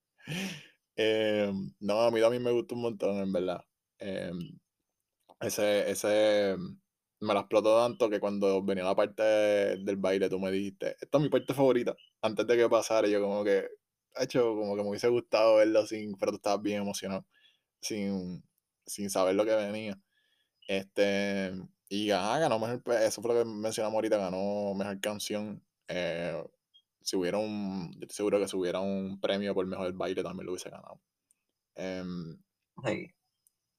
Em, 0.95 1.73
no, 1.79 2.01
a 2.01 2.11
mí 2.11 2.19
también 2.21 2.43
me 2.43 2.51
gustó 2.51 2.75
un 2.75 2.81
montón, 2.81 3.17
en 3.17 3.31
verdad. 3.31 3.63
Em, 3.99 4.59
ese, 5.41 5.89
ese 5.91 6.55
me 7.19 7.33
la 7.33 7.41
explotó 7.41 7.77
tanto 7.81 8.09
que 8.09 8.19
cuando 8.19 8.63
venía 8.63 8.83
la 8.83 8.95
parte 8.95 9.23
del 9.23 9.97
baile, 9.97 10.29
tú 10.29 10.39
me 10.39 10.51
dijiste, 10.51 10.95
esta 11.01 11.17
es 11.17 11.23
mi 11.23 11.29
parte 11.29 11.53
favorita, 11.53 11.95
antes 12.21 12.47
de 12.47 12.57
que 12.57 12.69
pasara, 12.69 13.07
yo 13.07 13.21
como 13.21 13.43
que, 13.43 13.67
hecho, 14.19 14.55
como 14.55 14.75
que 14.75 14.83
me 14.83 14.89
hubiese 14.89 15.09
gustado 15.09 15.57
verlo 15.57 15.85
sin, 15.85 16.15
pero 16.17 16.31
tú 16.33 16.37
estabas 16.37 16.61
bien 16.63 16.81
emocionado, 16.81 17.25
sin, 17.81 18.43
sin 18.85 19.09
saber 19.09 19.35
lo 19.35 19.45
que 19.45 19.55
venía. 19.55 19.99
Este, 20.67 21.53
y 21.89 22.11
ajá, 22.11 22.39
ganó 22.39 22.59
mejor, 22.59 22.81
eso 23.01 23.21
fue 23.21 23.33
lo 23.33 23.39
que 23.39 23.45
mencionamos 23.49 23.95
ahorita, 23.95 24.17
ganó 24.17 24.73
mejor 24.75 24.99
canción. 25.01 25.63
Eh, 25.87 26.41
si 27.01 27.15
hubiera 27.17 27.37
un, 27.37 27.91
yo 27.93 28.01
estoy 28.01 28.15
seguro 28.15 28.39
que 28.39 28.47
si 28.47 28.55
hubiera 28.55 28.79
un 28.79 29.19
premio 29.19 29.53
por 29.53 29.65
mejor 29.65 29.91
baile 29.93 30.23
también 30.23 30.45
lo 30.45 30.53
hubiese 30.53 30.69
ganado. 30.69 31.01
Em, 31.75 32.37
Sí. 32.85 33.13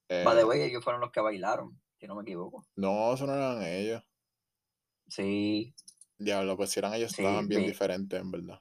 eh, 0.09 0.25
By 0.25 0.37
the 0.37 0.45
way, 0.45 0.63
ellos 0.63 0.83
fueron 0.85 1.01
los 1.01 1.11
que 1.11 1.21
bailaron, 1.21 1.81
si 1.99 2.07
no 2.07 2.15
me 2.15 2.23
equivoco. 2.23 2.67
no, 2.77 3.15
eso 3.15 3.27
no 3.27 3.35
eran 3.35 3.63
ellos. 3.63 4.03
Sí, 5.09 5.75
Diablo, 6.19 6.57
pues 6.57 6.71
si 6.71 6.81
eran 6.81 6.95
ellos, 6.95 7.13
Sí, 7.13 7.23
estaban 7.23 7.49
bien 7.49 7.63
vi- 7.63 7.69
diferentes, 7.69 8.21
en 8.21 8.31
verdad. 8.31 8.61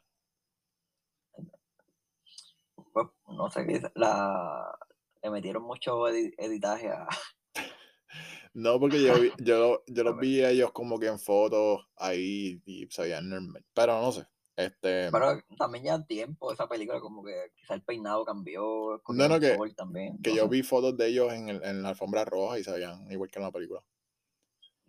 pues 2.94 3.08
no 3.28 3.50
sé 3.50 3.66
qué 3.66 3.82
la 3.96 4.78
le 5.24 5.30
metieron 5.30 5.64
mucho 5.64 6.08
edi- 6.08 6.34
editaje 6.38 6.90
a 6.90 7.08
No, 8.54 8.80
porque 8.80 9.02
yo, 9.02 9.14
yo, 9.40 9.84
yo 9.88 10.04
los 10.04 10.20
vi 10.20 10.42
a 10.42 10.50
ellos 10.50 10.72
como 10.72 11.00
que 11.00 11.08
en 11.08 11.20
fotos 11.20 11.88
ahí 11.96 12.62
y 12.66 12.86
se 12.90 13.04
veían 13.04 13.30
normal. 13.30 13.66
Pero 13.74 14.02
no 14.02 14.12
sé. 14.12 14.26
Este, 14.58 15.10
pero 15.10 15.42
también 15.58 15.86
ya 15.86 16.06
tiempo 16.06 16.52
esa 16.52 16.68
película 16.68 17.00
como 17.00 17.24
que 17.24 17.34
quizá 17.56 17.74
el 17.74 17.84
peinado 17.84 18.26
cambió 18.26 18.62
no, 18.92 18.96
escogieron 18.98 19.40
que, 19.40 19.74
también 19.76 20.22
que 20.22 20.32
no 20.32 20.36
yo 20.36 20.44
sé. 20.44 20.50
vi 20.50 20.62
fotos 20.64 20.98
de 20.98 21.08
ellos 21.08 21.32
en, 21.34 21.48
el- 21.50 21.64
en 21.64 21.82
la 21.82 21.90
alfombra 21.90 22.26
roja 22.26 22.60
y 22.60 22.64
se 22.64 22.72
veían 22.74 23.10
igual 23.10 23.32
que 23.32 23.40
en 23.40 23.46
la 23.46 23.52
película. 23.52 23.82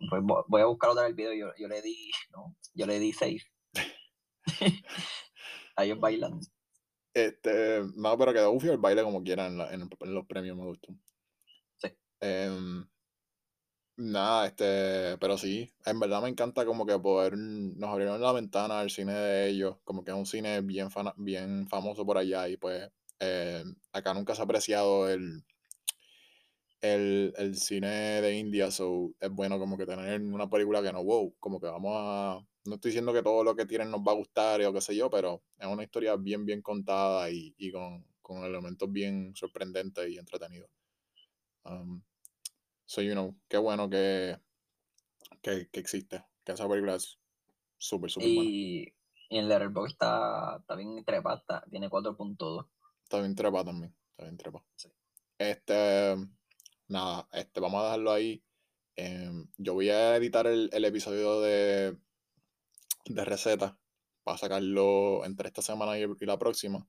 Pues 0.09 0.21
vo- 0.21 0.43
voy 0.49 0.61
a 0.61 0.65
buscar 0.65 0.89
otra 0.89 1.03
vez 1.03 1.11
el 1.11 1.15
video 1.15 1.33
yo, 1.33 1.53
yo 1.57 1.67
le 1.69 1.81
di 1.81 2.11
no 2.31 2.55
yo 2.73 2.85
le 2.85 2.99
di 2.99 3.13
6 3.13 3.45
a 5.77 5.85
ellos 5.85 5.99
bailan 5.99 6.39
Este, 7.13 7.83
no, 7.95 8.17
pero 8.17 8.33
quedó 8.33 8.51
ufio 8.51 8.71
el 8.71 8.77
baile 8.79 9.03
como 9.03 9.23
quiera 9.23 9.47
en, 9.47 9.57
la- 9.57 9.71
en- 9.73 9.89
en 9.99 10.13
los 10.13 10.25
premios, 10.25 10.57
me 10.57 10.65
gustó. 10.65 10.93
Sí. 11.77 11.89
Em, 12.21 12.87
nada, 13.97 14.47
este, 14.47 15.17
pero 15.19 15.37
sí, 15.37 15.71
en 15.85 15.99
verdad 15.99 16.21
me 16.21 16.29
encanta 16.29 16.65
como 16.65 16.85
que 16.85 16.97
poder, 16.99 17.37
nos 17.37 17.89
abrieron 17.89 18.21
la 18.21 18.31
ventana 18.31 18.79
al 18.79 18.89
cine 18.89 19.13
de 19.13 19.49
ellos, 19.49 19.77
como 19.83 20.03
que 20.03 20.11
es 20.11 20.17
un 20.17 20.25
cine 20.25 20.61
bien, 20.61 20.89
fana- 20.91 21.13
bien 21.17 21.67
famoso 21.67 22.05
por 22.05 22.17
allá 22.17 22.47
y 22.49 22.57
pues 22.57 22.89
eh, 23.19 23.63
acá 23.91 24.13
nunca 24.13 24.33
se 24.35 24.41
ha 24.41 24.45
apreciado 24.45 25.09
el, 25.09 25.43
el, 26.83 27.33
el 27.37 27.55
cine 27.55 27.87
de 28.21 28.35
India, 28.37 28.69
so 28.69 29.13
es 29.21 29.29
bueno 29.31 29.57
como 29.57 29.77
que 29.77 29.85
tener 29.85 30.21
una 30.21 30.49
película 30.49 30.81
que 30.83 30.91
no, 30.91 31.01
wow, 31.01 31.33
como 31.39 31.57
que 31.57 31.67
vamos 31.67 31.93
a, 31.95 32.45
no 32.65 32.75
estoy 32.75 32.89
diciendo 32.89 33.13
que 33.13 33.23
todo 33.23 33.41
lo 33.45 33.55
que 33.55 33.65
tienen 33.65 33.89
nos 33.89 34.01
va 34.01 34.11
a 34.11 34.15
gustar 34.15 34.61
o 34.65 34.73
qué 34.73 34.81
sé 34.81 34.93
yo, 34.93 35.09
pero 35.09 35.41
es 35.57 35.65
una 35.65 35.83
historia 35.83 36.17
bien, 36.17 36.45
bien 36.45 36.61
contada 36.61 37.31
y, 37.31 37.55
y 37.57 37.71
con, 37.71 38.05
con 38.21 38.43
elementos 38.43 38.91
bien 38.91 39.33
sorprendentes 39.33 40.09
y 40.09 40.17
entretenidos. 40.17 40.69
Um, 41.63 42.01
so, 42.85 43.01
you 43.01 43.13
know, 43.13 43.33
qué 43.47 43.57
bueno 43.57 43.89
que, 43.89 44.37
que, 45.41 45.69
que 45.69 45.79
existe, 45.79 46.21
que 46.43 46.51
esa 46.51 46.67
película 46.67 46.95
es 46.95 47.17
súper, 47.77 48.11
súper 48.11 48.27
buena. 48.35 48.49
y, 48.49 48.93
y 49.29 49.37
en 49.37 49.47
Letterboxd 49.47 49.93
está, 49.93 50.57
está 50.59 50.75
bien 50.75 51.01
trepada, 51.05 51.37
está- 51.37 51.63
tiene 51.71 51.89
4.2 51.89 52.65
Está 53.03 53.19
bien 53.21 53.35
trepa 53.35 53.63
también, 53.63 53.95
está 54.11 54.23
bien 54.25 54.35
trepa. 54.37 54.65
Sí. 54.75 54.89
Este, 55.37 56.15
nada, 56.87 57.27
este, 57.33 57.59
vamos 57.59 57.81
a 57.81 57.85
dejarlo 57.85 58.11
ahí. 58.11 58.43
Em, 58.95 59.47
yo 59.57 59.73
voy 59.73 59.89
a 59.89 60.15
editar 60.15 60.47
el, 60.47 60.69
el 60.73 60.85
episodio 60.85 61.41
de, 61.41 61.97
de 63.05 63.25
receta 63.25 63.77
para 64.23 64.37
sacarlo 64.37 65.25
entre 65.25 65.47
esta 65.47 65.61
semana 65.61 65.97
y, 65.97 66.03
y 66.03 66.25
la 66.25 66.37
próxima. 66.39 66.87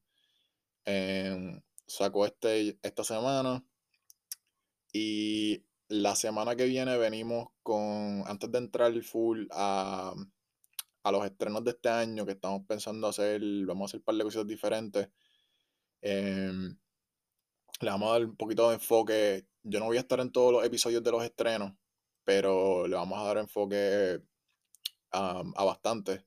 Em, 0.84 1.60
saco 1.86 2.26
este 2.26 2.78
esta 2.82 3.04
semana 3.04 3.64
y 4.92 5.64
la 5.88 6.14
semana 6.16 6.56
que 6.56 6.66
viene 6.66 6.96
venimos 6.98 7.48
con, 7.62 8.24
antes 8.26 8.50
de 8.50 8.58
entrar 8.58 9.02
full 9.02 9.46
a, 9.50 10.14
a 11.02 11.12
los 11.12 11.24
estrenos 11.24 11.64
de 11.64 11.72
este 11.72 11.88
año 11.88 12.24
que 12.26 12.32
estamos 12.32 12.62
pensando 12.66 13.06
hacer, 13.08 13.40
vamos 13.66 13.82
a 13.82 13.86
hacer 13.90 14.00
un 14.00 14.04
par 14.04 14.14
de 14.16 14.24
cosas 14.24 14.46
diferentes. 14.46 15.08
Em, 16.00 16.76
le 17.84 17.90
vamos 17.90 18.10
a 18.10 18.12
dar 18.14 18.24
un 18.26 18.36
poquito 18.36 18.68
de 18.68 18.74
enfoque. 18.76 19.46
Yo 19.62 19.80
no 19.80 19.86
voy 19.86 19.96
a 19.98 20.00
estar 20.00 20.20
en 20.20 20.32
todos 20.32 20.52
los 20.52 20.64
episodios 20.64 21.02
de 21.02 21.10
los 21.12 21.24
estrenos, 21.24 21.72
pero 22.24 22.86
le 22.88 22.96
vamos 22.96 23.18
a 23.20 23.24
dar 23.24 23.38
enfoque 23.38 24.20
a 25.12 25.64
bastante. 25.64 26.24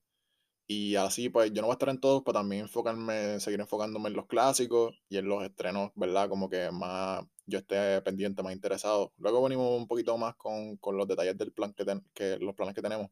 Y 0.67 0.95
así, 0.95 1.29
pues 1.29 1.51
yo 1.53 1.61
no 1.61 1.67
voy 1.67 1.73
a 1.73 1.75
estar 1.75 1.89
en 1.89 1.99
todos, 2.01 2.23
pero 2.25 2.39
también 2.39 2.63
enfocarme, 2.63 3.39
seguir 3.39 3.59
enfocándome 3.61 4.09
en 4.09 4.15
los 4.15 4.27
clásicos 4.27 4.95
y 5.09 5.17
en 5.17 5.27
los 5.29 5.43
estrenos, 5.43 5.91
¿verdad? 5.95 6.29
Como 6.29 6.49
que 6.49 6.71
más 6.71 7.25
yo 7.47 7.59
esté 7.59 8.01
pendiente, 8.03 8.43
más 8.43 8.53
interesado. 8.53 9.13
Luego 9.17 9.43
venimos 9.43 9.79
un 9.79 9.87
poquito 9.87 10.17
más 10.17 10.35
con, 10.37 10.77
con 10.77 10.97
los 10.97 11.07
detalles 11.07 11.37
del 11.37 11.53
plan 11.53 11.73
que, 11.73 11.85
ten- 11.85 12.05
que 12.13 12.37
los 12.39 12.55
planes 12.55 12.75
que 12.75 12.81
tenemos. 12.83 13.09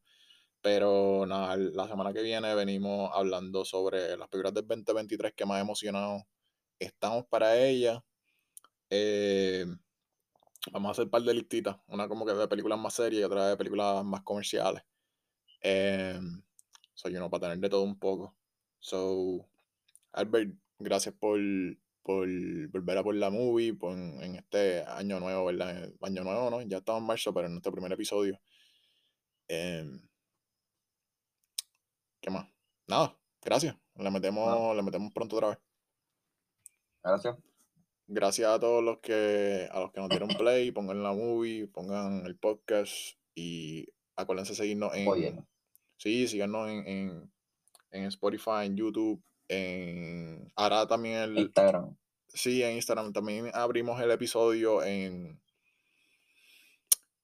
Pero 0.62 1.26
nada, 1.28 1.58
la 1.58 1.88
semana 1.88 2.14
que 2.14 2.22
viene 2.24 2.56
venimos 2.56 3.12
hablando 3.14 3.66
sobre 3.66 4.18
las 4.18 4.30
películas 4.30 4.54
del 4.54 4.68
2023 4.68 5.34
que 5.36 5.46
más 5.46 5.62
emocionado 5.62 6.24
estamos 6.80 7.26
para 7.28 7.58
ellas. 7.60 8.00
Eh, 8.98 9.66
vamos 10.72 10.90
a 10.90 10.92
hacer 10.92 11.06
un 11.06 11.12
par 11.12 11.22
de 11.22 11.34
listitas. 11.34 11.78
Una 11.88 12.08
como 12.08 12.26
que 12.26 12.34
de 12.34 12.48
películas 12.48 12.80
más 12.80 12.94
serias 12.94 13.22
y 13.22 13.24
otra 13.24 13.50
de 13.50 13.58
películas 13.58 14.04
más 14.06 14.22
comerciales. 14.24 14.84
Eh, 15.62 16.20
so, 16.94 17.10
you 17.10 17.18
know, 17.18 17.30
para 17.30 17.42
tener 17.42 17.60
de 17.60 17.70
todo 17.70 17.84
un 17.84 18.00
poco. 18.00 18.36
So, 18.80 19.48
Albert, 20.14 20.56
gracias 20.80 21.14
por, 21.16 21.40
por 22.04 22.28
volver 22.70 22.98
a 22.98 23.04
por 23.04 23.16
la 23.16 23.30
movie 23.30 23.74
por, 23.74 23.98
en 23.98 24.36
este 24.36 24.84
año 24.84 25.20
nuevo, 25.20 25.46
¿verdad? 25.46 25.92
Año 26.02 26.24
nuevo, 26.24 26.50
¿no? 26.50 26.62
Ya 26.62 26.78
estamos 26.78 27.02
en 27.02 27.08
marzo, 27.08 27.34
pero 27.34 27.48
en 27.48 27.54
nuestro 27.54 27.72
primer 27.72 27.92
episodio. 27.92 28.40
Eh, 29.48 29.86
¿Qué 32.22 32.30
más? 32.30 32.48
Nada, 32.88 33.18
gracias. 33.42 33.76
Le 33.96 34.12
metemos, 34.12 34.76
le 34.76 34.84
metemos 34.84 35.14
pronto 35.14 35.36
otra 35.36 35.50
vez. 35.50 35.60
gracias 37.04 37.36
Gracias 38.08 38.50
a 38.50 38.60
todos 38.60 38.84
los 38.84 39.00
que 39.00 39.68
a 39.72 39.80
los 39.80 39.92
que 39.92 40.00
nos 40.00 40.10
dieron 40.10 40.30
play, 40.30 40.72
pongan 40.72 41.02
la 41.02 41.14
movie, 41.14 41.68
pongan 41.68 42.26
el 42.26 42.38
podcast 42.38 43.18
y 43.34 43.88
acuérdense 44.16 44.52
de 44.52 44.58
seguirnos 44.58 44.94
en 44.94 45.46
sí, 45.98 46.28
síganos 46.28 46.70
en, 46.70 46.88
en, 46.88 47.32
en 47.92 48.04
Spotify, 48.06 48.66
en 48.66 48.78
YouTube, 48.78 49.24
en 49.48 50.52
ahora 50.56 50.88
también 50.88 51.18
el 51.18 51.38
Instagram 51.40 51.96
sí, 52.36 52.62
en 52.62 52.76
Instagram 52.76 53.14
también 53.14 53.50
abrimos 53.54 54.00
el 54.02 54.12
episodio 54.12 54.84
en 54.84 55.42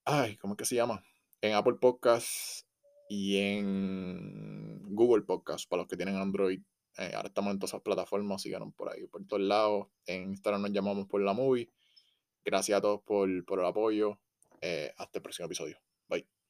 ay, 0.05 0.37
¿cómo 0.37 0.53
es 0.53 0.57
que 0.57 0.65
se 0.65 0.75
llama? 0.75 1.03
En 1.41 1.53
Apple 1.53 1.75
Podcasts 1.79 2.65
y 3.09 3.37
en 3.37 4.81
Google 4.95 5.23
Podcasts 5.23 5.67
para 5.67 5.81
los 5.81 5.89
que 5.89 5.97
tienen 5.97 6.15
Android. 6.15 6.61
Eh, 6.97 7.11
ahora 7.15 7.29
estamos 7.29 7.51
en 7.51 7.59
todas 7.59 7.71
esas 7.71 7.81
plataformas, 7.81 8.41
síganos 8.41 8.73
por 8.73 8.91
ahí, 8.91 9.07
por 9.07 9.25
todos 9.25 9.41
lados. 9.41 9.87
En 10.05 10.29
Instagram 10.29 10.63
nos 10.63 10.71
llamamos 10.71 11.07
por 11.07 11.21
la 11.21 11.33
movie. 11.33 11.69
Gracias 12.43 12.77
a 12.77 12.81
todos 12.81 13.01
por, 13.01 13.29
el 13.29 13.65
apoyo. 13.65 14.19
Eh, 14.61 14.93
hasta 14.97 15.19
el 15.19 15.23
próximo 15.23 15.45
episodio. 15.45 15.77
Bye. 16.07 16.40